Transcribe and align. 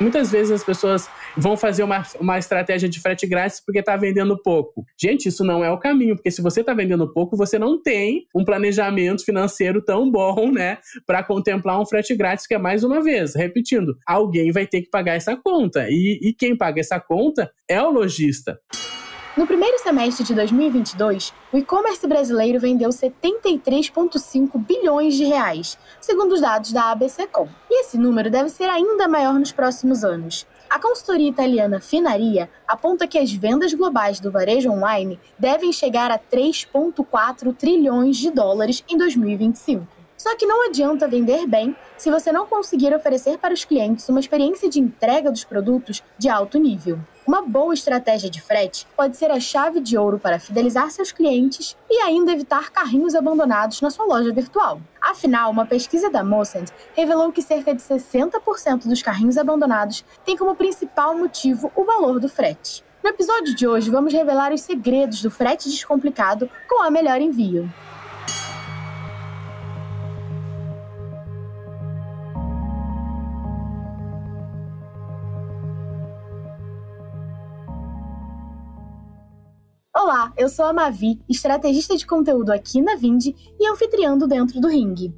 Muitas 0.00 0.30
vezes 0.30 0.52
as 0.52 0.62
pessoas 0.62 1.08
vão 1.36 1.56
fazer 1.56 1.82
uma, 1.82 2.02
uma 2.20 2.38
estratégia 2.38 2.88
de 2.88 3.00
frete 3.00 3.26
grátis 3.26 3.60
porque 3.60 3.80
está 3.80 3.96
vendendo 3.96 4.40
pouco. 4.40 4.84
Gente, 5.00 5.28
isso 5.28 5.44
não 5.44 5.64
é 5.64 5.70
o 5.70 5.78
caminho, 5.78 6.14
porque 6.14 6.30
se 6.30 6.40
você 6.40 6.60
está 6.60 6.72
vendendo 6.72 7.12
pouco, 7.12 7.36
você 7.36 7.58
não 7.58 7.80
tem 7.82 8.26
um 8.34 8.44
planejamento 8.44 9.24
financeiro 9.24 9.82
tão 9.82 10.10
bom, 10.10 10.52
né, 10.52 10.78
para 11.06 11.22
contemplar 11.22 11.80
um 11.80 11.86
frete 11.86 12.14
grátis, 12.14 12.46
que 12.46 12.54
é 12.54 12.58
mais 12.58 12.84
uma 12.84 13.02
vez, 13.02 13.34
repetindo, 13.34 13.96
alguém 14.06 14.52
vai 14.52 14.66
ter 14.66 14.82
que 14.82 14.90
pagar 14.90 15.14
essa 15.14 15.36
conta. 15.36 15.88
E, 15.90 16.20
e 16.22 16.32
quem 16.32 16.56
paga 16.56 16.80
essa 16.80 17.00
conta 17.00 17.50
é 17.68 17.82
o 17.82 17.90
lojista. 17.90 18.58
No 19.38 19.46
primeiro 19.46 19.78
semestre 19.78 20.24
de 20.24 20.34
2022, 20.34 21.32
o 21.52 21.58
e-commerce 21.58 22.04
brasileiro 22.08 22.58
vendeu 22.58 22.88
73,5 22.88 24.58
bilhões 24.58 25.14
de 25.14 25.22
reais, 25.26 25.78
segundo 26.00 26.32
os 26.32 26.40
dados 26.40 26.72
da 26.72 26.90
ABCcom. 26.90 27.48
E 27.70 27.82
esse 27.82 27.96
número 27.96 28.32
deve 28.32 28.48
ser 28.48 28.68
ainda 28.68 29.06
maior 29.06 29.34
nos 29.34 29.52
próximos 29.52 30.02
anos. 30.02 30.44
A 30.68 30.80
consultoria 30.80 31.30
italiana 31.30 31.78
Finaria 31.78 32.50
aponta 32.66 33.06
que 33.06 33.16
as 33.16 33.32
vendas 33.32 33.72
globais 33.72 34.18
do 34.18 34.32
varejo 34.32 34.72
online 34.72 35.20
devem 35.38 35.72
chegar 35.72 36.10
a 36.10 36.18
3,4 36.18 37.54
trilhões 37.54 38.16
de 38.16 38.32
dólares 38.32 38.82
em 38.88 38.98
2025. 38.98 39.97
Só 40.18 40.36
que 40.36 40.46
não 40.46 40.66
adianta 40.66 41.06
vender 41.06 41.46
bem 41.46 41.76
se 41.96 42.10
você 42.10 42.32
não 42.32 42.44
conseguir 42.44 42.92
oferecer 42.92 43.38
para 43.38 43.54
os 43.54 43.64
clientes 43.64 44.08
uma 44.08 44.18
experiência 44.18 44.68
de 44.68 44.80
entrega 44.80 45.30
dos 45.30 45.44
produtos 45.44 46.02
de 46.18 46.28
alto 46.28 46.58
nível. 46.58 46.98
Uma 47.24 47.40
boa 47.42 47.72
estratégia 47.72 48.28
de 48.28 48.40
frete 48.40 48.84
pode 48.96 49.16
ser 49.16 49.30
a 49.30 49.38
chave 49.38 49.80
de 49.80 49.96
ouro 49.96 50.18
para 50.18 50.40
fidelizar 50.40 50.90
seus 50.90 51.12
clientes 51.12 51.76
e 51.88 52.00
ainda 52.00 52.32
evitar 52.32 52.70
carrinhos 52.70 53.14
abandonados 53.14 53.80
na 53.80 53.90
sua 53.90 54.06
loja 54.06 54.32
virtual. 54.32 54.80
Afinal, 55.00 55.50
uma 55.52 55.66
pesquisa 55.66 56.10
da 56.10 56.24
Mossad 56.24 56.68
revelou 56.96 57.30
que 57.30 57.42
cerca 57.42 57.72
de 57.72 57.80
60% 57.80 58.88
dos 58.88 59.02
carrinhos 59.02 59.38
abandonados 59.38 60.04
têm 60.24 60.36
como 60.36 60.56
principal 60.56 61.16
motivo 61.16 61.70
o 61.76 61.84
valor 61.84 62.18
do 62.18 62.28
frete. 62.28 62.82
No 63.04 63.10
episódio 63.10 63.54
de 63.54 63.68
hoje, 63.68 63.90
vamos 63.90 64.12
revelar 64.12 64.52
os 64.52 64.62
segredos 64.62 65.22
do 65.22 65.30
frete 65.30 65.68
descomplicado 65.68 66.50
com 66.68 66.82
a 66.82 66.90
melhor 66.90 67.20
envio. 67.20 67.72
Olá, 80.08 80.32
eu 80.38 80.48
sou 80.48 80.64
a 80.64 80.72
Mavi, 80.72 81.20
estrategista 81.28 81.94
de 81.94 82.06
conteúdo 82.06 82.50
aqui 82.50 82.80
na 82.80 82.96
Vindi 82.96 83.36
e 83.60 83.68
anfitriando 83.68 84.26
Dentro 84.26 84.58
do 84.58 84.66
Ringue. 84.66 85.14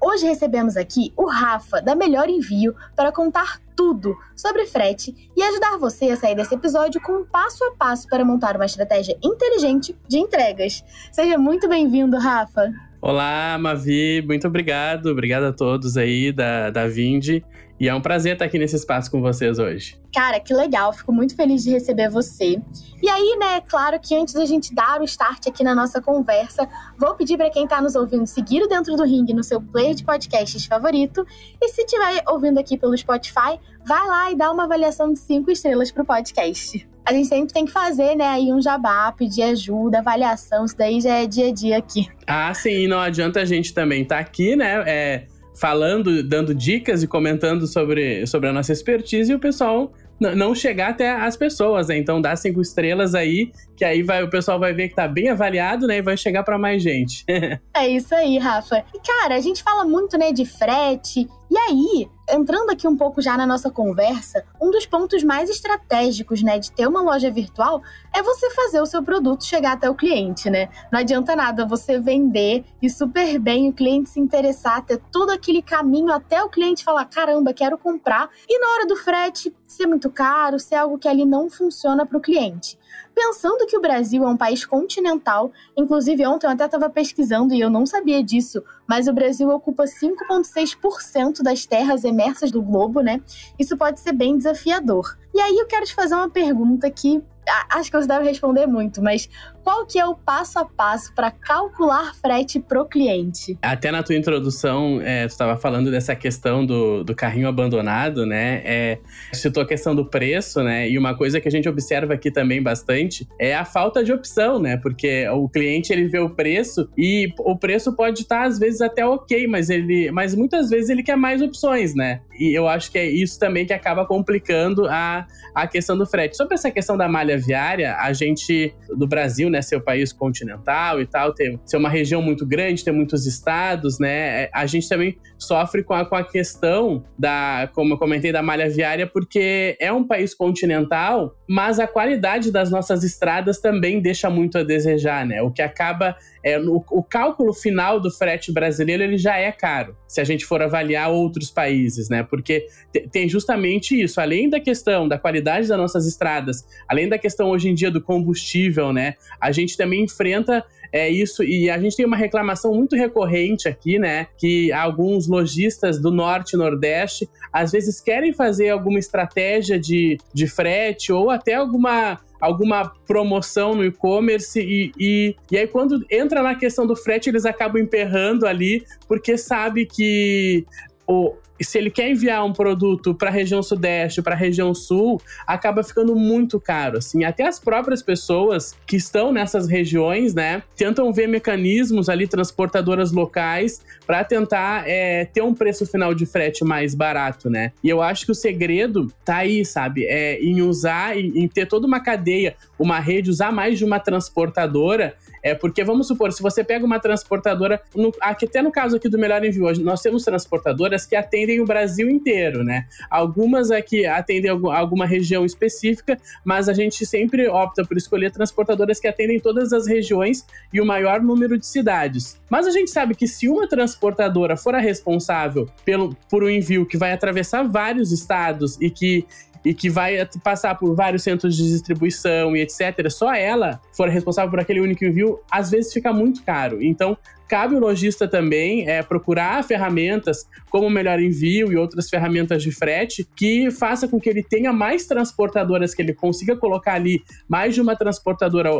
Hoje 0.00 0.26
recebemos 0.26 0.76
aqui 0.76 1.12
o 1.16 1.26
Rafa, 1.26 1.80
da 1.80 1.94
Melhor 1.94 2.28
Envio, 2.28 2.74
para 2.96 3.12
contar 3.12 3.60
tudo 3.76 4.16
sobre 4.34 4.66
frete 4.66 5.30
e 5.36 5.42
ajudar 5.44 5.78
você 5.78 6.06
a 6.06 6.16
sair 6.16 6.34
desse 6.34 6.56
episódio 6.56 7.00
com 7.00 7.18
um 7.18 7.24
passo 7.24 7.62
a 7.66 7.76
passo 7.76 8.08
para 8.08 8.24
montar 8.24 8.56
uma 8.56 8.66
estratégia 8.66 9.16
inteligente 9.22 9.96
de 10.08 10.18
entregas. 10.18 10.82
Seja 11.12 11.38
muito 11.38 11.68
bem-vindo, 11.68 12.18
Rafa! 12.18 12.68
Olá, 13.00 13.56
Mavi, 13.60 14.22
muito 14.26 14.48
obrigado. 14.48 15.06
Obrigado 15.06 15.44
a 15.44 15.52
todos 15.52 15.96
aí 15.96 16.32
da, 16.32 16.70
da 16.70 16.88
Vindi. 16.88 17.44
E 17.82 17.88
é 17.88 17.94
um 17.96 18.00
prazer 18.00 18.34
estar 18.34 18.44
aqui 18.44 18.60
nesse 18.60 18.76
espaço 18.76 19.10
com 19.10 19.20
vocês 19.20 19.58
hoje. 19.58 19.98
Cara, 20.14 20.38
que 20.38 20.54
legal, 20.54 20.92
fico 20.92 21.12
muito 21.12 21.34
feliz 21.34 21.64
de 21.64 21.70
receber 21.70 22.08
você. 22.08 22.62
E 23.02 23.08
aí, 23.08 23.36
né, 23.36 23.60
claro 23.62 23.98
que 23.98 24.14
antes 24.14 24.34
da 24.34 24.44
gente 24.44 24.72
dar 24.72 25.00
o 25.00 25.04
start 25.04 25.48
aqui 25.48 25.64
na 25.64 25.74
nossa 25.74 26.00
conversa, 26.00 26.68
vou 26.96 27.16
pedir 27.16 27.36
para 27.36 27.50
quem 27.50 27.64
está 27.64 27.82
nos 27.82 27.96
ouvindo 27.96 28.24
seguir 28.24 28.62
o 28.62 28.68
Dentro 28.68 28.94
do 28.94 29.02
Ring 29.02 29.26
no 29.34 29.42
seu 29.42 29.60
player 29.60 29.96
de 29.96 30.04
podcasts 30.04 30.64
favorito. 30.64 31.26
E 31.60 31.70
se 31.70 31.80
estiver 31.80 32.22
ouvindo 32.28 32.60
aqui 32.60 32.78
pelo 32.78 32.96
Spotify, 32.96 33.58
vai 33.84 34.06
lá 34.06 34.30
e 34.30 34.36
dá 34.36 34.52
uma 34.52 34.62
avaliação 34.62 35.12
de 35.12 35.18
cinco 35.18 35.50
estrelas 35.50 35.90
pro 35.90 36.04
podcast. 36.04 36.88
A 37.04 37.12
gente 37.12 37.26
sempre 37.26 37.52
tem 37.52 37.64
que 37.64 37.72
fazer, 37.72 38.14
né, 38.14 38.28
aí 38.28 38.52
um 38.52 38.62
jabá, 38.62 39.10
pedir 39.10 39.42
ajuda, 39.42 39.98
avaliação, 39.98 40.64
isso 40.64 40.76
daí 40.76 41.00
já 41.00 41.14
é 41.14 41.26
dia 41.26 41.48
a 41.48 41.52
dia 41.52 41.78
aqui. 41.78 42.06
Ah, 42.28 42.54
sim, 42.54 42.86
não 42.86 43.00
adianta 43.00 43.40
a 43.40 43.44
gente 43.44 43.74
também 43.74 44.02
estar 44.02 44.14
tá 44.14 44.20
aqui, 44.20 44.54
né, 44.54 44.84
é, 44.86 45.26
falando, 45.54 46.22
dando 46.22 46.54
dicas 46.54 47.02
e 47.02 47.06
comentando 47.06 47.66
sobre, 47.66 48.26
sobre 48.26 48.48
a 48.48 48.52
nossa 48.52 48.72
expertise 48.72 49.32
e 49.32 49.34
o 49.34 49.38
pessoal 49.38 49.92
não 50.20 50.54
chegar 50.54 50.90
até 50.90 51.10
as 51.10 51.36
pessoas, 51.36 51.88
né? 51.88 51.98
Então 51.98 52.20
dá 52.20 52.36
cinco 52.36 52.60
estrelas 52.60 53.14
aí, 53.14 53.50
que 53.76 53.84
aí 53.84 54.02
vai, 54.02 54.22
o 54.22 54.30
pessoal 54.30 54.58
vai 54.58 54.72
ver 54.72 54.88
que 54.88 54.94
tá 54.94 55.08
bem 55.08 55.28
avaliado, 55.28 55.86
né? 55.86 55.98
E 55.98 56.02
vai 56.02 56.16
chegar 56.16 56.44
para 56.44 56.56
mais 56.56 56.82
gente. 56.82 57.24
é 57.74 57.88
isso 57.88 58.14
aí, 58.14 58.38
Rafa. 58.38 58.84
E 58.94 59.00
cara, 59.00 59.34
a 59.34 59.40
gente 59.40 59.62
fala 59.62 59.84
muito, 59.84 60.16
né, 60.16 60.32
de 60.32 60.44
frete. 60.44 61.28
E 61.52 61.58
aí, 61.58 62.10
entrando 62.30 62.70
aqui 62.70 62.88
um 62.88 62.96
pouco 62.96 63.20
já 63.20 63.36
na 63.36 63.46
nossa 63.46 63.70
conversa, 63.70 64.42
um 64.58 64.70
dos 64.70 64.86
pontos 64.86 65.22
mais 65.22 65.50
estratégicos, 65.50 66.42
né, 66.42 66.58
de 66.58 66.72
ter 66.72 66.88
uma 66.88 67.02
loja 67.02 67.30
virtual 67.30 67.82
é 68.10 68.22
você 68.22 68.48
fazer 68.52 68.80
o 68.80 68.86
seu 68.86 69.02
produto 69.02 69.44
chegar 69.44 69.72
até 69.72 69.90
o 69.90 69.94
cliente, 69.94 70.48
né? 70.48 70.70
Não 70.90 71.00
adianta 71.00 71.36
nada 71.36 71.66
você 71.66 72.00
vender 72.00 72.64
e 72.80 72.88
super 72.88 73.38
bem 73.38 73.68
o 73.68 73.72
cliente 73.74 74.08
se 74.08 74.18
interessar, 74.18 74.82
ter 74.82 74.96
todo 75.12 75.28
aquele 75.28 75.60
caminho 75.60 76.10
até 76.10 76.42
o 76.42 76.48
cliente 76.48 76.82
falar: 76.82 77.04
caramba, 77.04 77.52
quero 77.52 77.76
comprar, 77.76 78.30
e 78.48 78.58
na 78.58 78.68
hora 78.72 78.86
do 78.86 78.96
frete 78.96 79.54
ser 79.66 79.84
muito 79.84 80.08
caro, 80.08 80.58
ser 80.58 80.76
algo 80.76 80.96
que 80.96 81.06
ali 81.06 81.26
não 81.26 81.50
funciona 81.50 82.06
para 82.06 82.16
o 82.16 82.22
cliente. 82.22 82.78
Pensando 83.14 83.66
que 83.66 83.76
o 83.76 83.80
Brasil 83.80 84.24
é 84.24 84.26
um 84.26 84.36
país 84.36 84.64
continental, 84.64 85.52
inclusive 85.76 86.26
ontem 86.26 86.46
eu 86.46 86.50
até 86.50 86.64
estava 86.64 86.88
pesquisando 86.88 87.54
e 87.54 87.60
eu 87.60 87.68
não 87.68 87.84
sabia 87.84 88.22
disso, 88.22 88.62
mas 88.86 89.06
o 89.06 89.12
Brasil 89.12 89.48
ocupa 89.50 89.84
5,6% 89.84 91.42
das 91.42 91.66
terras 91.66 92.04
emersas 92.04 92.50
do 92.50 92.62
globo, 92.62 93.00
né? 93.00 93.20
Isso 93.58 93.76
pode 93.76 94.00
ser 94.00 94.12
bem 94.12 94.36
desafiador. 94.36 95.16
E 95.34 95.40
aí 95.40 95.56
eu 95.56 95.66
quero 95.66 95.84
te 95.84 95.94
fazer 95.94 96.14
uma 96.14 96.30
pergunta 96.30 96.90
que 96.90 97.22
acho 97.70 97.90
que 97.90 97.96
você 97.96 98.06
deve 98.06 98.28
responder 98.28 98.66
muito, 98.66 99.02
mas 99.02 99.28
qual 99.62 99.86
que 99.86 99.98
é 99.98 100.04
o 100.04 100.14
passo 100.14 100.58
a 100.58 100.64
passo 100.64 101.14
para 101.14 101.30
calcular 101.30 102.14
frete 102.16 102.60
pro 102.60 102.84
cliente? 102.84 103.58
Até 103.62 103.90
na 103.90 104.02
tua 104.02 104.16
introdução, 104.16 105.00
é, 105.02 105.26
tu 105.26 105.30
estava 105.30 105.56
falando 105.56 105.90
dessa 105.90 106.14
questão 106.14 106.64
do, 106.66 107.04
do 107.04 107.14
carrinho 107.14 107.48
abandonado, 107.48 108.26
né? 108.26 108.62
É, 108.64 108.98
citou 109.32 109.62
a 109.62 109.66
questão 109.66 109.94
do 109.94 110.04
preço, 110.04 110.62
né? 110.62 110.88
E 110.88 110.98
uma 110.98 111.16
coisa 111.16 111.40
que 111.40 111.48
a 111.48 111.50
gente 111.50 111.68
observa 111.68 112.14
aqui 112.14 112.30
também 112.30 112.62
bastante 112.62 113.26
é 113.38 113.54
a 113.54 113.64
falta 113.64 114.02
de 114.02 114.12
opção, 114.12 114.58
né? 114.58 114.76
Porque 114.76 115.28
o 115.28 115.48
cliente 115.48 115.92
ele 115.92 116.06
vê 116.08 116.18
o 116.18 116.30
preço 116.30 116.88
e 116.96 117.32
o 117.38 117.56
preço 117.56 117.94
pode 117.94 118.22
estar 118.22 118.44
às 118.46 118.58
vezes 118.58 118.80
até 118.80 119.06
ok, 119.06 119.46
mas 119.46 119.70
ele, 119.70 120.10
mas 120.10 120.34
muitas 120.34 120.70
vezes 120.70 120.90
ele 120.90 121.02
quer 121.02 121.16
mais 121.16 121.40
opções, 121.40 121.94
né? 121.94 122.20
E 122.38 122.56
eu 122.56 122.66
acho 122.66 122.90
que 122.90 122.98
é 122.98 123.06
isso 123.06 123.38
também 123.38 123.64
que 123.64 123.72
acaba 123.72 124.04
complicando 124.04 124.86
a, 124.86 125.26
a 125.54 125.66
questão 125.66 125.96
do 125.96 126.06
frete. 126.06 126.36
Sobre 126.36 126.54
essa 126.54 126.70
questão 126.70 126.96
da 126.96 127.08
malha 127.08 127.38
viária, 127.38 127.96
a 127.96 128.12
gente 128.12 128.74
do 128.96 129.06
Brasil 129.06 129.48
né, 129.52 129.62
ser 129.62 129.76
o 129.76 129.80
país 129.80 130.12
continental 130.12 131.00
e 131.00 131.06
tal, 131.06 131.32
ter, 131.32 131.60
ser 131.64 131.76
uma 131.76 131.88
região 131.88 132.20
muito 132.20 132.46
grande, 132.46 132.84
ter 132.84 132.90
muitos 132.90 133.26
estados, 133.26 133.98
né, 133.98 134.44
é, 134.44 134.50
a 134.52 134.66
gente 134.66 134.88
também 134.88 135.16
sofre 135.38 135.84
com 135.84 135.94
a, 135.94 136.04
com 136.04 136.16
a 136.16 136.24
questão 136.24 137.04
da, 137.18 137.70
como 137.74 137.94
eu 137.94 137.98
comentei, 137.98 138.32
da 138.32 138.42
malha 138.42 138.68
viária, 138.68 139.06
porque 139.06 139.76
é 139.78 139.92
um 139.92 140.04
país 140.04 140.34
continental, 140.34 141.36
mas 141.48 141.78
a 141.78 141.86
qualidade 141.86 142.50
das 142.50 142.70
nossas 142.70 143.04
estradas 143.04 143.60
também 143.60 144.00
deixa 144.00 144.30
muito 144.30 144.58
a 144.58 144.62
desejar, 144.62 145.26
né, 145.26 145.42
o 145.42 145.50
que 145.50 145.62
acaba, 145.62 146.16
é, 146.44 146.58
o, 146.58 146.82
o 146.90 147.02
cálculo 147.02 147.52
final 147.52 148.00
do 148.00 148.10
frete 148.10 148.50
brasileiro, 148.50 149.02
ele 149.02 149.18
já 149.18 149.36
é 149.36 149.52
caro, 149.52 149.96
se 150.08 150.20
a 150.20 150.24
gente 150.24 150.44
for 150.44 150.62
avaliar 150.62 151.10
outros 151.10 151.50
países, 151.50 152.08
né, 152.08 152.22
porque 152.22 152.66
tem 153.12 153.28
justamente 153.28 154.00
isso, 154.00 154.20
além 154.20 154.48
da 154.48 154.58
questão 154.58 155.06
da 155.06 155.18
qualidade 155.18 155.68
das 155.68 155.78
nossas 155.78 156.06
estradas, 156.06 156.66
além 156.88 157.08
da 157.08 157.18
questão 157.18 157.50
hoje 157.50 157.68
em 157.68 157.74
dia 157.74 157.90
do 157.90 158.00
combustível, 158.00 158.92
né, 158.92 159.14
a 159.42 159.50
gente 159.50 159.76
também 159.76 160.04
enfrenta 160.04 160.64
é 160.92 161.08
isso, 161.08 161.42
e 161.42 161.70
a 161.70 161.78
gente 161.78 161.96
tem 161.96 162.04
uma 162.04 162.18
reclamação 162.18 162.74
muito 162.74 162.94
recorrente 162.94 163.66
aqui, 163.66 163.98
né? 163.98 164.26
Que 164.36 164.70
alguns 164.72 165.26
lojistas 165.26 165.98
do 165.98 166.10
norte 166.10 166.52
e 166.52 166.58
nordeste 166.58 167.26
às 167.50 167.72
vezes 167.72 167.98
querem 167.98 168.34
fazer 168.34 168.68
alguma 168.68 168.98
estratégia 168.98 169.80
de, 169.80 170.18
de 170.34 170.46
frete 170.46 171.10
ou 171.10 171.30
até 171.30 171.54
alguma 171.54 172.20
alguma 172.38 172.92
promoção 173.06 173.72
no 173.72 173.84
e-commerce 173.84 174.60
e, 174.60 174.92
e, 174.98 175.36
e 175.48 175.56
aí 175.56 175.66
quando 175.66 176.04
entra 176.10 176.42
na 176.42 176.56
questão 176.56 176.84
do 176.84 176.96
frete 176.96 177.30
eles 177.30 177.46
acabam 177.46 177.80
emperrando 177.80 178.46
ali 178.46 178.84
porque 179.06 179.38
sabe 179.38 179.86
que 179.86 180.66
o, 181.12 181.36
se 181.60 181.78
ele 181.78 181.90
quer 181.90 182.10
enviar 182.10 182.44
um 182.44 182.52
produto 182.52 183.14
para 183.14 183.28
a 183.28 183.32
região 183.32 183.62
sudeste, 183.62 184.22
para 184.22 184.34
a 184.34 184.38
região 184.38 184.74
sul, 184.74 185.20
acaba 185.46 185.82
ficando 185.82 186.14
muito 186.16 186.58
caro, 186.58 186.98
assim. 186.98 187.24
Até 187.24 187.46
as 187.46 187.58
próprias 187.58 188.02
pessoas 188.02 188.76
que 188.86 188.96
estão 188.96 189.32
nessas 189.32 189.68
regiões, 189.68 190.34
né, 190.34 190.62
tentam 190.76 191.12
ver 191.12 191.26
mecanismos 191.28 192.08
ali, 192.08 192.26
transportadoras 192.26 193.12
locais, 193.12 193.80
para 194.06 194.24
tentar 194.24 194.88
é, 194.88 195.24
ter 195.24 195.42
um 195.42 195.54
preço 195.54 195.86
final 195.86 196.14
de 196.14 196.26
frete 196.26 196.64
mais 196.64 196.94
barato, 196.94 197.48
né? 197.48 197.72
E 197.82 197.88
eu 197.88 198.02
acho 198.02 198.24
que 198.26 198.32
o 198.32 198.34
segredo 198.34 199.12
tá 199.24 199.38
aí, 199.38 199.64
sabe? 199.64 200.04
É 200.06 200.40
em 200.42 200.62
usar, 200.62 201.16
em, 201.16 201.42
em 201.42 201.48
ter 201.48 201.66
toda 201.66 201.86
uma 201.86 202.00
cadeia, 202.00 202.56
uma 202.78 202.98
rede, 202.98 203.30
usar 203.30 203.52
mais 203.52 203.78
de 203.78 203.84
uma 203.84 204.00
transportadora 204.00 205.14
é 205.42 205.54
porque, 205.54 205.84
vamos 205.84 206.06
supor, 206.06 206.32
se 206.32 206.42
você 206.42 206.64
pega 206.64 206.84
uma 206.84 206.98
transportadora, 206.98 207.80
no, 207.94 208.12
até 208.20 208.62
no 208.62 208.72
caso 208.72 208.96
aqui 208.96 209.08
do 209.08 209.18
Melhor 209.18 209.44
Envio, 209.44 209.72
nós 209.82 210.00
temos 210.00 210.24
transportadoras 210.24 211.04
que 211.04 211.14
atendem 211.14 211.42
atendem 211.52 211.60
o 211.60 211.64
Brasil 211.64 212.08
inteiro, 212.08 212.64
né? 212.64 212.86
Algumas 213.10 213.70
aqui 213.70 214.06
atendem 214.06 214.50
alguma 214.50 215.06
região 215.06 215.44
específica, 215.44 216.18
mas 216.44 216.68
a 216.68 216.72
gente 216.72 217.04
sempre 217.04 217.48
opta 217.48 217.84
por 217.84 217.96
escolher 217.96 218.30
transportadoras 218.30 219.00
que 219.00 219.08
atendem 219.08 219.40
todas 219.40 219.72
as 219.72 219.86
regiões 219.86 220.46
e 220.72 220.80
o 220.80 220.86
maior 220.86 221.20
número 221.20 221.58
de 221.58 221.66
cidades. 221.66 222.40
Mas 222.48 222.66
a 222.66 222.70
gente 222.70 222.90
sabe 222.90 223.14
que 223.14 223.26
se 223.26 223.48
uma 223.48 223.68
transportadora 223.68 224.56
for 224.56 224.74
a 224.74 224.80
responsável 224.80 225.68
pelo, 225.84 226.16
por 226.30 226.44
um 226.44 226.50
envio 226.50 226.86
que 226.86 226.96
vai 226.96 227.12
atravessar 227.12 227.62
vários 227.62 228.12
estados 228.12 228.80
e 228.80 228.90
que 228.90 229.26
e 229.64 229.72
que 229.72 229.88
vai 229.88 230.26
passar 230.42 230.74
por 230.74 230.94
vários 230.94 231.22
centros 231.22 231.56
de 231.56 231.68
distribuição 231.68 232.56
e 232.56 232.60
etc., 232.62 233.08
só 233.10 233.34
ela 233.34 233.80
for 233.92 234.08
responsável 234.08 234.50
por 234.50 234.60
aquele 234.60 234.80
único 234.80 235.04
envio, 235.04 235.40
às 235.50 235.70
vezes 235.70 235.92
fica 235.92 236.12
muito 236.12 236.42
caro. 236.42 236.82
Então, 236.82 237.16
cabe 237.52 237.74
o 237.74 237.78
lojista 237.78 238.26
também 238.26 238.88
é, 238.88 239.02
procurar 239.02 239.62
ferramentas 239.62 240.48
como 240.70 240.86
o 240.86 240.90
Melhor 240.90 241.20
Envio 241.20 241.70
e 241.70 241.76
outras 241.76 242.08
ferramentas 242.08 242.62
de 242.62 242.72
frete 242.72 243.28
que 243.36 243.70
faça 243.70 244.08
com 244.08 244.18
que 244.18 244.30
ele 244.30 244.42
tenha 244.42 244.72
mais 244.72 245.04
transportadoras, 245.04 245.94
que 245.94 246.00
ele 246.00 246.14
consiga 246.14 246.56
colocar 246.56 246.94
ali 246.94 247.22
mais 247.46 247.74
de 247.74 247.82
uma 247.82 247.94
transportadora, 247.94 248.70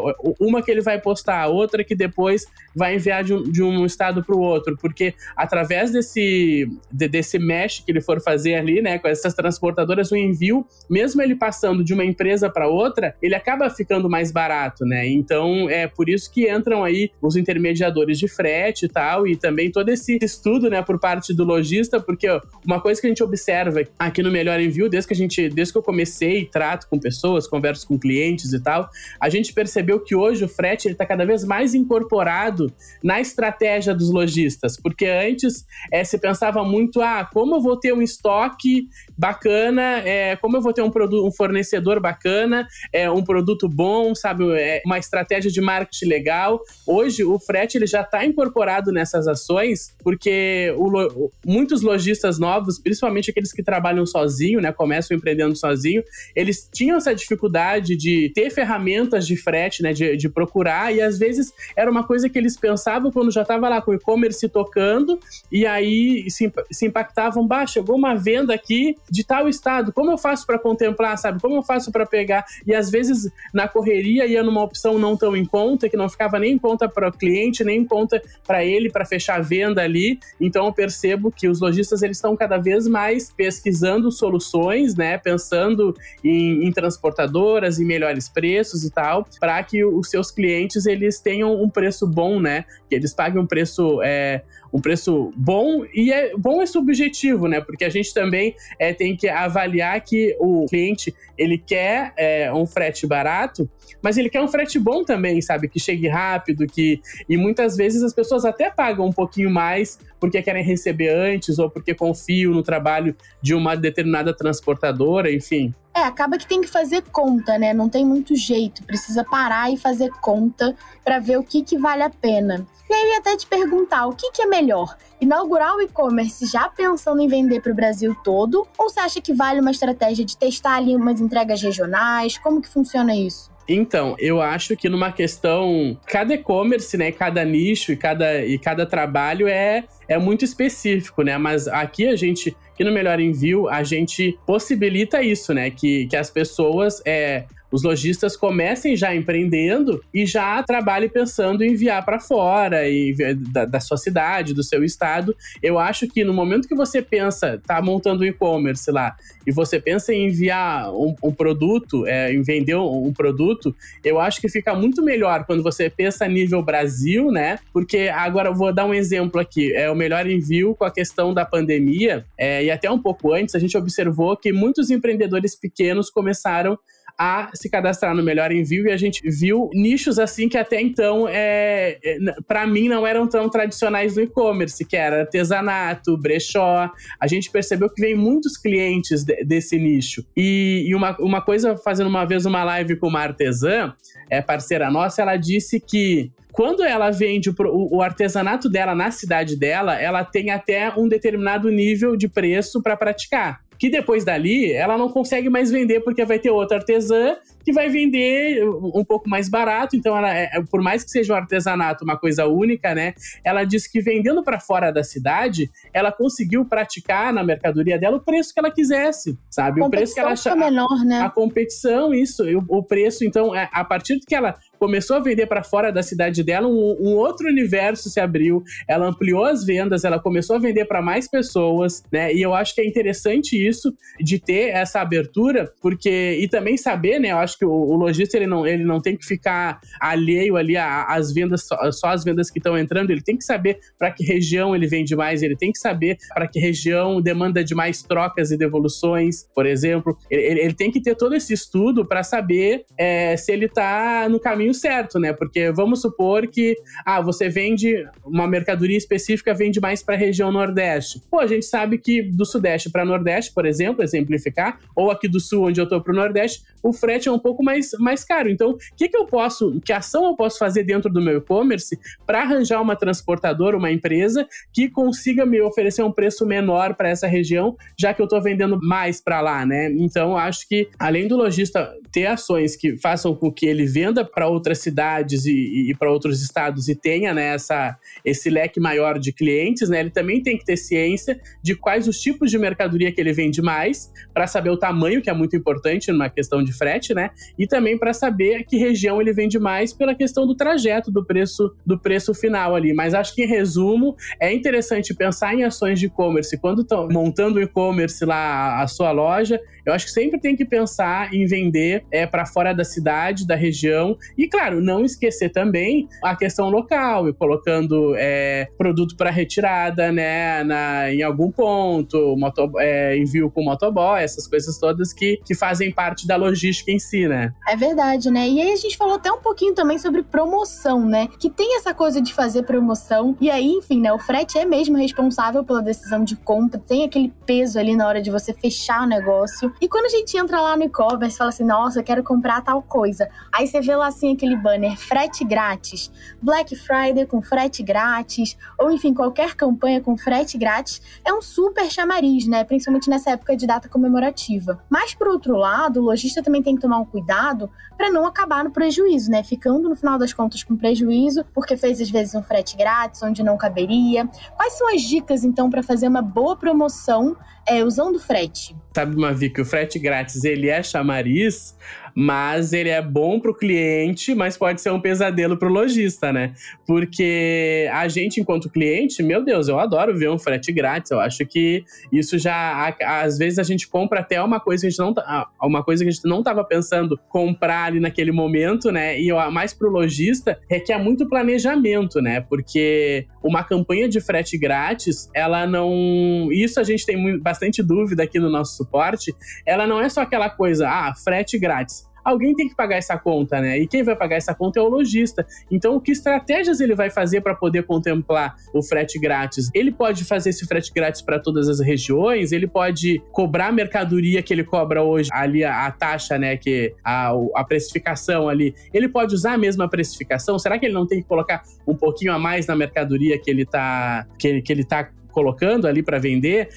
uma 0.41 0.63
que 0.63 0.71
ele 0.71 0.81
vai 0.81 0.99
postar, 0.99 1.49
outra 1.49 1.85
que 1.85 1.95
depois 1.95 2.47
vai 2.75 2.95
enviar 2.95 3.23
de 3.23 3.35
um, 3.35 3.43
de 3.43 3.63
um 3.63 3.85
estado 3.85 4.25
para 4.25 4.35
o 4.35 4.41
outro, 4.41 4.75
porque 4.81 5.13
através 5.37 5.93
desse, 5.93 6.67
de, 6.91 7.09
desse 7.09 7.39
mesh 7.39 7.81
que 7.81 7.93
ele 7.93 8.01
for 8.01 8.23
fazer 8.23 8.55
ali, 8.55 8.81
né, 8.81 8.99
com 8.99 9.07
essas 9.07 9.35
transportadoras, 9.35 10.11
o 10.11 10.17
envio, 10.17 10.67
mesmo 10.89 11.21
ele 11.21 11.37
passando 11.37 11.85
de 11.85 11.93
uma 11.93 12.07
empresa 12.07 12.49
para 12.49 12.67
outra, 12.69 13.15
ele 13.21 13.35
acaba 13.35 13.69
ficando 13.69 14.09
mais 14.09 14.33
barato, 14.33 14.87
né? 14.87 15.07
Então 15.07 15.69
é 15.69 15.87
por 15.87 16.09
isso 16.09 16.33
que 16.33 16.51
entram 16.51 16.83
aí 16.83 17.11
os 17.21 17.37
intermediadores 17.37 18.19
de 18.19 18.29
frete 18.29 18.62
e 18.63 18.89
tal, 18.89 19.27
e 19.27 19.37
também 19.37 19.71
todo 19.71 19.89
esse 19.89 20.19
estudo, 20.23 20.71
né, 20.71 20.83
por 20.83 20.99
parte 20.99 21.35
do 21.35 21.45
lojista, 21.45 22.01
porque 22.01 22.29
uma 22.65 22.81
coisa 22.81 23.01
que 23.01 23.07
a 23.07 23.11
gente 23.11 23.23
observa 23.23 23.83
aqui 23.99 24.23
no 24.23 24.31
Melhor 24.31 24.61
Envio, 24.61 24.89
desde 24.89 25.09
que 25.09 25.15
a 25.15 25.17
gente, 25.17 25.49
desde 25.49 25.73
que 25.73 25.79
eu 25.79 25.83
comecei, 25.83 26.47
trato 26.47 26.89
com 26.89 26.99
pessoas, 26.99 27.47
converso 27.47 27.87
com 27.87 27.99
clientes 27.99 28.53
e 28.53 28.61
tal, 28.61 28.89
a 29.21 29.29
gente 29.29 29.53
percebeu 29.53 30.01
que 30.01 30.15
hoje 30.15 30.45
o 30.45 30.49
frete 30.49 30.89
ele 30.89 30.95
tá 30.95 31.05
cada 31.05 31.27
vez 31.27 31.45
mais 31.45 31.75
incorporado 31.75 32.73
na 33.03 33.21
estratégia 33.21 33.95
dos 33.95 34.11
lojistas, 34.11 34.79
porque 34.81 35.07
antes 35.07 35.67
é, 35.91 36.05
se 36.05 36.19
pensava 36.19 36.63
muito, 36.63 37.01
ah, 37.01 37.29
como 37.33 37.57
eu 37.57 37.61
vou 37.61 37.77
ter 37.77 37.93
um 37.93 38.03
estoque 38.03 38.89
bacana, 39.19 39.99
é, 40.07 40.37
como 40.37 40.57
eu 40.57 40.63
vou 40.63 40.73
ter 40.73 40.83
um 40.83 40.91
produto, 40.91 41.27
um 41.27 41.33
fornecedor 41.33 42.01
bacana, 42.01 42.67
é, 42.93 43.11
um 43.11 43.25
produto 43.25 43.69
bom, 43.69 44.15
sabe, 44.15 44.45
é, 44.57 44.83
uma 44.87 44.99
estratégia 44.99 45.51
de 45.51 45.61
marketing 45.61 46.07
legal. 46.07 46.61
Hoje 46.87 47.25
o 47.25 47.39
frete 47.39 47.77
ele 47.77 47.87
já 47.87 48.03
está 48.03 48.25
incorporado 48.25 48.52
incorporado 48.53 48.93
nessas 48.93 49.27
ações, 49.27 49.95
porque 50.05 50.75
o, 50.77 51.31
muitos 51.45 51.81
lojistas 51.81 52.39
novos, 52.39 52.79
principalmente 52.79 53.31
aqueles 53.31 53.53
que 53.53 53.63
trabalham 53.63 54.05
sozinho, 54.05 54.61
né, 54.61 54.71
começam 54.71 55.17
empreendendo 55.17 55.57
sozinho, 55.57 56.03
eles 56.37 56.69
tinham 56.73 56.99
essa 56.99 57.15
dificuldade 57.15 57.97
de 57.97 58.31
ter 58.35 58.51
ferramentas 58.51 59.27
de 59.27 59.37
frete, 59.37 59.83
né, 59.83 59.93
de, 59.93 60.17
de 60.17 60.29
procurar, 60.29 60.95
e 60.95 61.01
às 61.01 61.19
vezes 61.19 61.53
era 61.75 61.91
uma 61.91 62.05
coisa 62.05 62.29
que 62.29 62.39
eles 62.39 62.57
pensavam 62.57 63.11
quando 63.11 63.31
já 63.33 63.43
estava 63.43 63.69
lá 63.69 63.81
com 63.81 63.93
o 63.93 63.95
e-commerce 63.95 64.47
tocando, 64.49 65.19
e 65.51 65.67
aí 65.67 66.31
se, 66.31 66.53
se 66.71 66.87
impactavam, 66.87 67.47
bah, 67.47 67.67
chegou 67.67 67.97
uma 67.97 68.15
venda 68.15 68.55
aqui 68.55 68.97
de 69.11 69.25
tal 69.25 69.49
estado, 69.49 69.93
como 69.93 70.11
eu 70.11 70.19
faço 70.19 70.47
para 70.47 70.59
contemplar, 70.59 71.17
sabe? 71.17 71.41
Como 71.41 71.57
eu 71.57 71.63
faço 71.63 71.91
para 71.91 72.05
pegar? 72.05 72.45
E 72.67 72.75
às 72.75 72.91
vezes 72.91 73.31
na 73.55 73.67
correria 73.67 74.27
ia 74.27 74.43
numa 74.43 74.63
opção 74.63 74.99
não 74.99 75.17
tão 75.17 75.37
em 75.37 75.45
conta, 75.45 75.89
que 75.89 75.97
não 75.97 76.09
ficava 76.09 76.39
nem 76.39 76.53
em 76.53 76.59
conta 76.59 76.89
para 76.89 77.09
o 77.09 77.13
cliente, 77.13 77.65
nem 77.65 77.81
em 77.81 77.85
conta 77.85 78.23
para 78.47 78.65
ele 78.65 78.91
para 78.91 79.05
fechar 79.05 79.37
a 79.39 79.43
venda 79.43 79.83
ali. 79.83 80.19
Então 80.41 80.67
eu 80.67 80.73
percebo 80.73 81.31
que 81.31 81.49
os 81.49 81.61
lojistas 81.61 82.03
eles 82.03 82.17
estão 82.17 82.37
cada 82.37 82.59
vez 82.59 82.87
mais 82.87 83.33
pesquisando 83.33 84.11
soluções, 84.11 84.95
né, 84.95 85.19
pensando 85.19 85.95
em, 86.23 86.67
em 86.67 86.73
transportadoras, 86.73 87.79
em 87.79 87.85
melhores 87.85 88.29
preços 88.29 88.85
e 88.85 88.91
tal, 88.91 89.27
para 89.41 89.63
que 89.63 89.85
os 89.85 90.11
seus 90.11 90.31
clientes 90.31 90.87
eles 90.87 91.21
tenham 91.21 91.63
um 91.63 91.69
preço 91.69 92.07
bom, 92.07 92.41
né, 92.41 92.65
que 92.89 92.95
eles 92.95 93.15
paguem 93.15 93.41
um 93.41 93.47
preço 93.47 94.01
é, 94.03 94.43
um 94.73 94.81
preço 94.81 95.33
bom 95.37 95.85
e 95.93 96.11
é 96.11 96.33
bom 96.37 96.63
é 96.63 96.67
subjetivo, 96.67 97.47
né? 97.47 97.61
Porque 97.61 97.85
a 97.85 97.91
gente 97.91 98.15
também 98.15 98.57
é, 98.79 98.95
tem 98.95 99.15
que 99.15 99.29
avaliar 99.29 100.01
que 100.01 100.35
o 100.41 100.65
cliente 100.67 101.15
ele 101.37 101.59
quer 101.59 102.15
é, 102.17 102.53
um 102.53 102.65
frete 102.65 103.07
barato, 103.07 103.69
mas 104.01 104.17
ele 104.17 104.31
quer 104.31 104.41
um 104.41 104.49
frete 104.49 104.79
bom 104.79 105.05
também, 105.05 105.43
sabe? 105.43 105.69
Que 105.69 105.79
chegue 105.79 106.09
rápido, 106.09 106.67
que 106.67 107.01
e 107.29 107.37
muitas 107.37 107.77
vezes 107.77 108.03
as 108.03 108.15
pessoas 108.15 108.22
até 108.45 108.71
pagam 108.71 109.07
um 109.07 109.13
pouquinho 109.13 109.51
mais 109.51 109.99
porque 110.21 110.43
querem 110.43 110.65
receber 110.65 111.09
antes 111.09 111.59
ou 111.59 111.69
porque 111.69 111.95
confiam 111.95 112.53
no 112.53 112.63
trabalho 112.63 113.17
de 113.41 113.55
uma 113.55 113.75
determinada 113.77 114.35
transportadora, 114.35 115.33
enfim. 115.33 115.75
É, 115.95 116.01
acaba 116.01 116.39
que 116.39 116.47
tem 116.47 116.63
que 116.63 116.69
fazer 116.69 117.03
conta, 117.13 117.59
né? 117.59 117.75
Não 117.75 117.89
tem 117.89 118.05
muito 118.05 118.35
jeito. 118.35 118.83
Precisa 118.85 119.23
parar 119.25 119.71
e 119.71 119.77
fazer 119.77 120.11
conta 120.23 120.75
para 121.05 121.19
ver 121.19 121.39
o 121.39 121.43
que, 121.43 121.63
que 121.63 121.77
vale 121.77 122.03
a 122.03 122.09
pena. 122.09 122.67
E 122.89 122.95
aí 122.95 123.03
eu 123.03 123.09
ia 123.11 123.19
até 123.19 123.37
te 123.37 123.47
perguntar, 123.47 124.07
o 124.07 124.15
que, 124.15 124.31
que 124.31 124.43
é 124.43 124.47
melhor? 124.47 124.97
Inaugurar 125.21 125.77
o 125.77 125.83
e-commerce 125.83 126.47
já 126.47 126.69
pensando 126.69 127.21
em 127.21 127.29
vender 127.29 127.61
para 127.61 127.73
o 127.73 127.75
Brasil 127.75 128.17
todo? 128.25 128.67
Ou 128.79 128.89
você 128.89 129.01
acha 129.01 129.21
que 129.21 129.35
vale 129.35 129.61
uma 129.61 129.71
estratégia 129.71 130.25
de 130.25 130.37
testar 130.37 130.77
ali 130.77 130.97
umas 130.97 131.21
entregas 131.21 131.61
regionais? 131.61 132.39
Como 132.39 132.63
que 132.63 132.69
funciona 132.69 133.15
isso? 133.15 133.52
Então, 133.69 134.17
eu 134.19 134.41
acho 134.41 134.77
que 134.77 134.89
numa 134.89 135.13
questão, 135.13 135.97
cada 136.07 136.35
e-commerce, 136.35 136.97
né, 136.97 137.13
cada 137.13 137.45
nicho 137.45 137.93
e 137.93 137.97
cada, 137.97 138.45
e 138.45 138.59
cada 138.59 138.85
trabalho 138.85 139.47
é, 139.47 139.85
é 140.09 140.19
muito 140.19 140.45
específico, 140.45 141.23
né? 141.23 141.39
Mas 141.39 141.69
aqui 141.69 142.09
a 142.09 142.17
gente, 142.17 142.57
aqui 142.73 142.85
no 142.85 142.93
Melhor 142.93 143.21
Envio, 143.21 143.69
a 143.69 143.83
gente 143.83 144.39
possibilita 144.47 145.23
isso, 145.23 145.55
né? 145.55 145.71
Que, 145.71 146.07
que 146.07 146.17
as 146.17 146.31
pessoas 146.31 147.01
é, 147.07 147.45
os 147.73 147.83
lojistas 147.83 148.37
comecem 148.37 148.95
já 148.95 149.15
empreendendo 149.15 150.05
e 150.13 150.27
já 150.27 150.63
trabalhem 150.63 151.09
pensando 151.09 151.65
em 151.65 151.73
enviar 151.73 152.05
para 152.05 152.21
fora 152.21 152.87
e 152.87 153.15
da, 153.51 153.65
da, 153.65 153.81
sua 153.81 153.97
cidade, 153.97 154.53
do 154.53 154.63
seu 154.63 154.85
estado. 154.85 155.35
Eu 155.63 155.79
acho 155.79 156.07
que 156.07 156.23
no 156.23 156.35
momento 156.35 156.69
que 156.69 156.75
você 156.75 157.01
pensa, 157.01 157.61
tá 157.67 157.81
montando 157.81 158.23
um 158.23 158.27
e-commerce 158.27 158.91
lá, 158.91 159.17
e 159.47 159.51
você 159.51 159.81
pensa 159.81 160.13
em 160.13 160.27
enviar 160.27 160.93
um, 160.93 161.17
um 161.23 161.33
produto, 161.33 162.07
é, 162.07 162.33
em 162.33 162.43
vender 162.43 162.77
um, 162.77 163.07
um, 163.07 163.13
produto, 163.13 163.75
eu 164.05 164.21
acho 164.21 164.41
que 164.41 164.49
fica 164.49 164.75
muito 164.75 165.03
melhor 165.03 165.45
quando 165.45 165.63
você 165.63 165.89
pensa 165.89 166.27
a 166.27 166.29
nível 166.29 166.63
Brasil, 166.63 167.31
né? 167.31 167.59
Porque 167.73 168.11
agora 168.13 168.51
eu 168.51 168.55
vou 168.55 168.73
dar 168.73 168.85
um 168.85 168.95
exemplo 168.95 169.41
aqui. 169.41 169.75
É 169.75 169.91
o 169.91 169.97
melhor 169.97 170.29
envio 170.29 170.75
com 170.75 170.85
a 170.85 170.91
questão 170.91 171.33
da 171.33 171.45
pandemia, 171.45 172.25
é, 172.37 172.65
e 172.65 172.71
até 172.71 172.91
um 172.91 172.99
pouco 172.99 173.33
antes, 173.33 173.55
a 173.55 173.59
gente 173.59 173.77
observou 173.77 174.37
que 174.37 174.53
muitos 174.53 174.91
empreendedores 174.91 175.57
pequenos 175.57 176.11
começaram 176.11 176.79
a 177.23 177.51
se 177.55 177.71
cadastrar 177.71 178.17
no 178.17 178.23
Melhor 178.23 178.51
Envio 178.51 178.89
e 178.89 178.91
a 178.91 178.97
gente 178.97 179.23
viu 179.25 179.71
nichos 179.73 180.19
assim 180.19 180.49
que 180.49 180.59
até 180.59 180.81
então, 180.81 181.29
é, 181.29 181.97
é 182.03 182.19
para 182.49 182.67
mim, 182.67 182.89
não 182.89 183.07
eram 183.07 183.29
tão 183.29 183.49
tradicionais 183.49 184.17
do 184.17 184.23
e-commerce, 184.23 184.85
que 184.85 184.97
era 184.97 185.21
artesanato, 185.21 186.19
brechó. 186.19 186.91
A 187.21 187.27
gente 187.29 187.49
percebeu 187.49 187.89
que 187.89 188.03
vem 188.03 188.17
muitos 188.17 188.57
clientes 188.57 189.23
de, 189.23 189.45
desse 189.45 189.79
nicho. 189.79 190.27
E, 190.37 190.85
e, 190.89 190.95
uma, 190.97 191.17
uma 191.21 191.41
coisa, 191.41 191.77
fazendo 191.77 192.09
uma 192.09 192.25
vez 192.25 192.45
uma 192.45 192.65
live 192.65 192.97
com 192.97 193.07
uma 193.07 193.21
artesã, 193.21 193.95
é 194.29 194.43
parceira 194.43 194.91
nossa, 194.91 195.23
ela 195.23 195.37
disse 195.37 195.79
que 195.79 196.33
quando 196.51 196.83
ela 196.83 197.11
vende 197.13 197.55
o, 197.57 198.03
artesanato 198.03 198.69
dela 198.69 198.97
na 198.97 199.13
cidade 199.13 199.57
dela, 199.57 199.95
ela 199.95 200.25
tem 200.25 200.51
até 200.51 200.93
um 200.99 201.07
determinado 201.07 201.71
nível 201.71 202.17
de 202.17 202.29
preço 202.29 202.83
para 202.83 202.97
praticar 202.97 203.62
que 203.83 203.91
depois 203.91 204.25
dali 204.25 204.71
ela 204.71 204.97
não 204.97 205.09
consegue 205.09 205.49
mais 205.49 205.69
vender 205.69 206.05
porque 206.05 206.25
vai 206.25 206.39
ter 206.39 206.51
outra 206.51 206.77
artesã 206.77 207.37
que 207.63 207.73
vai 207.73 207.89
vender 207.89 208.65
um 208.67 209.05
pouco 209.05 209.29
mais 209.29 209.49
barato. 209.49 209.97
Então, 209.97 210.17
ela, 210.17 210.33
é, 210.33 210.49
por 210.71 210.83
mais 210.83 211.05
que 211.05 211.11
seja 211.11 211.33
um 211.33 211.37
artesanato 211.37 212.05
uma 212.05 212.17
coisa 212.17 212.47
única, 212.47 212.95
né? 212.95 213.15
Ela 213.45 213.65
disse 213.65 213.91
que 213.91 214.01
vendendo 214.01 214.43
para 214.43 214.61
fora 214.61 214.91
da 214.91 215.03
cidade, 215.03 215.71
ela 215.93 216.13
conseguiu 216.13 216.65
praticar 216.65 217.33
na 217.33 217.43
mercadoria 217.43 217.99
dela 217.99 218.17
o 218.17 218.21
preço 218.21 218.53
que 218.53 218.61
ela 218.61 218.71
quisesse, 218.71 219.39
sabe? 219.51 219.81
O 219.81 219.91
preço 219.91 220.15
que 220.15 220.21
ela 220.21 220.33
achava. 220.33 220.57
menor, 220.57 221.05
né? 221.05 221.21
A 221.21 221.31
competição, 221.31 222.13
isso. 222.13 222.45
O, 222.69 222.79
o 222.79 222.83
preço, 222.83 223.25
então, 223.25 223.55
é, 223.55 223.69
a 223.73 223.85
partir 223.85 224.19
do 224.19 224.27
que 224.27 224.35
ela 224.35 224.55
começou 224.83 225.17
a 225.17 225.21
vender 225.21 225.47
para 225.47 225.63
fora 225.63 225.93
da 225.93 226.03
cidade 226.03 226.43
dela, 226.43 226.67
um, 226.67 226.97
um, 227.01 227.15
outro 227.15 227.47
universo 227.47 228.11
se 228.11 228.19
abriu. 228.19 228.65
Ela 228.89 229.07
ampliou 229.07 229.45
as 229.45 229.65
vendas, 229.65 230.03
ela 230.03 230.19
começou 230.19 230.57
a 230.57 230.59
vender 230.59 230.87
para 230.87 231.01
mais 231.01 231.29
pessoas, 231.29 232.03
né? 232.11 232.35
E 232.35 232.43
eu 232.43 232.53
acho 232.53 232.75
que 232.75 232.81
é 232.81 232.87
interessante 232.87 233.55
isso 233.55 233.95
de 234.19 234.41
ter 234.41 234.71
essa 234.71 235.01
abertura, 235.01 235.73
porque 235.81 236.37
e 236.41 236.49
também 236.49 236.77
saber, 236.77 237.21
né? 237.21 237.31
Eu 237.31 237.39
acho 237.39 237.52
acho 237.53 237.59
que 237.59 237.65
o, 237.65 237.71
o 237.71 237.97
lojista 237.97 238.37
ele 238.37 238.47
não, 238.47 238.67
ele 238.67 238.85
não 238.85 239.01
tem 239.01 239.17
que 239.17 239.25
ficar 239.25 239.81
alheio 240.01 240.57
ali 240.57 240.77
às 240.77 241.33
vendas, 241.33 241.67
só, 241.93 242.09
as 242.09 242.25
vendas 242.25 242.51
que 242.51 242.59
estão 242.59 242.77
entrando, 242.77 243.11
ele 243.11 243.21
tem 243.21 243.37
que 243.37 243.45
saber 243.45 243.79
para 243.99 244.11
que 244.11 244.25
região 244.25 244.75
ele 244.75 244.87
vende 244.87 245.15
mais, 245.15 245.43
ele 245.43 245.57
tem 245.57 245.71
que 245.71 245.79
saber 245.79 246.17
para 246.35 246.49
que 246.49 246.59
região 246.59 247.21
demanda 247.21 247.63
de 247.63 247.75
mais 247.75 248.03
trocas 248.03 248.51
e 248.51 248.57
devoluções, 248.57 249.47
por 249.55 249.67
exemplo. 249.67 250.17
Ele, 250.31 250.61
ele 250.61 250.75
tem 250.75 250.91
que 250.91 251.01
ter 251.01 251.15
todo 251.15 251.35
esse 251.35 251.53
estudo 251.53 252.05
para 252.07 252.23
saber 252.23 252.85
é, 252.99 253.37
se 253.37 253.53
ele 253.53 253.67
está 253.67 254.29
no 254.29 254.41
caminho 254.41 254.75
certo, 254.75 255.19
né? 255.19 255.33
Porque 255.33 255.71
vamos 255.71 256.01
supor 256.01 256.47
que 256.47 256.77
ah, 257.05 257.21
você 257.21 257.49
vende 257.49 258.07
uma 258.25 258.47
mercadoria 258.47 258.97
específica, 258.97 259.55
vende 259.55 259.81
mais 259.81 260.03
para 260.03 260.15
a 260.15 260.19
região 260.19 260.51
Nordeste. 260.51 261.21
Pô, 261.31 261.39
a 261.39 261.47
gente 261.47 261.67
sabe 261.67 261.99
que 261.99 262.23
do 262.23 262.45
Sudeste 262.45 262.91
para 262.91 263.05
Nordeste, 263.05 263.53
por 263.53 263.67
exemplo, 263.67 264.03
exemplificar, 264.03 264.79
ou 264.95 265.11
aqui 265.11 265.29
do 265.29 265.41
Sul, 265.41 265.69
onde 265.69 265.81
eu 265.81 265.85
estou 265.85 266.01
para 266.01 266.13
o 266.13 266.17
Nordeste, 266.17 266.63
o 266.83 266.93
frete 266.93 267.29
é 267.29 267.33
um 267.33 267.39
pouco 267.43 267.63
mais, 267.63 267.91
mais 267.99 268.25
caro. 268.25 268.49
Então, 268.49 268.71
o 268.71 268.79
que, 268.97 269.09
que 269.09 269.17
eu 269.17 269.27
posso, 269.27 269.81
que 269.85 269.93
ação 269.93 270.25
eu 270.25 270.37
posso 270.37 270.59
fazer 270.59 270.85
dentro 270.85 271.13
do 271.13 271.21
meu 271.21 271.39
e-commerce 271.39 271.99
para 272.27 272.43
arranjar 272.43 272.81
uma 272.81 272.97
transportadora, 272.97 273.77
uma 273.77 273.91
empresa 273.91 274.47
que 274.73 274.89
consiga 274.89 275.45
me 275.45 275.61
oferecer 275.61 276.03
um 276.03 276.13
preço 276.13 276.47
menor 276.47 276.95
para 276.95 277.09
essa 277.09 277.27
região, 277.27 277.77
já 277.99 278.15
que 278.15 278.23
eu 278.23 278.25
estou 278.25 278.41
vendendo 278.41 278.79
mais 278.81 279.21
para 279.21 279.41
lá, 279.41 279.67
né? 279.67 279.91
Então, 279.93 280.37
acho 280.37 280.69
que 280.69 280.89
além 280.99 281.29
do 281.29 281.37
lojista 281.37 281.93
ter 282.13 282.27
ações 282.27 282.77
que 282.77 282.97
façam 282.99 283.35
com 283.35 283.51
que 283.51 283.67
ele 283.67 283.87
venda 283.87 284.25
para 284.25 284.47
outras 284.47 284.79
cidades 284.79 285.47
e, 285.47 285.91
e 285.91 285.95
para 285.95 286.13
outros 286.13 286.43
estados 286.43 286.89
e 286.89 286.95
tenha 286.95 287.33
né, 287.33 287.55
essa, 287.55 287.97
esse 288.25 288.51
leque 288.51 288.79
maior 288.79 289.19
de 289.19 289.33
clientes, 289.33 289.89
né? 289.89 290.01
Ele 290.01 290.11
também 290.11 290.43
tem 290.43 290.59
que 290.59 290.65
ter 290.65 290.77
ciência 290.77 291.41
de 291.63 291.75
quais 291.75 292.07
os 292.07 292.21
tipos 292.21 292.51
de 292.51 292.59
mercadoria 292.59 293.11
que 293.11 293.21
ele 293.21 293.33
vende 293.33 293.63
mais, 293.63 294.13
para 294.35 294.47
saber 294.47 294.71
o 294.71 294.77
tamanho, 294.77 295.23
que 295.23 295.31
é 295.31 295.33
muito 295.33 295.57
importante 295.57 296.13
numa 296.13 296.29
questão 296.29 296.63
de 296.63 296.73
frete, 296.73 297.15
né? 297.15 297.31
E 297.59 297.67
também 297.67 297.99
para 297.99 298.13
saber 298.13 298.65
que 298.65 298.77
região 298.77 299.21
ele 299.21 299.33
vende 299.33 299.59
mais 299.59 299.93
pela 299.93 300.15
questão 300.15 300.47
do 300.47 300.55
trajeto 300.55 301.11
do 301.11 301.25
preço 301.25 301.75
do 301.87 301.99
preço 301.99 302.35
final 302.35 302.75
ali. 302.75 302.93
Mas 302.93 303.15
acho 303.15 303.35
que 303.35 303.45
em 303.45 303.47
resumo 303.47 304.15
é 304.41 304.53
interessante 304.53 305.15
pensar 305.15 305.55
em 305.55 305.65
ações 305.65 305.99
de 305.99 306.07
e-commerce 306.07 306.59
quando 306.59 306.83
estão 306.83 307.09
montando 307.09 307.59
o 307.59 307.63
e-commerce 307.63 308.25
lá 308.25 308.83
a 308.83 308.87
sua 308.87 309.13
loja. 309.13 309.59
Eu 309.85 309.93
acho 309.93 310.07
que 310.07 310.13
sempre 310.13 310.41
tem 310.41 310.57
que 310.57 310.65
pensar 310.65 311.33
em 311.33 311.47
vender 311.47 312.05
é 312.11 312.27
para 312.27 312.47
fora 312.47 312.73
da 312.73 312.85
cidade, 312.85 313.47
da 313.47 313.55
região 313.55 314.17
e 314.37 314.49
claro 314.49 314.81
não 314.81 315.05
esquecer 315.05 315.51
também 315.51 316.09
a 316.23 316.37
questão 316.37 316.69
local 316.69 317.29
e 317.29 317.33
colocando 317.33 318.15
é, 318.17 318.69
produto 318.77 319.17
para 319.17 319.31
retirada, 319.31 320.13
né, 320.13 320.63
na, 320.65 321.13
em 321.13 321.23
algum 321.23 321.51
ponto, 321.51 322.37
moto, 322.37 322.71
é, 322.79 323.17
envio 323.17 323.51
com 323.51 323.63
motoboy, 323.63 324.23
essas 324.23 324.47
coisas 324.47 324.79
todas 324.79 325.13
que, 325.13 325.41
que 325.45 325.55
fazem 325.55 325.93
parte 325.93 326.27
da 326.27 326.37
logística 326.37 326.91
em 326.91 326.99
si, 326.99 327.27
né? 327.27 327.53
É 327.69 327.77
verdade, 327.77 328.31
né? 328.31 328.49
E 328.49 328.61
aí 328.61 328.73
a 328.73 328.77
gente 328.77 328.97
falou 328.97 329.15
até 329.15 329.31
um 329.31 329.41
pouquinho 329.41 329.75
também 329.75 329.99
sobre 329.99 330.23
promoção, 330.23 331.05
né? 331.07 331.29
Que 331.39 331.51
tem 331.51 331.77
essa 331.77 331.95
coisa 331.95 332.21
de 332.21 332.33
fazer 332.33 332.65
promoção. 332.65 333.37
E 333.41 333.51
aí, 333.51 333.67
enfim, 333.67 334.01
né? 334.01 334.13
O 334.13 334.19
frete 334.19 334.59
é 334.59 334.65
mesmo 334.65 334.97
responsável 334.97 335.65
pela 335.65 335.83
decisão 335.83 336.25
de 336.25 336.37
compra, 336.37 336.79
tem 336.79 337.05
aquele 337.05 337.33
peso 337.47 337.79
ali 337.79 337.97
na 337.97 338.07
hora 338.07 338.21
de 338.21 338.31
você 338.31 338.53
fechar 338.53 339.03
o 339.03 339.07
negócio. 339.07 339.72
E 339.81 339.89
quando 339.89 340.07
a 340.07 340.09
gente 340.09 340.37
entra 340.37 340.61
lá 340.61 340.77
no 340.77 340.85
e-commerce 340.85 341.37
fala 341.37 341.51
assim, 341.51 341.65
nossa, 341.65 342.03
quero 342.03 342.23
comprar 342.23 342.63
tal 342.63 342.83
coisa. 342.83 343.29
Aí 343.53 343.67
você 343.67 343.81
vê 343.81 343.95
lá 343.97 344.07
assim 344.07 344.35
aquele 344.35 344.57
banner 344.57 344.97
frete 344.97 345.45
grátis, 345.45 346.11
Black 346.41 346.75
Friday 346.77 347.27
com 347.27 347.43
frete 347.43 347.83
grátis, 347.83 348.57
ou 348.79 348.91
enfim, 348.91 349.13
qualquer 349.15 349.55
campanha 349.55 350.01
com 350.01 350.17
frete 350.17 350.57
grátis, 350.59 351.01
é 351.25 351.33
um 351.33 351.43
super 351.43 351.91
chamariz, 351.91 352.47
né? 352.47 352.65
Principalmente 352.65 353.09
nessa 353.09 353.31
época 353.31 353.57
de 353.57 353.67
data 353.67 353.89
comemorativa. 353.89 354.83
Mas 354.89 355.15
por 355.15 355.29
outro 355.29 355.57
lado, 355.57 356.01
o 356.01 356.05
lojista 356.05 356.43
também 356.43 356.63
tem 356.63 356.75
que 356.75 356.83
tomar 356.83 356.99
um 356.99 357.05
cuidado 357.05 357.71
para 357.97 358.11
não 358.11 358.27
acabar 358.27 358.65
no 358.65 358.71
prejuízo, 358.71 359.31
né? 359.31 359.43
Ficando 359.43 359.89
no 359.89 359.97
final 359.97 360.19
das 360.19 360.33
contas 360.33 360.63
com 360.63 360.77
prejuízo, 360.77 361.45
porque 361.55 361.77
fez 361.77 362.01
às 362.01 362.11
vezes 362.11 362.35
um 362.35 362.43
frete 362.43 362.77
grátis 362.77 363.23
onde 363.23 363.43
não 363.43 363.57
caberia. 363.57 364.29
Quais 364.57 364.73
são 364.75 364.93
as 364.95 365.03
dicas 365.03 365.45
então 365.45 365.71
para 365.71 365.83
fazer 365.83 366.09
uma 366.09 366.23
boa 366.23 366.57
promoção 366.57 367.37
é, 367.67 367.85
usando 367.85 368.19
frete? 368.19 368.77
Sabe, 368.95 369.17
Mavi, 369.17 369.49
que 369.63 369.65
o 369.65 369.65
frete 369.65 369.99
grátis 369.99 370.45
ele 370.45 370.69
é 370.69 370.83
chamariz, 370.83 371.77
mas 372.15 372.73
ele 372.73 372.89
é 372.89 373.01
bom 373.01 373.41
para 373.41 373.51
o 373.51 373.55
cliente, 373.55 374.35
mas 374.35 374.57
pode 374.57 374.81
ser 374.81 374.91
um 374.91 375.01
pesadelo 375.01 375.57
para 375.57 375.69
o 375.69 375.73
lojista, 375.73 376.33
né? 376.33 376.53
Porque 376.87 377.89
a 377.93 378.07
gente, 378.09 378.41
enquanto 378.41 378.71
cliente, 378.71 379.23
meu 379.23 379.45
Deus, 379.45 379.69
eu 379.69 379.79
adoro 379.79 380.17
ver 380.17 380.31
um 380.31 380.39
frete 380.39 380.73
grátis. 380.73 381.11
Eu 381.11 381.21
acho 381.21 381.45
que 381.47 381.85
isso 382.13 382.39
já, 382.39 382.95
às 383.03 383.39
vezes, 383.39 383.59
a 383.59 383.63
gente 383.63 383.89
compra 383.89 384.21
até 384.21 384.43
uma 384.43 384.61
coisa 384.61 384.83
que 384.83 384.87
a 384.89 384.91
gente 384.91 384.99
não, 384.99 385.15
uma 385.63 385.83
coisa 385.83 386.05
que 386.05 386.09
a 386.09 386.13
gente 386.13 386.25
não 386.27 386.41
estava 386.41 386.65
pensando 386.65 387.19
comprar 387.29 387.85
ali 387.85 388.01
naquele 388.01 388.33
momento, 388.33 388.91
né? 388.91 389.21
E 389.21 389.33
mais 389.51 389.73
para 389.73 389.89
o 389.89 389.91
lojista 389.91 390.59
requer 390.69 390.99
muito 390.99 391.29
planejamento, 391.29 392.21
né? 392.21 392.41
Porque 392.41 393.27
uma 393.43 393.65
campanha 393.65 394.09
de 394.09 394.21
frete 394.21 394.59
grátis, 394.59 395.31
ela 395.35 395.67
não. 395.67 396.49
Isso 396.53 396.79
a 396.79 396.85
gente 396.85 397.07
tem 397.07 397.39
bastante 397.39 397.83
dúvida 397.83 398.23
aqui 398.23 398.39
no 398.39 398.51
nosso 398.51 398.77
suporte. 398.77 399.35
Ela 399.67 399.87
não 399.87 400.01
é 400.01 400.09
só 400.09 400.21
aquela 400.21 400.51
coisa, 400.51 400.89
ah, 400.89 401.15
frete 401.15 401.59
grátis 401.59 402.02
alguém 402.25 402.55
tem 402.55 402.69
que 402.69 402.75
pagar 402.75 402.97
essa 402.97 403.19
conta, 403.19 403.61
né? 403.61 403.79
E 403.79 403.87
quem 403.87 404.03
vai 404.03 404.17
pagar 404.17 404.37
essa 404.37 404.55
conta 404.55 404.81
é 404.81 404.83
o 404.83 404.89
lojista. 404.89 405.47
Então, 405.71 405.99
que 406.01 406.13
estratégias 406.13 406.81
ele 406.81 406.95
vai 406.95 407.11
fazer 407.11 407.41
para 407.41 407.55
poder 407.55 407.85
contemplar 407.85 408.57
o 408.73 408.83
frete 408.83 409.19
grátis? 409.19 409.71
Ele 409.75 409.91
pode 409.91 410.25
fazer 410.25 410.51
esse 410.51 410.67
frete 410.67 410.93
grátis 410.95 411.23
para 411.23 411.39
todas 411.39 411.69
as 411.69 411.81
regiões, 411.81 412.53
ele 412.53 412.67
pode 412.67 413.23
cobrar 413.33 413.69
a 413.69 413.73
mercadoria 413.73 414.43
que 414.43 414.53
ele 414.53 414.65
cobra 414.65 415.03
hoje, 415.03 415.29
ali 415.33 415.65
a, 415.65 415.87
a 415.87 415.91
taxa, 415.91 416.39
né, 416.39 416.57
que 416.57 416.95
a, 417.05 417.33
a 417.55 417.65
precificação 417.65 418.49
ali. 418.49 418.75
Ele 418.93 419.09
pode 419.09 419.35
usar 419.35 419.55
a 419.55 419.59
mesma 419.59 419.89
precificação? 419.89 420.59
Será 420.59 420.79
que 420.79 420.87
ele 420.87 420.95
não 420.95 421.07
tem 421.07 421.21
que 421.21 421.29
colocar 421.29 421.63
um 421.87 421.95
pouquinho 421.95 422.33
a 422.33 422.39
mais 422.39 422.67
na 422.67 422.77
mercadoria 422.77 423.39
que 423.39 423.51
ele 423.51 423.65
tá 423.65 424.27
que, 424.39 424.61
que 424.63 424.73
ele 424.73 424.85
tá 424.85 425.09
colocando 425.33 425.87
ali 425.89 426.03
para 426.03 426.19
vender, 426.19 426.69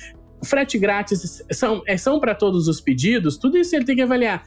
frete 0.43 0.77
grátis 0.77 1.43
são, 1.51 1.81
é, 1.87 1.97
são 1.97 2.19
para 2.19 2.35
todos 2.35 2.67
os 2.67 2.79
pedidos, 2.81 3.37
tudo 3.37 3.57
isso 3.57 3.75
ele 3.75 3.85
tem 3.85 3.95
que 3.95 4.01
avaliar. 4.01 4.43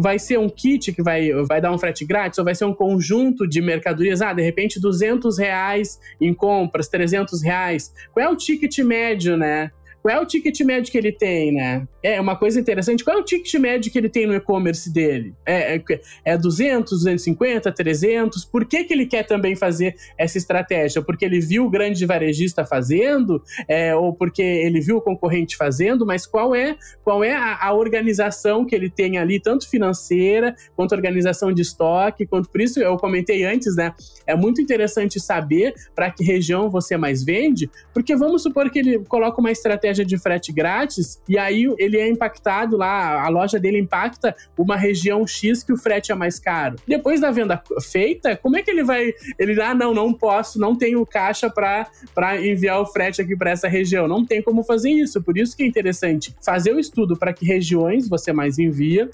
Vai 0.00 0.18
ser 0.18 0.38
um 0.38 0.48
kit 0.48 0.92
que 0.92 1.02
vai, 1.02 1.30
vai 1.44 1.60
dar 1.60 1.72
um 1.72 1.78
frete 1.78 2.04
grátis 2.04 2.38
ou 2.38 2.44
vai 2.44 2.54
ser 2.54 2.64
um 2.64 2.74
conjunto 2.74 3.46
de 3.46 3.60
mercadorias? 3.60 4.22
Ah, 4.22 4.32
de 4.32 4.42
repente 4.42 4.80
200 4.80 5.38
reais 5.38 5.98
em 6.20 6.32
compras, 6.32 6.88
300 6.88 7.42
reais. 7.42 7.92
Qual 8.12 8.24
é 8.24 8.28
o 8.28 8.36
ticket 8.36 8.78
médio, 8.78 9.36
né? 9.36 9.70
Qual 10.02 10.14
é 10.14 10.20
o 10.20 10.24
ticket 10.24 10.58
médio 10.60 10.90
que 10.90 10.96
ele 10.96 11.12
tem, 11.12 11.52
né? 11.52 11.86
É 12.02 12.18
uma 12.18 12.34
coisa 12.34 12.58
interessante. 12.58 13.04
Qual 13.04 13.18
é 13.18 13.20
o 13.20 13.24
ticket 13.24 13.52
médio 13.60 13.92
que 13.92 13.98
ele 13.98 14.08
tem 14.08 14.26
no 14.26 14.34
e-commerce 14.34 14.90
dele? 14.90 15.34
É, 15.44 15.76
é, 15.76 15.82
é 16.24 16.38
200, 16.38 16.90
250, 16.90 17.70
300? 17.70 18.44
Por 18.46 18.64
que, 18.64 18.84
que 18.84 18.94
ele 18.94 19.04
quer 19.04 19.24
também 19.24 19.54
fazer 19.54 19.94
essa 20.16 20.38
estratégia? 20.38 21.02
Porque 21.02 21.24
ele 21.24 21.38
viu 21.38 21.66
o 21.66 21.70
grande 21.70 22.06
varejista 22.06 22.64
fazendo? 22.64 23.42
É, 23.68 23.94
ou 23.94 24.14
porque 24.14 24.42
ele 24.42 24.80
viu 24.80 24.96
o 24.96 25.00
concorrente 25.02 25.56
fazendo? 25.56 26.06
Mas 26.06 26.26
qual 26.26 26.54
é, 26.54 26.76
qual 27.04 27.22
é 27.22 27.34
a, 27.34 27.66
a 27.66 27.74
organização 27.74 28.64
que 28.64 28.74
ele 28.74 28.88
tem 28.88 29.18
ali, 29.18 29.38
tanto 29.38 29.68
financeira, 29.68 30.56
quanto 30.74 30.94
organização 30.94 31.52
de 31.52 31.60
estoque, 31.60 32.26
quanto 32.26 32.48
por 32.48 32.60
isso 32.62 32.80
eu 32.80 32.96
comentei 32.96 33.44
antes, 33.44 33.76
né? 33.76 33.92
É 34.26 34.34
muito 34.34 34.62
interessante 34.62 35.20
saber 35.20 35.74
para 35.94 36.10
que 36.10 36.24
região 36.24 36.70
você 36.70 36.96
mais 36.96 37.22
vende, 37.22 37.70
porque 37.92 38.16
vamos 38.16 38.42
supor 38.42 38.70
que 38.70 38.78
ele 38.78 39.00
coloca 39.00 39.38
uma 39.40 39.50
estratégia 39.50 39.89
estratégia 39.90 40.04
de 40.04 40.18
frete 40.18 40.52
grátis 40.52 41.20
e 41.28 41.36
aí 41.36 41.66
ele 41.78 41.98
é 41.98 42.08
impactado 42.08 42.76
lá, 42.76 43.22
a 43.24 43.28
loja 43.28 43.58
dele 43.58 43.78
impacta 43.78 44.34
uma 44.56 44.76
região 44.76 45.26
X 45.26 45.62
que 45.62 45.72
o 45.72 45.76
frete 45.76 46.12
é 46.12 46.14
mais 46.14 46.38
caro. 46.38 46.76
Depois 46.86 47.20
da 47.20 47.30
venda 47.30 47.62
feita, 47.82 48.36
como 48.36 48.56
é 48.56 48.62
que 48.62 48.70
ele 48.70 48.82
vai. 48.82 49.12
Ele, 49.38 49.60
ah, 49.60 49.74
não, 49.74 49.92
não 49.92 50.12
posso, 50.12 50.58
não 50.58 50.76
tenho 50.76 51.04
caixa 51.04 51.50
para 51.50 52.46
enviar 52.46 52.80
o 52.80 52.86
frete 52.86 53.20
aqui 53.20 53.36
para 53.36 53.50
essa 53.50 53.68
região. 53.68 54.06
Não 54.06 54.24
tem 54.24 54.42
como 54.42 54.62
fazer 54.62 54.90
isso. 54.90 55.22
Por 55.22 55.36
isso 55.36 55.56
que 55.56 55.62
é 55.62 55.66
interessante 55.66 56.34
fazer 56.42 56.72
o 56.72 56.78
estudo 56.78 57.16
para 57.16 57.32
que 57.32 57.44
regiões 57.44 58.08
você 58.08 58.32
mais 58.32 58.58
envia 58.58 59.10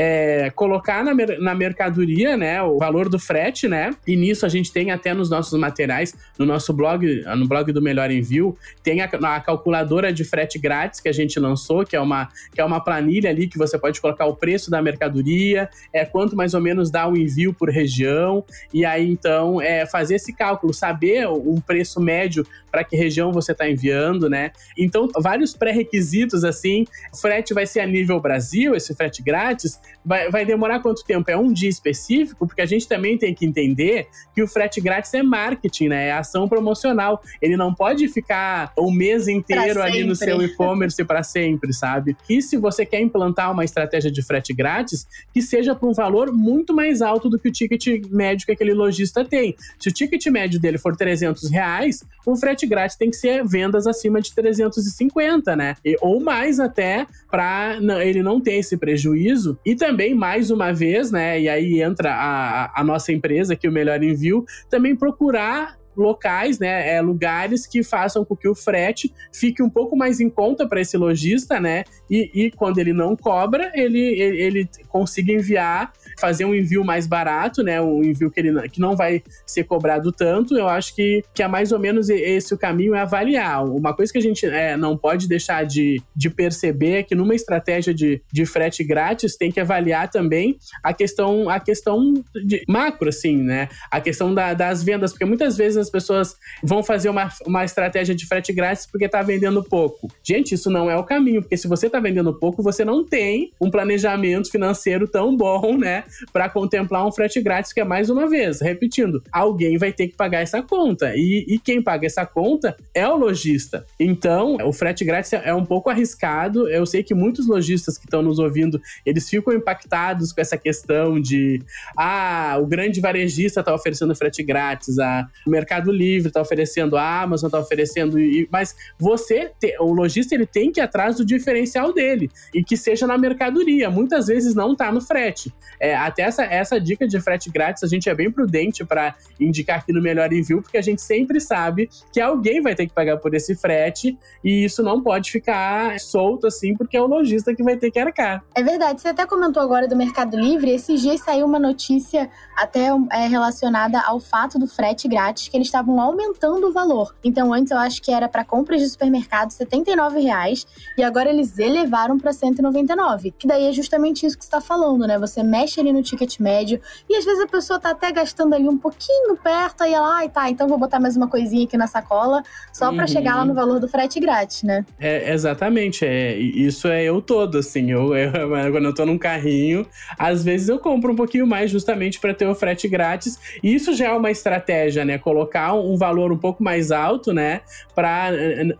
é, 0.00 0.48
colocar 0.50 1.02
na, 1.02 1.12
mer 1.12 1.40
na 1.40 1.56
mercadoria, 1.56 2.36
né, 2.36 2.62
o 2.62 2.78
valor 2.78 3.08
do 3.08 3.18
frete, 3.18 3.66
né? 3.66 3.90
E 4.06 4.14
nisso 4.14 4.46
a 4.46 4.48
gente 4.48 4.72
tem 4.72 4.92
até 4.92 5.12
nos 5.12 5.28
nossos 5.28 5.58
materiais, 5.58 6.14
no 6.38 6.46
nosso 6.46 6.72
blog, 6.72 7.24
no 7.36 7.48
blog 7.48 7.72
do 7.72 7.82
Melhor 7.82 8.08
Envio, 8.08 8.56
tem 8.80 9.00
a, 9.00 9.06
a 9.06 9.40
calculadora 9.40 10.12
de 10.12 10.22
frete 10.22 10.56
grátis 10.56 11.00
que 11.00 11.08
a 11.08 11.12
gente 11.12 11.40
lançou, 11.40 11.84
que 11.84 11.96
é 11.96 12.00
uma 12.00 12.28
que 12.54 12.60
é 12.60 12.64
uma 12.64 12.80
planilha 12.80 13.28
ali 13.28 13.48
que 13.48 13.58
você 13.58 13.76
pode 13.76 14.00
colocar 14.00 14.26
o 14.26 14.36
preço 14.36 14.70
da 14.70 14.80
mercadoria, 14.80 15.68
é 15.92 16.04
quanto 16.04 16.36
mais 16.36 16.54
ou 16.54 16.60
menos 16.60 16.92
dá 16.92 17.08
o 17.08 17.16
envio 17.16 17.52
por 17.52 17.68
região, 17.68 18.44
e 18.72 18.84
aí 18.84 19.10
então 19.10 19.60
é 19.60 19.84
fazer 19.84 20.14
esse 20.14 20.32
cálculo, 20.32 20.72
saber 20.72 21.26
um 21.26 21.60
preço 21.60 22.00
médio 22.00 22.46
para 22.70 22.84
que 22.84 22.96
região 22.96 23.32
você 23.32 23.50
está 23.50 23.68
enviando, 23.68 24.28
né? 24.28 24.52
Então, 24.76 25.08
vários 25.18 25.54
pré-requisitos 25.54 26.44
assim, 26.44 26.84
frete 27.20 27.52
vai 27.52 27.66
ser 27.66 27.80
a 27.80 27.86
nível 27.86 28.20
Brasil, 28.20 28.76
esse 28.76 28.94
frete 28.94 29.22
grátis, 29.22 29.80
vai, 30.04 30.30
vai 30.30 30.44
demorar 30.44 30.80
quanto 30.80 31.04
tempo? 31.04 31.30
É 31.30 31.36
um 31.36 31.52
dia 31.52 31.68
específico? 31.68 32.46
Porque 32.46 32.60
a 32.60 32.66
gente 32.66 32.88
também 32.88 33.18
tem 33.18 33.34
que 33.34 33.44
entender 33.44 34.08
que 34.34 34.42
o 34.42 34.48
frete 34.48 34.80
grátis 34.80 35.12
é 35.14 35.22
marketing, 35.22 35.88
né? 35.88 36.08
É 36.08 36.12
ação 36.12 36.48
promocional. 36.48 37.20
Ele 37.40 37.56
não 37.56 37.74
pode 37.74 38.08
ficar 38.08 38.72
o 38.76 38.90
mês 38.90 39.28
inteiro 39.28 39.82
ali 39.82 40.04
no 40.04 40.16
seu 40.16 40.42
e-commerce 40.42 41.04
para 41.04 41.22
sempre, 41.22 41.72
sabe? 41.72 42.16
E 42.28 42.40
se 42.40 42.56
você 42.56 42.86
quer 42.86 43.00
implantar 43.00 43.52
uma 43.52 43.64
estratégia 43.64 44.10
de 44.10 44.22
frete 44.22 44.52
grátis, 44.54 45.06
que 45.32 45.42
seja 45.42 45.74
por 45.74 45.88
um 45.88 45.92
valor 45.92 46.32
muito 46.32 46.74
mais 46.74 47.02
alto 47.02 47.28
do 47.28 47.38
que 47.38 47.48
o 47.48 47.52
ticket 47.52 47.86
médio 48.10 48.46
que 48.46 48.52
aquele 48.52 48.72
lojista 48.72 49.24
tem. 49.24 49.54
Se 49.78 49.88
o 49.88 49.92
ticket 49.92 50.24
médio 50.26 50.60
dele 50.60 50.78
for 50.78 50.96
300 50.96 51.50
reais, 51.50 52.04
o 52.26 52.36
frete 52.36 52.66
grátis 52.66 52.96
tem 52.96 53.10
que 53.10 53.16
ser 53.16 53.44
vendas 53.44 53.86
acima 53.86 54.20
de 54.20 54.34
350, 54.34 55.56
né? 55.56 55.76
E, 55.84 55.96
ou 56.00 56.20
mais 56.20 56.60
até, 56.60 57.06
para 57.30 57.78
ele 58.02 58.22
não 58.22 58.40
ter 58.40 58.54
esse 58.54 58.76
prejuízo. 58.76 59.58
E 59.68 59.76
também, 59.76 60.14
mais 60.14 60.50
uma 60.50 60.72
vez, 60.72 61.12
né? 61.12 61.38
E 61.38 61.46
aí 61.46 61.82
entra 61.82 62.14
a, 62.14 62.80
a 62.80 62.82
nossa 62.82 63.12
empresa, 63.12 63.54
que 63.54 63.66
é 63.66 63.70
o 63.70 63.72
Melhor 63.72 64.02
Envio, 64.02 64.46
também 64.70 64.96
procurar 64.96 65.77
locais, 65.98 66.58
né, 66.58 66.94
é, 66.94 67.00
lugares 67.00 67.66
que 67.66 67.82
façam 67.82 68.24
com 68.24 68.36
que 68.36 68.48
o 68.48 68.54
frete 68.54 69.12
fique 69.32 69.62
um 69.62 69.68
pouco 69.68 69.96
mais 69.96 70.20
em 70.20 70.30
conta 70.30 70.66
para 70.66 70.80
esse 70.80 70.96
lojista, 70.96 71.60
né, 71.60 71.84
e, 72.10 72.30
e, 72.34 72.50
quando 72.50 72.78
ele 72.78 72.92
não 72.92 73.16
cobra, 73.16 73.70
ele, 73.74 74.00
ele, 74.00 74.40
ele 74.40 74.68
consiga 74.88 75.32
enviar 75.32 75.92
fazer 76.18 76.44
um 76.44 76.54
envio 76.54 76.84
mais 76.84 77.06
barato, 77.06 77.62
né? 77.62 77.80
Um 77.80 78.02
envio 78.02 78.30
que, 78.30 78.40
ele, 78.40 78.68
que 78.68 78.80
não 78.80 78.96
vai 78.96 79.22
ser 79.46 79.64
cobrado 79.64 80.12
tanto. 80.12 80.56
Eu 80.56 80.68
acho 80.68 80.94
que, 80.94 81.22
que 81.32 81.42
é 81.42 81.48
mais 81.48 81.72
ou 81.72 81.78
menos 81.78 82.10
esse 82.10 82.52
o 82.52 82.58
caminho, 82.58 82.94
é 82.94 83.00
avaliar. 83.00 83.64
Uma 83.64 83.94
coisa 83.94 84.12
que 84.12 84.18
a 84.18 84.22
gente 84.22 84.44
é, 84.46 84.76
não 84.76 84.96
pode 84.96 85.28
deixar 85.28 85.64
de, 85.64 86.02
de 86.14 86.28
perceber 86.28 86.98
é 86.98 87.02
que 87.02 87.14
numa 87.14 87.34
estratégia 87.34 87.94
de, 87.94 88.20
de 88.32 88.44
frete 88.44 88.82
grátis 88.82 89.36
tem 89.36 89.50
que 89.50 89.60
avaliar 89.60 90.10
também 90.10 90.58
a 90.82 90.92
questão, 90.92 91.48
a 91.48 91.60
questão 91.60 92.14
de 92.44 92.64
macro, 92.68 93.08
assim, 93.08 93.36
né? 93.36 93.68
A 93.90 94.00
questão 94.00 94.34
da, 94.34 94.54
das 94.54 94.82
vendas, 94.82 95.12
porque 95.12 95.24
muitas 95.24 95.56
vezes 95.56 95.78
as 95.88 95.90
pessoas 95.90 96.36
vão 96.62 96.82
fazer 96.82 97.08
uma, 97.08 97.28
uma 97.46 97.64
estratégia 97.64 98.14
de 98.14 98.26
frete 98.26 98.52
grátis 98.52 98.86
porque 98.86 99.08
tá 99.08 99.22
vendendo 99.22 99.62
pouco. 99.62 100.08
Gente, 100.22 100.54
isso 100.54 100.70
não 100.70 100.90
é 100.90 100.96
o 100.96 101.04
caminho, 101.04 101.42
porque 101.42 101.56
se 101.56 101.66
você 101.66 101.88
tá 101.88 101.98
vendendo 101.98 102.32
pouco, 102.38 102.62
você 102.62 102.84
não 102.84 103.04
tem 103.04 103.52
um 103.60 103.70
planejamento 103.70 104.50
financeiro 104.50 105.08
tão 105.08 105.36
bom, 105.36 105.76
né? 105.76 106.04
para 106.32 106.48
contemplar 106.48 107.06
um 107.06 107.12
frete 107.12 107.40
grátis, 107.40 107.72
que 107.72 107.80
é 107.80 107.84
mais 107.84 108.10
uma 108.10 108.28
vez, 108.28 108.60
repetindo, 108.60 109.22
alguém 109.32 109.78
vai 109.78 109.92
ter 109.92 110.08
que 110.08 110.16
pagar 110.16 110.40
essa 110.40 110.62
conta. 110.62 111.12
E, 111.14 111.44
e 111.48 111.58
quem 111.58 111.82
paga 111.82 112.06
essa 112.06 112.26
conta 112.26 112.76
é 112.94 113.06
o 113.06 113.16
lojista. 113.16 113.86
Então, 113.98 114.56
o 114.64 114.72
frete 114.72 115.04
grátis 115.04 115.32
é 115.32 115.54
um 115.54 115.64
pouco 115.64 115.90
arriscado. 115.90 116.68
Eu 116.68 116.84
sei 116.86 117.02
que 117.02 117.14
muitos 117.14 117.46
lojistas 117.46 117.96
que 117.96 118.04
estão 118.04 118.22
nos 118.22 118.38
ouvindo, 118.38 118.80
eles 119.04 119.28
ficam 119.28 119.54
impactados 119.54 120.32
com 120.32 120.40
essa 120.40 120.56
questão 120.56 121.20
de 121.20 121.62
ah, 121.96 122.58
o 122.60 122.66
grande 122.66 123.00
varejista 123.00 123.60
está 123.60 123.74
oferecendo 123.74 124.14
frete 124.14 124.42
grátis, 124.42 124.98
a, 124.98 125.28
o 125.46 125.50
Mercado 125.50 125.77
Livre 125.86 126.28
está 126.28 126.40
oferecendo, 126.40 126.96
a 126.96 127.22
Amazon 127.22 127.48
está 127.48 127.58
oferecendo, 127.58 128.18
e, 128.18 128.48
mas 128.50 128.74
você, 128.98 129.50
te, 129.58 129.76
o 129.80 129.92
lojista, 129.92 130.34
ele 130.34 130.46
tem 130.46 130.72
que 130.72 130.80
ir 130.80 130.82
atrás 130.82 131.16
do 131.16 131.24
diferencial 131.24 131.92
dele 131.92 132.30
e 132.54 132.62
que 132.62 132.76
seja 132.76 133.06
na 133.06 133.16
mercadoria. 133.16 133.90
Muitas 133.90 134.26
vezes 134.26 134.54
não 134.54 134.72
está 134.72 134.90
no 134.90 135.00
frete. 135.00 135.52
É, 135.80 135.94
até 135.94 136.22
essa, 136.22 136.44
essa 136.44 136.80
dica 136.80 137.06
de 137.06 137.20
frete 137.20 137.50
grátis, 137.50 137.82
a 137.82 137.86
gente 137.86 138.08
é 138.08 138.14
bem 138.14 138.30
prudente 138.30 138.84
para 138.84 139.14
indicar 139.38 139.78
aqui 139.78 139.92
no 139.92 140.02
Melhor 140.02 140.32
Envio, 140.32 140.62
porque 140.62 140.78
a 140.78 140.82
gente 140.82 141.02
sempre 141.02 141.40
sabe 141.40 141.88
que 142.12 142.20
alguém 142.20 142.60
vai 142.60 142.74
ter 142.74 142.86
que 142.86 142.92
pagar 142.92 143.18
por 143.18 143.34
esse 143.34 143.54
frete 143.54 144.18
e 144.42 144.64
isso 144.64 144.82
não 144.82 145.02
pode 145.02 145.30
ficar 145.30 145.98
solto 146.00 146.46
assim, 146.46 146.76
porque 146.76 146.96
é 146.96 147.02
o 147.02 147.06
lojista 147.06 147.54
que 147.54 147.62
vai 147.62 147.76
ter 147.76 147.90
que 147.90 147.98
arcar. 147.98 148.42
É 148.54 148.62
verdade, 148.62 149.00
você 149.00 149.08
até 149.08 149.26
comentou 149.26 149.62
agora 149.62 149.86
do 149.86 149.96
Mercado 149.96 150.36
Livre, 150.36 150.70
esses 150.70 151.00
dias 151.00 151.20
saiu 151.20 151.46
uma 151.46 151.58
notícia 151.58 152.30
até 152.56 152.88
é, 153.12 153.26
relacionada 153.26 154.00
ao 154.00 154.20
fato 154.20 154.58
do 154.58 154.66
frete 154.66 155.08
grátis, 155.08 155.48
que 155.48 155.56
eles 155.58 155.68
estavam 155.68 156.00
aumentando 156.00 156.68
o 156.68 156.72
valor. 156.72 157.14
Então, 157.22 157.52
antes 157.52 157.70
eu 157.70 157.78
acho 157.78 158.00
que 158.00 158.10
era 158.10 158.28
para 158.28 158.44
compras 158.44 158.80
de 158.80 158.88
supermercado 158.88 159.50
R$ 159.50 159.66
79,00 159.66 160.66
e 160.96 161.02
agora 161.02 161.28
eles 161.28 161.58
elevaram 161.58 162.18
para 162.18 162.32
199, 162.32 163.34
que 163.38 163.46
daí 163.46 163.66
é 163.66 163.72
justamente 163.72 164.24
isso 164.24 164.38
que 164.38 164.44
você 164.44 164.48
está 164.48 164.60
falando, 164.60 165.06
né? 165.06 165.18
Você 165.18 165.42
mexe 165.42 165.80
ali 165.80 165.92
no 165.92 166.02
ticket 166.02 166.38
médio. 166.38 166.80
E 167.08 167.16
às 167.16 167.24
vezes 167.24 167.42
a 167.42 167.46
pessoa 167.46 167.78
tá 167.78 167.90
até 167.90 168.10
gastando 168.12 168.54
ali 168.54 168.68
um 168.68 168.78
pouquinho 168.78 169.36
perto, 169.36 169.82
aí 169.82 169.92
ela, 169.92 170.16
ai 170.16 170.28
tá, 170.28 170.48
então 170.48 170.68
vou 170.68 170.78
botar 170.78 171.00
mais 171.00 171.16
uma 171.16 171.28
coisinha 171.28 171.64
aqui 171.64 171.76
na 171.76 171.86
sacola, 171.86 172.42
só 172.72 172.92
para 172.92 173.02
uhum. 173.02 173.08
chegar 173.08 173.36
lá 173.36 173.44
no 173.44 173.54
valor 173.54 173.80
do 173.80 173.88
frete 173.88 174.20
grátis, 174.20 174.62
né? 174.62 174.84
É, 174.98 175.32
exatamente, 175.32 176.04
é, 176.04 176.36
isso 176.36 176.88
é 176.88 177.04
eu 177.04 177.20
todo, 177.20 177.58
assim, 177.58 177.90
eu, 177.90 178.14
eu, 178.16 178.72
quando 178.72 178.84
eu 178.84 178.94
tô 178.94 179.04
num 179.04 179.18
carrinho, 179.18 179.86
às 180.18 180.44
vezes 180.44 180.68
eu 180.68 180.78
compro 180.78 181.12
um 181.12 181.16
pouquinho 181.16 181.46
mais 181.46 181.70
justamente 181.70 182.20
para 182.20 182.34
ter 182.34 182.46
o 182.46 182.54
frete 182.54 182.88
grátis, 182.88 183.38
e 183.62 183.74
isso 183.74 183.92
já 183.94 184.08
é 184.08 184.12
uma 184.12 184.30
estratégia, 184.30 185.04
né, 185.04 185.18
colocar 185.18 185.47
um 185.74 185.96
valor 185.96 186.32
um 186.32 186.38
pouco 186.38 186.62
mais 186.62 186.90
alto, 186.90 187.32
né, 187.32 187.62
para 187.94 188.30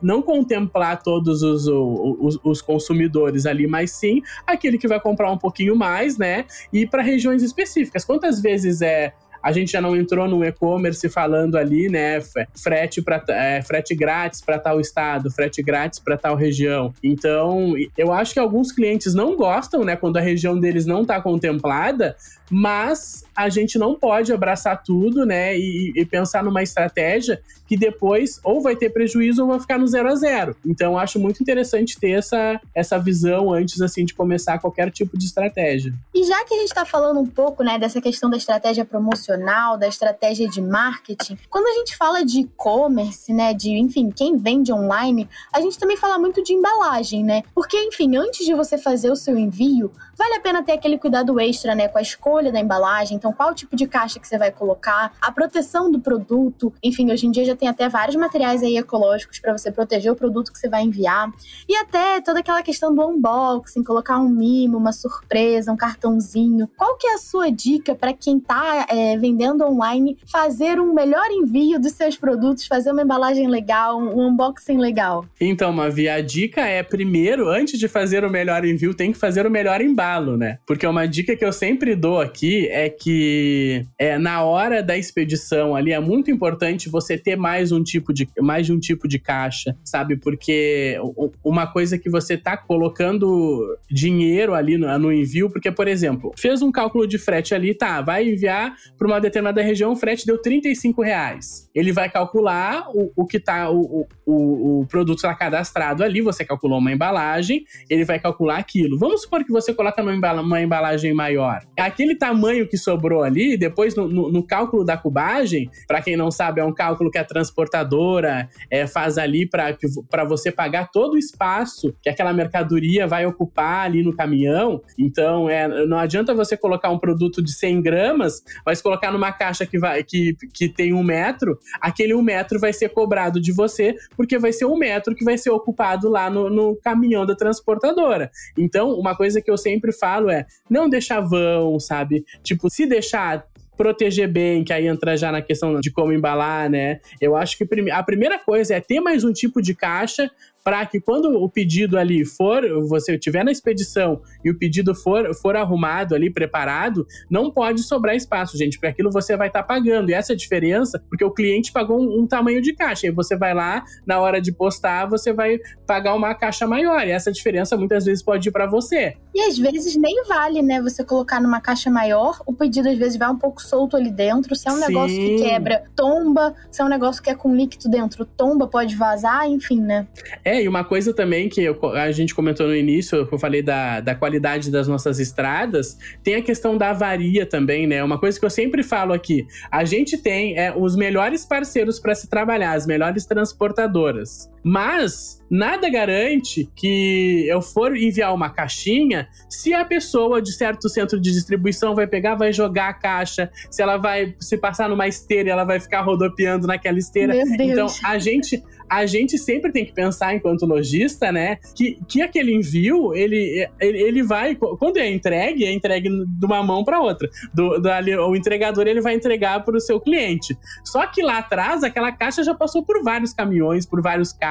não 0.02 0.22
contemplar 0.22 1.02
todos 1.02 1.42
os, 1.42 1.66
os, 1.66 2.38
os 2.42 2.62
consumidores 2.62 3.46
ali, 3.46 3.66
mas 3.66 3.92
sim 3.92 4.22
aquele 4.46 4.78
que 4.78 4.88
vai 4.88 5.00
comprar 5.00 5.30
um 5.30 5.38
pouquinho 5.38 5.74
mais, 5.76 6.18
né, 6.18 6.44
e 6.72 6.86
para 6.86 7.02
regiões 7.02 7.42
específicas. 7.42 8.04
Quantas 8.04 8.40
vezes 8.40 8.82
é 8.82 9.12
a 9.48 9.52
gente 9.52 9.72
já 9.72 9.80
não 9.80 9.96
entrou 9.96 10.28
no 10.28 10.44
e-commerce 10.44 11.08
falando 11.08 11.56
ali, 11.56 11.88
né, 11.88 12.20
frete 12.54 13.00
para 13.00 13.24
é, 13.30 13.62
frete 13.62 13.94
grátis 13.94 14.42
para 14.42 14.58
tal 14.58 14.78
estado, 14.78 15.30
frete 15.30 15.62
grátis 15.62 15.98
para 15.98 16.18
tal 16.18 16.36
região. 16.36 16.92
Então, 17.02 17.72
eu 17.96 18.12
acho 18.12 18.34
que 18.34 18.38
alguns 18.38 18.70
clientes 18.70 19.14
não 19.14 19.36
gostam, 19.36 19.84
né, 19.84 19.96
quando 19.96 20.18
a 20.18 20.20
região 20.20 20.60
deles 20.60 20.84
não 20.84 21.00
está 21.00 21.18
contemplada, 21.18 22.14
mas 22.50 23.24
a 23.34 23.48
gente 23.48 23.78
não 23.78 23.94
pode 23.94 24.32
abraçar 24.32 24.82
tudo, 24.82 25.24
né, 25.24 25.56
e, 25.56 25.92
e, 25.96 26.04
pensar 26.04 26.44
numa 26.44 26.62
estratégia 26.62 27.40
que 27.66 27.76
depois 27.76 28.40
ou 28.42 28.60
vai 28.62 28.74
ter 28.74 28.90
prejuízo 28.90 29.42
ou 29.42 29.48
vai 29.48 29.60
ficar 29.60 29.78
no 29.78 29.86
zero 29.86 30.08
a 30.08 30.14
zero. 30.14 30.56
Então, 30.66 30.98
acho 30.98 31.18
muito 31.18 31.42
interessante 31.42 31.98
ter 31.98 32.10
essa, 32.10 32.60
essa 32.74 32.98
visão 32.98 33.52
antes, 33.52 33.80
assim, 33.80 34.04
de 34.04 34.14
começar 34.14 34.58
qualquer 34.58 34.90
tipo 34.90 35.16
de 35.18 35.26
estratégia. 35.26 35.92
E 36.14 36.24
já 36.24 36.44
que 36.44 36.54
a 36.54 36.58
gente 36.58 36.68
está 36.68 36.84
falando 36.84 37.20
um 37.20 37.26
pouco, 37.26 37.62
né, 37.62 37.78
dessa 37.78 38.00
questão 38.00 38.30
da 38.30 38.36
estratégia 38.36 38.84
promocional, 38.84 39.37
da 39.76 39.88
estratégia 39.88 40.48
de 40.48 40.60
marketing, 40.60 41.38
quando 41.48 41.66
a 41.66 41.78
gente 41.78 41.96
fala 41.96 42.24
de 42.24 42.40
e-commerce, 42.40 43.32
né, 43.32 43.54
de, 43.54 43.70
enfim, 43.70 44.10
quem 44.10 44.36
vende 44.36 44.72
online, 44.72 45.28
a 45.52 45.60
gente 45.60 45.78
também 45.78 45.96
fala 45.96 46.18
muito 46.18 46.42
de 46.42 46.52
embalagem, 46.52 47.24
né? 47.24 47.42
Porque, 47.54 47.76
enfim, 47.84 48.16
antes 48.16 48.44
de 48.44 48.54
você 48.54 48.76
fazer 48.76 49.10
o 49.10 49.16
seu 49.16 49.38
envio, 49.38 49.90
vale 50.18 50.34
a 50.34 50.40
pena 50.40 50.62
ter 50.62 50.72
aquele 50.72 50.98
cuidado 50.98 51.38
extra, 51.40 51.74
né, 51.74 51.88
com 51.88 51.98
a 51.98 52.02
escolha 52.02 52.50
da 52.50 52.58
embalagem, 52.58 53.16
então 53.16 53.32
qual 53.32 53.54
tipo 53.54 53.76
de 53.76 53.86
caixa 53.86 54.18
que 54.18 54.26
você 54.26 54.36
vai 54.36 54.50
colocar, 54.50 55.12
a 55.20 55.30
proteção 55.30 55.90
do 55.90 56.00
produto, 56.00 56.72
enfim, 56.82 57.10
hoje 57.12 57.26
em 57.26 57.30
dia 57.30 57.44
já 57.44 57.54
tem 57.54 57.68
até 57.68 57.88
vários 57.88 58.16
materiais 58.16 58.62
aí 58.62 58.76
ecológicos 58.76 59.38
para 59.38 59.56
você 59.56 59.70
proteger 59.70 60.10
o 60.10 60.16
produto 60.16 60.52
que 60.52 60.58
você 60.58 60.68
vai 60.68 60.82
enviar, 60.82 61.30
e 61.68 61.76
até 61.76 62.20
toda 62.20 62.40
aquela 62.40 62.62
questão 62.62 62.94
do 62.94 63.06
unboxing, 63.06 63.84
colocar 63.84 64.18
um 64.18 64.28
mimo, 64.28 64.76
uma 64.76 64.92
surpresa, 64.92 65.72
um 65.72 65.76
cartãozinho. 65.76 66.68
Qual 66.76 66.96
que 66.96 67.06
é 67.06 67.14
a 67.14 67.18
sua 67.18 67.50
dica 67.50 67.94
para 67.94 68.12
quem 68.12 68.38
está 68.38 68.86
é, 68.88 69.16
vendendo 69.16 69.64
online 69.64 70.18
fazer 70.26 70.80
um 70.80 70.92
melhor 70.92 71.30
envio 71.30 71.78
dos 71.78 71.92
seus 71.92 72.16
produtos, 72.16 72.66
fazer 72.66 72.90
uma 72.90 73.02
embalagem 73.02 73.46
legal, 73.46 73.98
um 73.98 74.28
unboxing 74.28 74.78
legal? 74.78 75.24
Então, 75.40 75.72
Mavi, 75.72 76.08
a 76.08 76.20
dica 76.20 76.62
é 76.62 76.82
primeiro, 76.82 77.48
antes 77.48 77.78
de 77.78 77.86
fazer 77.86 78.24
o 78.24 78.30
melhor 78.30 78.64
envio, 78.64 78.94
tem 78.94 79.12
que 79.12 79.18
fazer 79.18 79.46
o 79.46 79.50
melhor 79.50 79.80
embalo 80.08 80.36
né? 80.36 80.58
Porque 80.66 80.86
uma 80.86 81.06
dica 81.06 81.36
que 81.36 81.44
eu 81.44 81.52
sempre 81.52 81.94
dou 81.94 82.20
aqui 82.20 82.66
é 82.68 82.88
que 82.88 83.84
é, 83.98 84.18
na 84.18 84.42
hora 84.42 84.82
da 84.82 84.96
expedição 84.96 85.74
ali 85.74 85.92
é 85.92 86.00
muito 86.00 86.30
importante 86.30 86.88
você 86.88 87.18
ter 87.18 87.36
mais 87.36 87.72
um 87.72 87.82
tipo 87.82 88.12
de 88.12 88.28
mais 88.40 88.66
de 88.66 88.72
um 88.72 88.78
tipo 88.78 89.06
de 89.06 89.18
caixa, 89.18 89.76
sabe? 89.84 90.16
Porque 90.16 90.98
uma 91.44 91.66
coisa 91.66 91.98
que 91.98 92.08
você 92.08 92.36
tá 92.36 92.56
colocando 92.56 93.76
dinheiro 93.90 94.54
ali 94.54 94.78
no, 94.78 94.98
no 94.98 95.12
envio, 95.12 95.50
porque 95.50 95.70
por 95.70 95.86
exemplo, 95.88 96.32
fez 96.38 96.62
um 96.62 96.72
cálculo 96.72 97.06
de 97.06 97.18
frete 97.18 97.54
ali, 97.54 97.74
tá, 97.74 98.00
vai 98.00 98.28
enviar 98.28 98.74
para 98.96 99.06
uma 99.06 99.20
determinada 99.20 99.62
região, 99.62 99.92
o 99.92 99.96
frete 99.96 100.26
deu 100.26 100.38
35 100.40 101.02
reais. 101.02 101.68
Ele 101.74 101.92
vai 101.92 102.08
calcular 102.10 102.88
o, 102.94 103.12
o 103.16 103.26
que 103.26 103.38
tá 103.38 103.70
o, 103.70 104.06
o, 104.24 104.80
o 104.80 104.86
produto 104.86 105.18
está 105.18 105.34
cadastrado 105.34 106.02
ali, 106.02 106.20
você 106.20 106.44
calculou 106.44 106.78
uma 106.78 106.92
embalagem, 106.92 107.64
ele 107.88 108.04
vai 108.04 108.18
calcular 108.18 108.58
aquilo. 108.58 108.98
Vamos 108.98 109.22
supor 109.22 109.44
que 109.44 109.52
você 109.52 109.74
coloca 109.74 109.97
numa 110.02 110.60
embalagem 110.60 111.12
maior. 111.12 111.60
Aquele 111.78 112.14
tamanho 112.14 112.68
que 112.68 112.76
sobrou 112.76 113.22
ali, 113.22 113.56
depois 113.56 113.94
no, 113.94 114.08
no, 114.08 114.30
no 114.30 114.46
cálculo 114.46 114.84
da 114.84 114.96
cubagem, 114.96 115.70
para 115.86 116.02
quem 116.02 116.16
não 116.16 116.30
sabe, 116.30 116.60
é 116.60 116.64
um 116.64 116.72
cálculo 116.72 117.10
que 117.10 117.18
a 117.18 117.24
transportadora 117.24 118.48
é, 118.70 118.86
faz 118.86 119.18
ali 119.18 119.48
para 119.48 120.24
você 120.24 120.50
pagar 120.50 120.90
todo 120.90 121.14
o 121.14 121.18
espaço 121.18 121.94
que 122.02 122.08
aquela 122.08 122.32
mercadoria 122.32 123.06
vai 123.06 123.26
ocupar 123.26 123.86
ali 123.86 124.02
no 124.02 124.14
caminhão. 124.14 124.80
Então, 124.98 125.48
é, 125.48 125.86
não 125.86 125.98
adianta 125.98 126.34
você 126.34 126.56
colocar 126.56 126.90
um 126.90 126.98
produto 126.98 127.42
de 127.42 127.52
100 127.52 127.82
gramas, 127.82 128.42
mas 128.64 128.80
colocar 128.80 129.12
numa 129.12 129.32
caixa 129.32 129.66
que, 129.66 129.78
vai, 129.78 130.02
que, 130.02 130.36
que 130.52 130.68
tem 130.68 130.92
um 130.92 131.02
metro, 131.02 131.58
aquele 131.80 132.14
um 132.14 132.22
metro 132.22 132.58
vai 132.58 132.72
ser 132.72 132.90
cobrado 132.90 133.40
de 133.40 133.52
você, 133.52 133.94
porque 134.16 134.38
vai 134.38 134.52
ser 134.52 134.64
um 134.64 134.76
metro 134.76 135.14
que 135.14 135.24
vai 135.24 135.38
ser 135.38 135.50
ocupado 135.50 136.08
lá 136.08 136.30
no, 136.30 136.50
no 136.50 136.76
caminhão 136.76 137.26
da 137.26 137.34
transportadora. 137.34 138.30
Então, 138.56 138.92
uma 138.92 139.16
coisa 139.16 139.40
que 139.40 139.50
eu 139.50 139.56
sempre 139.56 139.87
falo 139.92 140.30
é 140.30 140.46
não 140.68 140.88
deixar 140.88 141.20
vão, 141.20 141.78
sabe? 141.78 142.24
Tipo, 142.42 142.70
se 142.70 142.86
deixar 142.86 143.46
proteger 143.76 144.28
bem, 144.28 144.64
que 144.64 144.72
aí 144.72 144.88
entra 144.88 145.16
já 145.16 145.30
na 145.30 145.40
questão 145.40 145.80
de 145.80 145.90
como 145.92 146.12
embalar, 146.12 146.68
né? 146.68 147.00
Eu 147.20 147.36
acho 147.36 147.56
que 147.56 147.64
a 147.92 148.02
primeira 148.02 148.36
coisa 148.38 148.74
é 148.74 148.80
ter 148.80 149.00
mais 149.00 149.22
um 149.22 149.32
tipo 149.32 149.62
de 149.62 149.72
caixa 149.72 150.28
para 150.64 150.84
que 150.84 151.00
quando 151.00 151.32
o 151.42 151.48
pedido 151.48 151.98
ali 151.98 152.24
for, 152.24 152.62
você 152.88 153.14
estiver 153.14 153.44
na 153.44 153.50
expedição 153.50 154.20
e 154.44 154.50
o 154.50 154.58
pedido 154.58 154.94
for, 154.94 155.34
for 155.34 155.56
arrumado 155.56 156.14
ali, 156.14 156.30
preparado, 156.30 157.06
não 157.30 157.50
pode 157.50 157.82
sobrar 157.82 158.14
espaço, 158.14 158.56
gente, 158.56 158.76
porque 158.76 158.88
aquilo 158.88 159.10
você 159.10 159.36
vai 159.36 159.48
estar 159.48 159.62
tá 159.62 159.66
pagando. 159.66 160.10
E 160.10 160.14
essa 160.14 160.32
é 160.32 160.34
a 160.34 160.36
diferença, 160.36 161.02
porque 161.08 161.24
o 161.24 161.30
cliente 161.30 161.72
pagou 161.72 161.98
um, 161.98 162.20
um, 162.20 162.26
tamanho 162.26 162.60
de 162.60 162.74
caixa. 162.74 163.06
E 163.06 163.10
você 163.10 163.36
vai 163.36 163.54
lá, 163.54 163.82
na 164.06 164.20
hora 164.20 164.40
de 164.40 164.52
postar, 164.52 165.06
você 165.06 165.32
vai 165.32 165.58
pagar 165.86 166.14
uma 166.14 166.34
caixa 166.34 166.66
maior. 166.66 167.06
E 167.06 167.10
essa 167.10 167.32
diferença 167.32 167.76
muitas 167.76 168.04
vezes 168.04 168.22
pode 168.22 168.48
ir 168.48 168.52
para 168.52 168.66
você. 168.66 169.16
E 169.34 169.40
às 169.42 169.56
vezes 169.56 169.96
nem 169.96 170.24
vale, 170.24 170.62
né? 170.62 170.82
Você 170.82 171.04
colocar 171.04 171.40
numa 171.40 171.60
caixa 171.60 171.90
maior, 171.90 172.42
o 172.46 172.52
pedido 172.52 172.88
às 172.88 172.98
vezes 172.98 173.16
vai 173.18 173.30
um 173.30 173.38
pouco 173.38 173.62
solto 173.62 173.96
ali 173.96 174.10
dentro. 174.10 174.54
Se 174.54 174.68
é 174.68 174.72
um 174.72 174.76
Sim. 174.76 174.86
negócio 174.86 175.16
que 175.16 175.42
quebra, 175.42 175.84
tomba. 175.94 176.54
Se 176.70 176.82
é 176.82 176.84
um 176.84 176.88
negócio 176.88 177.22
que 177.22 177.30
é 177.30 177.34
com 177.34 177.54
líquido 177.54 177.88
dentro, 177.88 178.24
tomba, 178.24 178.66
pode 178.66 178.94
vazar, 178.96 179.48
enfim, 179.48 179.80
né? 179.80 180.06
É, 180.48 180.62
e 180.62 180.66
uma 180.66 180.82
coisa 180.82 181.12
também 181.12 181.46
que 181.46 181.62
eu, 181.62 181.78
a 181.94 182.10
gente 182.10 182.34
comentou 182.34 182.66
no 182.66 182.74
início, 182.74 183.26
que 183.26 183.34
eu 183.34 183.38
falei 183.38 183.60
da, 183.60 184.00
da 184.00 184.14
qualidade 184.14 184.70
das 184.70 184.88
nossas 184.88 185.20
estradas, 185.20 185.98
tem 186.24 186.36
a 186.36 186.42
questão 186.42 186.74
da 186.78 186.88
avaria 186.88 187.44
também, 187.44 187.86
né? 187.86 188.02
Uma 188.02 188.18
coisa 188.18 188.40
que 188.40 188.46
eu 188.46 188.48
sempre 188.48 188.82
falo 188.82 189.12
aqui: 189.12 189.46
a 189.70 189.84
gente 189.84 190.16
tem 190.16 190.58
é, 190.58 190.72
os 190.74 190.96
melhores 190.96 191.44
parceiros 191.44 192.00
para 192.00 192.14
se 192.14 192.30
trabalhar, 192.30 192.72
as 192.72 192.86
melhores 192.86 193.26
transportadoras. 193.26 194.50
Mas 194.62 195.42
nada 195.50 195.88
garante 195.88 196.70
que 196.76 197.46
eu 197.48 197.62
for 197.62 197.96
enviar 197.96 198.34
uma 198.34 198.50
caixinha 198.50 199.28
se 199.48 199.72
a 199.72 199.84
pessoa 199.84 200.42
de 200.42 200.52
certo 200.52 200.88
centro 200.88 201.18
de 201.20 201.32
distribuição 201.32 201.94
vai 201.94 202.06
pegar, 202.06 202.34
vai 202.34 202.52
jogar 202.52 202.88
a 202.88 202.92
caixa, 202.92 203.50
se 203.70 203.82
ela 203.82 203.96
vai 203.96 204.34
se 204.38 204.58
passar 204.58 204.88
numa 204.88 205.08
esteira, 205.08 205.50
ela 205.50 205.64
vai 205.64 205.80
ficar 205.80 206.02
rodopiando 206.02 206.66
naquela 206.66 206.98
esteira. 206.98 207.34
Então 207.58 207.86
a 208.04 208.18
gente 208.18 208.62
a 208.88 209.04
gente 209.06 209.36
sempre 209.36 209.70
tem 209.70 209.84
que 209.84 209.92
pensar, 209.92 210.34
enquanto 210.34 210.64
lojista, 210.64 211.30
né, 211.30 211.58
que, 211.74 211.98
que 212.08 212.22
aquele 212.22 212.54
envio, 212.54 213.14
ele, 213.14 213.68
ele, 213.78 214.02
ele 214.02 214.22
vai, 214.22 214.54
quando 214.54 214.96
é 214.96 215.10
entregue, 215.10 215.64
é 215.64 215.72
entregue 215.72 216.08
de 216.08 216.46
uma 216.46 216.62
mão 216.62 216.82
para 216.82 217.00
outra. 217.00 217.28
Do, 217.52 217.78
do, 217.78 217.88
o 218.28 218.34
entregador, 218.34 218.86
ele 218.86 219.00
vai 219.00 219.14
entregar 219.14 219.64
para 219.64 219.76
o 219.76 219.80
seu 219.80 220.00
cliente. 220.00 220.56
Só 220.84 221.06
que 221.06 221.22
lá 221.22 221.38
atrás, 221.38 221.82
aquela 221.82 222.10
caixa 222.10 222.42
já 222.42 222.54
passou 222.54 222.82
por 222.82 223.02
vários 223.02 223.32
caminhões, 223.32 223.84
por 223.84 224.00
vários 224.00 224.32
carros, 224.32 224.47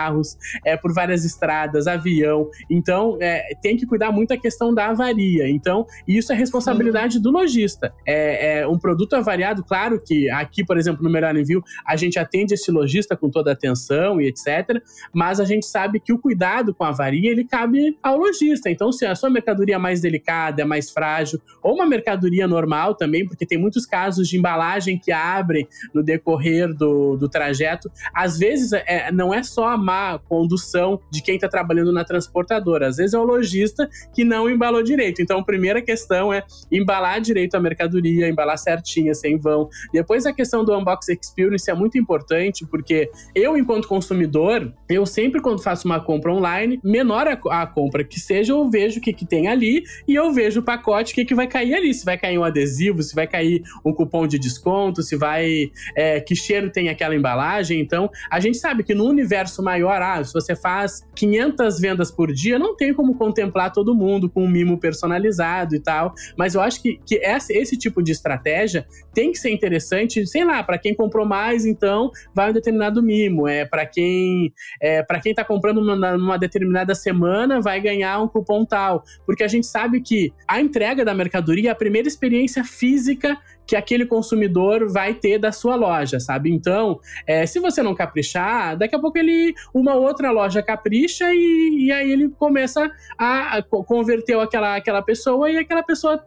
é, 0.65 0.75
por 0.77 0.93
várias 0.93 1.25
estradas, 1.25 1.88
avião. 1.88 2.49
Então, 2.69 3.17
é, 3.21 3.55
tem 3.62 3.75
que 3.77 3.86
cuidar 3.86 4.12
muito 4.12 4.33
a 4.33 4.38
questão 4.38 4.73
da 4.73 4.88
avaria. 4.88 5.49
Então, 5.49 5.86
isso 6.07 6.31
é 6.31 6.36
responsabilidade 6.36 7.15
Sim. 7.15 7.21
do 7.21 7.31
lojista. 7.31 7.93
É, 8.05 8.60
é, 8.60 8.67
um 8.67 8.77
produto 8.77 9.15
avariado, 9.15 9.63
claro 9.63 10.01
que 10.03 10.29
aqui, 10.31 10.63
por 10.65 10.77
exemplo, 10.77 11.03
no 11.03 11.10
Melhor 11.10 11.36
Envio, 11.36 11.63
a 11.86 11.95
gente 11.95 12.19
atende 12.19 12.53
esse 12.53 12.71
lojista 12.71 13.15
com 13.15 13.29
toda 13.29 13.51
a 13.51 13.53
atenção 13.53 14.21
e 14.21 14.27
etc. 14.27 14.81
Mas 15.13 15.39
a 15.39 15.45
gente 15.45 15.65
sabe 15.65 15.99
que 15.99 16.13
o 16.13 16.19
cuidado 16.19 16.73
com 16.73 16.83
a 16.83 16.89
avaria 16.89 17.31
ele 17.31 17.43
cabe 17.43 17.97
ao 18.01 18.17
lojista. 18.17 18.69
Então, 18.69 18.91
se 18.91 19.05
a 19.05 19.15
sua 19.15 19.29
mercadoria 19.29 19.75
é 19.75 19.77
mais 19.77 20.01
delicada, 20.01 20.62
é 20.62 20.65
mais 20.65 20.89
frágil, 20.89 21.39
ou 21.62 21.75
uma 21.75 21.86
mercadoria 21.86 22.47
normal 22.47 22.95
também, 22.95 23.25
porque 23.25 23.45
tem 23.45 23.57
muitos 23.57 23.86
casos 23.86 24.27
de 24.27 24.38
embalagem 24.38 24.97
que 24.97 25.12
abrem 25.12 25.67
no 25.93 26.03
decorrer 26.03 26.73
do, 26.73 27.15
do 27.17 27.29
trajeto, 27.29 27.89
às 28.13 28.38
vezes 28.38 28.73
é, 28.73 29.12
não 29.12 29.33
é 29.33 29.43
só 29.43 29.69
a 29.69 29.77
má 29.88 30.19
condução 30.19 31.00
de 31.10 31.21
quem 31.21 31.36
está 31.36 31.47
trabalhando 31.47 31.93
na 31.93 32.04
transportadora, 32.04 32.88
às 32.88 32.97
vezes 32.97 33.13
é 33.13 33.17
o 33.17 33.23
lojista 33.23 33.89
que 34.13 34.26
não 34.26 34.50
embalou 34.50 34.84
direito. 34.84 35.21
Então, 35.21 35.39
a 35.39 35.43
primeira 35.43 35.82
questão 35.82 36.34
é 36.34 36.43
embalar 36.69 37.21
direito 37.21 37.56
a 37.56 37.60
mercadoria, 37.60 38.28
embalar 38.28 38.58
certinha, 38.58 39.13
sem 39.13 39.38
vão. 39.38 39.69
Depois, 39.93 40.26
a 40.26 40.34
questão 40.34 40.65
do 40.65 40.78
unbox 40.78 41.08
experience 41.08 41.71
é 41.71 41.73
muito 41.73 41.97
importante, 41.97 42.65
porque 42.65 43.10
eu, 43.34 43.58
enquanto 43.58 43.88
consumidor, 43.88 44.73
eu 44.89 45.06
sempre, 45.06 45.41
quando 45.41 45.63
faço 45.63 45.88
uma 45.88 46.02
compra 46.02 46.34
online, 46.34 46.82
menor 46.84 47.26
a, 47.28 47.62
a 47.62 47.65
compra 47.65 48.04
que 48.04 48.19
seja, 48.19 48.52
eu 48.52 48.69
vejo 48.69 49.00
o 49.00 49.02
que, 49.02 49.13
que 49.13 49.26
tem 49.26 49.47
ali 49.47 49.84
e 50.06 50.15
eu 50.15 50.34
vejo 50.34 50.60
o 50.60 50.63
pacote, 50.63 51.13
o 51.13 51.15
que, 51.15 51.23
que 51.23 51.36
vai 51.36 51.47
cair 51.47 51.76
ali. 51.76 51.93
Se 51.93 52.04
vai 52.04 52.17
cair 52.17 52.38
um 52.38 52.43
adesivo, 52.43 53.02
se 53.02 53.15
vai 53.15 53.26
cair 53.26 53.63
um 53.86 53.93
cupom 53.93 54.28
de 54.28 54.38
desconto, 54.38 55.02
se 55.02 55.15
vai. 55.15 55.71
É, 55.95 56.19
que 56.19 56.36
cheiro 56.36 56.69
tem 56.69 56.89
aquela 56.89 57.15
embalagem. 57.15 57.80
Então, 57.80 58.10
a 58.30 58.39
gente 58.39 58.58
sabe 58.58 58.84
que 58.84 58.93
no 58.93 59.06
universo 59.06 59.63
maior, 59.78 60.02
ah, 60.02 60.24
se 60.24 60.34
você 60.34 60.56
faz 60.56 61.08
500 61.16 61.80
vendas 61.80 62.12
por 62.12 62.34
dia, 62.34 62.58
não 62.58 62.76
tem 62.76 62.94
como 62.94 63.16
contemplar 63.16 63.72
todo 63.72 63.96
mundo 63.96 64.30
com 64.30 64.44
um 64.44 64.50
mimo 64.50 64.80
personalizado 64.80 65.76
e 65.76 65.80
tal. 65.80 66.13
Mas 66.38 66.56
eu 66.56 66.62
acho 66.62 66.82
que, 66.82 67.00
que 67.06 67.16
esse, 67.16 67.78
tipo 67.78 68.02
de 68.02 68.12
estratégia 68.12 68.88
tem 69.13 69.32
que 69.32 69.38
ser 69.38 69.52
interessante, 69.52 70.26
sei 70.26 70.44
lá, 70.44 70.63
para 70.63 70.78
quem 70.78 70.96
comprou 70.96 71.26
mais, 71.26 71.66
então 71.66 72.10
vai 72.34 72.50
um 72.50 72.54
determinado 72.54 73.04
mimo. 73.04 73.48
É 73.48 73.66
para 73.66 73.86
quem 73.86 74.52
é, 74.82 75.04
para 75.04 75.20
quem 75.20 75.32
está 75.32 75.44
comprando 75.44 75.82
numa 75.82 76.38
determinada 76.38 76.96
semana 76.96 77.62
vai 77.62 77.80
ganhar 77.80 78.20
um 78.22 78.28
cupom 78.28 78.66
tal, 78.66 79.04
porque 79.26 79.44
a 79.44 79.48
gente 79.48 79.68
sabe 79.68 80.02
que 80.02 80.34
a 80.48 80.60
entrega 80.60 81.06
da 81.06 81.13
mercadoria 81.13 81.70
é 81.70 81.72
a 81.72 81.76
primeira 81.76 82.08
experiência 82.08 82.63
física 82.63 83.38
que 83.67 83.75
aquele 83.75 84.06
consumidor 84.06 84.89
vai 84.89 85.13
ter 85.13 85.38
da 85.38 85.51
sua 85.51 85.75
loja, 85.75 86.21
sabe? 86.21 86.49
Então, 86.49 87.01
é, 87.27 87.45
se 87.45 87.60
você 87.60 87.84
não 87.84 87.93
caprichar, 87.93 88.77
daqui 88.77 88.95
a 88.95 88.99
pouco 88.99 89.17
ele 89.17 89.53
uma 89.73 89.93
outra 89.93 90.32
loja 90.32 90.63
capricha 90.63 91.25
e, 91.34 91.88
e 91.88 91.91
aí 91.91 92.10
ele 92.10 92.30
começa 92.30 92.89
a, 93.17 93.58
a 93.58 93.62
converter 93.62 94.39
aquela, 94.39 94.77
aquela 94.77 95.01
pessoa 95.01 95.51
e 95.51 95.58
aquela 95.58 95.84
pessoa 95.84 96.23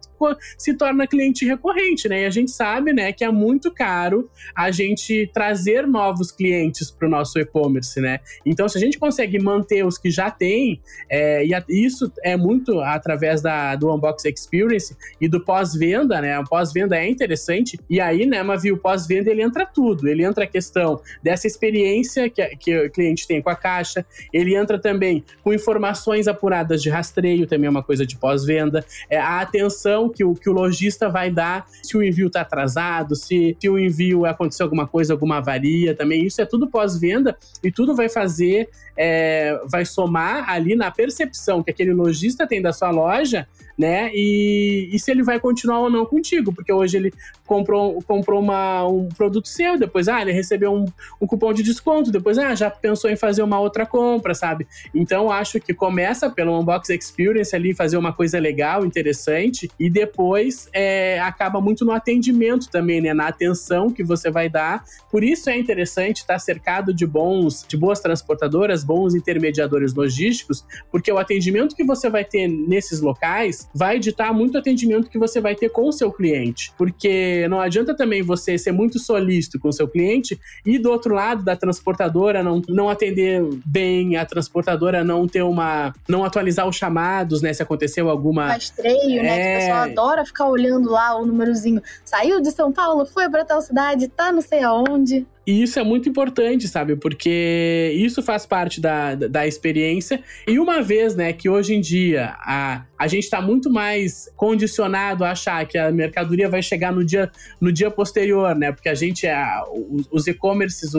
se 0.55 0.75
torna 0.75 1.07
cliente 1.07 1.43
recorrente, 1.43 2.07
né? 2.07 2.21
E 2.21 2.25
a 2.25 2.29
gente 2.29 2.51
sabe, 2.51 2.93
né, 2.93 3.11
que 3.11 3.23
é 3.23 3.31
muito 3.31 3.71
caro 3.71 4.29
a 4.55 4.69
gente 4.69 5.29
trazer 5.33 5.87
novos 5.87 6.31
clientes 6.31 6.91
para 6.91 7.07
o 7.07 7.09
nosso 7.09 7.39
e-commerce, 7.39 7.99
né? 7.99 8.19
Então, 8.45 8.69
se 8.69 8.77
a 8.77 8.81
gente 8.81 8.99
consegue 8.99 9.41
manter 9.41 9.83
os 9.83 9.97
que 9.97 10.11
já 10.11 10.29
tem, 10.29 10.79
é, 11.09 11.43
e 11.43 11.55
a, 11.55 11.63
isso 11.67 12.11
é 12.23 12.37
muito 12.37 12.79
através 12.81 13.41
da, 13.41 13.75
do 13.75 13.91
Unbox 13.91 14.25
Experience 14.25 14.95
e 15.19 15.27
do 15.27 15.43
pós-venda, 15.43 16.21
né? 16.21 16.37
O 16.39 16.43
pós-venda 16.43 16.95
é 16.95 17.09
interessante 17.09 17.30
interessante. 17.31 17.79
E 17.89 17.99
aí, 17.99 18.25
né, 18.25 18.43
Mavi, 18.43 18.71
o 18.71 18.77
pós-venda 18.77 19.29
ele 19.29 19.41
entra 19.41 19.65
tudo. 19.65 20.07
Ele 20.07 20.23
entra 20.23 20.43
a 20.43 20.47
questão 20.47 20.99
dessa 21.23 21.47
experiência 21.47 22.29
que, 22.29 22.45
que 22.57 22.85
o 22.85 22.91
cliente 22.91 23.25
tem 23.25 23.41
com 23.41 23.49
a 23.49 23.55
caixa, 23.55 24.05
ele 24.33 24.55
entra 24.55 24.77
também 24.77 25.23
com 25.43 25.53
informações 25.53 26.27
apuradas 26.27 26.81
de 26.81 26.89
rastreio, 26.89 27.47
também 27.47 27.67
é 27.67 27.69
uma 27.69 27.83
coisa 27.83 28.05
de 28.05 28.17
pós-venda. 28.17 28.85
É 29.09 29.17
a 29.17 29.39
atenção 29.39 30.09
que 30.09 30.23
o, 30.23 30.33
que 30.35 30.49
o 30.49 30.53
lojista 30.53 31.07
vai 31.09 31.31
dar 31.31 31.65
se 31.81 31.95
o 31.95 32.03
envio 32.03 32.27
está 32.27 32.41
atrasado, 32.41 33.15
se, 33.15 33.55
se 33.59 33.69
o 33.69 33.79
envio 33.79 34.25
aconteceu 34.25 34.65
alguma 34.65 34.87
coisa, 34.87 35.13
alguma 35.13 35.37
avaria 35.37 35.95
também. 35.95 36.25
Isso 36.25 36.41
é 36.41 36.45
tudo 36.45 36.67
pós-venda 36.67 37.37
e 37.63 37.71
tudo 37.71 37.95
vai 37.95 38.09
fazer, 38.09 38.69
é, 38.97 39.59
vai 39.65 39.85
somar 39.85 40.49
ali 40.49 40.75
na 40.75 40.91
percepção 40.91 41.63
que 41.63 41.71
aquele 41.71 41.93
lojista 41.93 42.45
tem 42.45 42.61
da 42.61 42.73
sua 42.73 42.91
loja 42.91 43.47
né? 43.81 44.11
E, 44.13 44.89
e, 44.93 44.99
se 44.99 45.09
ele 45.09 45.23
vai 45.23 45.39
continuar 45.39 45.79
ou 45.79 45.89
não 45.89 46.05
contigo, 46.05 46.53
porque 46.53 46.71
hoje 46.71 46.97
ele 46.97 47.11
comprou, 47.47 47.99
comprou 48.03 48.39
uma, 48.39 48.87
um 48.87 49.09
produto 49.09 49.47
seu, 49.47 49.75
depois, 49.75 50.07
ah, 50.07 50.21
ele 50.21 50.31
recebeu 50.31 50.71
um, 50.71 50.85
um 51.19 51.25
cupom 51.25 51.51
de 51.51 51.63
desconto, 51.63 52.11
depois, 52.11 52.37
ah, 52.37 52.53
já 52.53 52.69
pensou 52.69 53.09
em 53.09 53.15
fazer 53.15 53.41
uma 53.41 53.59
outra 53.59 53.83
compra, 53.83 54.35
sabe? 54.35 54.67
Então, 54.93 55.31
acho 55.31 55.59
que 55.59 55.73
começa 55.73 56.29
pelo 56.29 56.59
Unbox 56.59 56.91
Experience 56.91 57.55
ali, 57.55 57.73
fazer 57.73 57.97
uma 57.97 58.13
coisa 58.13 58.37
legal, 58.37 58.85
interessante, 58.85 59.67
e 59.79 59.89
depois 59.89 60.69
é, 60.71 61.19
acaba 61.19 61.59
muito 61.59 61.83
no 61.83 61.91
atendimento 61.91 62.69
também, 62.69 63.01
né? 63.01 63.15
Na 63.15 63.29
atenção 63.29 63.89
que 63.89 64.03
você 64.03 64.29
vai 64.29 64.47
dar. 64.47 64.83
Por 65.09 65.23
isso 65.23 65.49
é 65.49 65.57
interessante 65.57 66.17
estar 66.17 66.37
cercado 66.37 66.93
de 66.93 67.07
bons, 67.07 67.65
de 67.67 67.75
boas 67.75 67.99
transportadoras, 67.99 68.83
bons 68.83 69.15
intermediadores 69.15 69.95
logísticos, 69.95 70.63
porque 70.91 71.11
o 71.11 71.17
atendimento 71.17 71.75
que 71.75 71.83
você 71.83 72.11
vai 72.11 72.23
ter 72.23 72.47
nesses 72.47 73.01
locais 73.01 73.70
vai 73.73 73.99
ditar 73.99 74.33
muito 74.33 74.57
atendimento 74.57 75.09
que 75.09 75.17
você 75.17 75.39
vai 75.39 75.55
ter 75.55 75.69
com 75.69 75.87
o 75.87 75.91
seu 75.91 76.11
cliente. 76.11 76.71
Porque 76.77 77.47
não 77.49 77.59
adianta 77.59 77.95
também 77.95 78.21
você 78.21 78.57
ser 78.57 78.71
muito 78.71 78.99
solícito 78.99 79.59
com 79.59 79.69
o 79.69 79.73
seu 79.73 79.87
cliente 79.87 80.39
e 80.65 80.77
do 80.77 80.91
outro 80.91 81.13
lado 81.13 81.43
da 81.43 81.55
transportadora 81.55 82.43
não, 82.43 82.61
não 82.67 82.89
atender 82.89 83.43
bem, 83.65 84.17
a 84.17 84.25
transportadora 84.25 85.03
não 85.03 85.27
ter 85.27 85.43
uma. 85.43 85.93
não 86.07 86.23
atualizar 86.23 86.67
os 86.67 86.75
chamados, 86.75 87.41
né? 87.41 87.53
Se 87.53 87.63
aconteceu 87.63 88.09
alguma. 88.09 88.47
Rastreio, 88.47 89.19
é... 89.19 89.23
né? 89.23 89.35
Que 89.35 89.55
o 89.55 89.59
pessoal 89.59 89.85
é. 89.85 89.91
adora 89.91 90.25
ficar 90.25 90.47
olhando 90.47 90.89
lá 90.89 91.17
o 91.17 91.25
númerozinho. 91.25 91.81
Saiu 92.03 92.41
de 92.41 92.51
São 92.51 92.71
Paulo, 92.71 93.05
foi 93.05 93.29
para 93.29 93.45
tal 93.45 93.61
cidade, 93.61 94.07
tá 94.07 94.31
não 94.31 94.41
sei 94.41 94.63
aonde. 94.63 95.25
E 95.45 95.63
isso 95.63 95.79
é 95.79 95.83
muito 95.83 96.07
importante, 96.07 96.67
sabe? 96.67 96.95
Porque 96.95 97.93
isso 97.95 98.21
faz 98.21 98.45
parte 98.45 98.79
da, 98.79 99.15
da 99.15 99.47
experiência. 99.47 100.23
E 100.47 100.59
uma 100.59 100.81
vez, 100.81 101.15
né, 101.15 101.33
que 101.33 101.49
hoje 101.49 101.73
em 101.73 101.81
dia 101.81 102.35
a, 102.39 102.85
a 102.97 103.07
gente 103.07 103.23
está 103.23 103.41
muito 103.41 103.67
mais 103.67 104.29
condicionado 104.35 105.25
a 105.25 105.31
achar 105.31 105.65
que 105.65 105.75
a 105.75 105.91
mercadoria 105.91 106.47
vai 106.47 106.61
chegar 106.61 106.93
no 106.93 107.03
dia, 107.03 107.31
no 107.59 107.71
dia 107.71 107.89
posterior, 107.89 108.53
né? 108.55 108.71
Porque 108.71 108.89
a 108.89 108.93
gente, 108.93 109.25
é, 109.25 109.43
os, 109.89 110.07
os 110.11 110.27
e-commerces, 110.27 110.91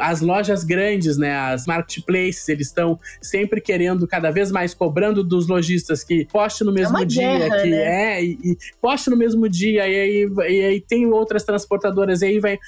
as 0.00 0.20
lojas 0.20 0.64
grandes, 0.64 1.16
né, 1.16 1.36
as 1.36 1.64
marketplaces, 1.64 2.48
eles 2.48 2.66
estão 2.66 2.98
sempre 3.22 3.60
querendo, 3.60 4.08
cada 4.08 4.32
vez 4.32 4.50
mais 4.50 4.74
cobrando 4.74 5.22
dos 5.22 5.46
lojistas 5.46 6.02
que 6.02 6.24
poste 6.24 6.64
no 6.64 6.72
mesmo 6.72 6.98
é 6.98 7.04
dia, 7.04 7.38
guerra, 7.38 7.62
que 7.62 7.70
né? 7.70 8.16
é, 8.16 8.24
e, 8.24 8.38
e, 8.42 8.58
poste 8.80 9.08
no 9.08 9.16
mesmo 9.16 9.48
dia, 9.48 9.86
e 9.86 10.00
aí, 10.00 10.30
e 10.48 10.64
aí 10.64 10.80
tem 10.80 11.06
outras 11.06 11.44
transportadoras, 11.44 12.22
e 12.22 12.26
aí 12.26 12.40
vai, 12.40 12.58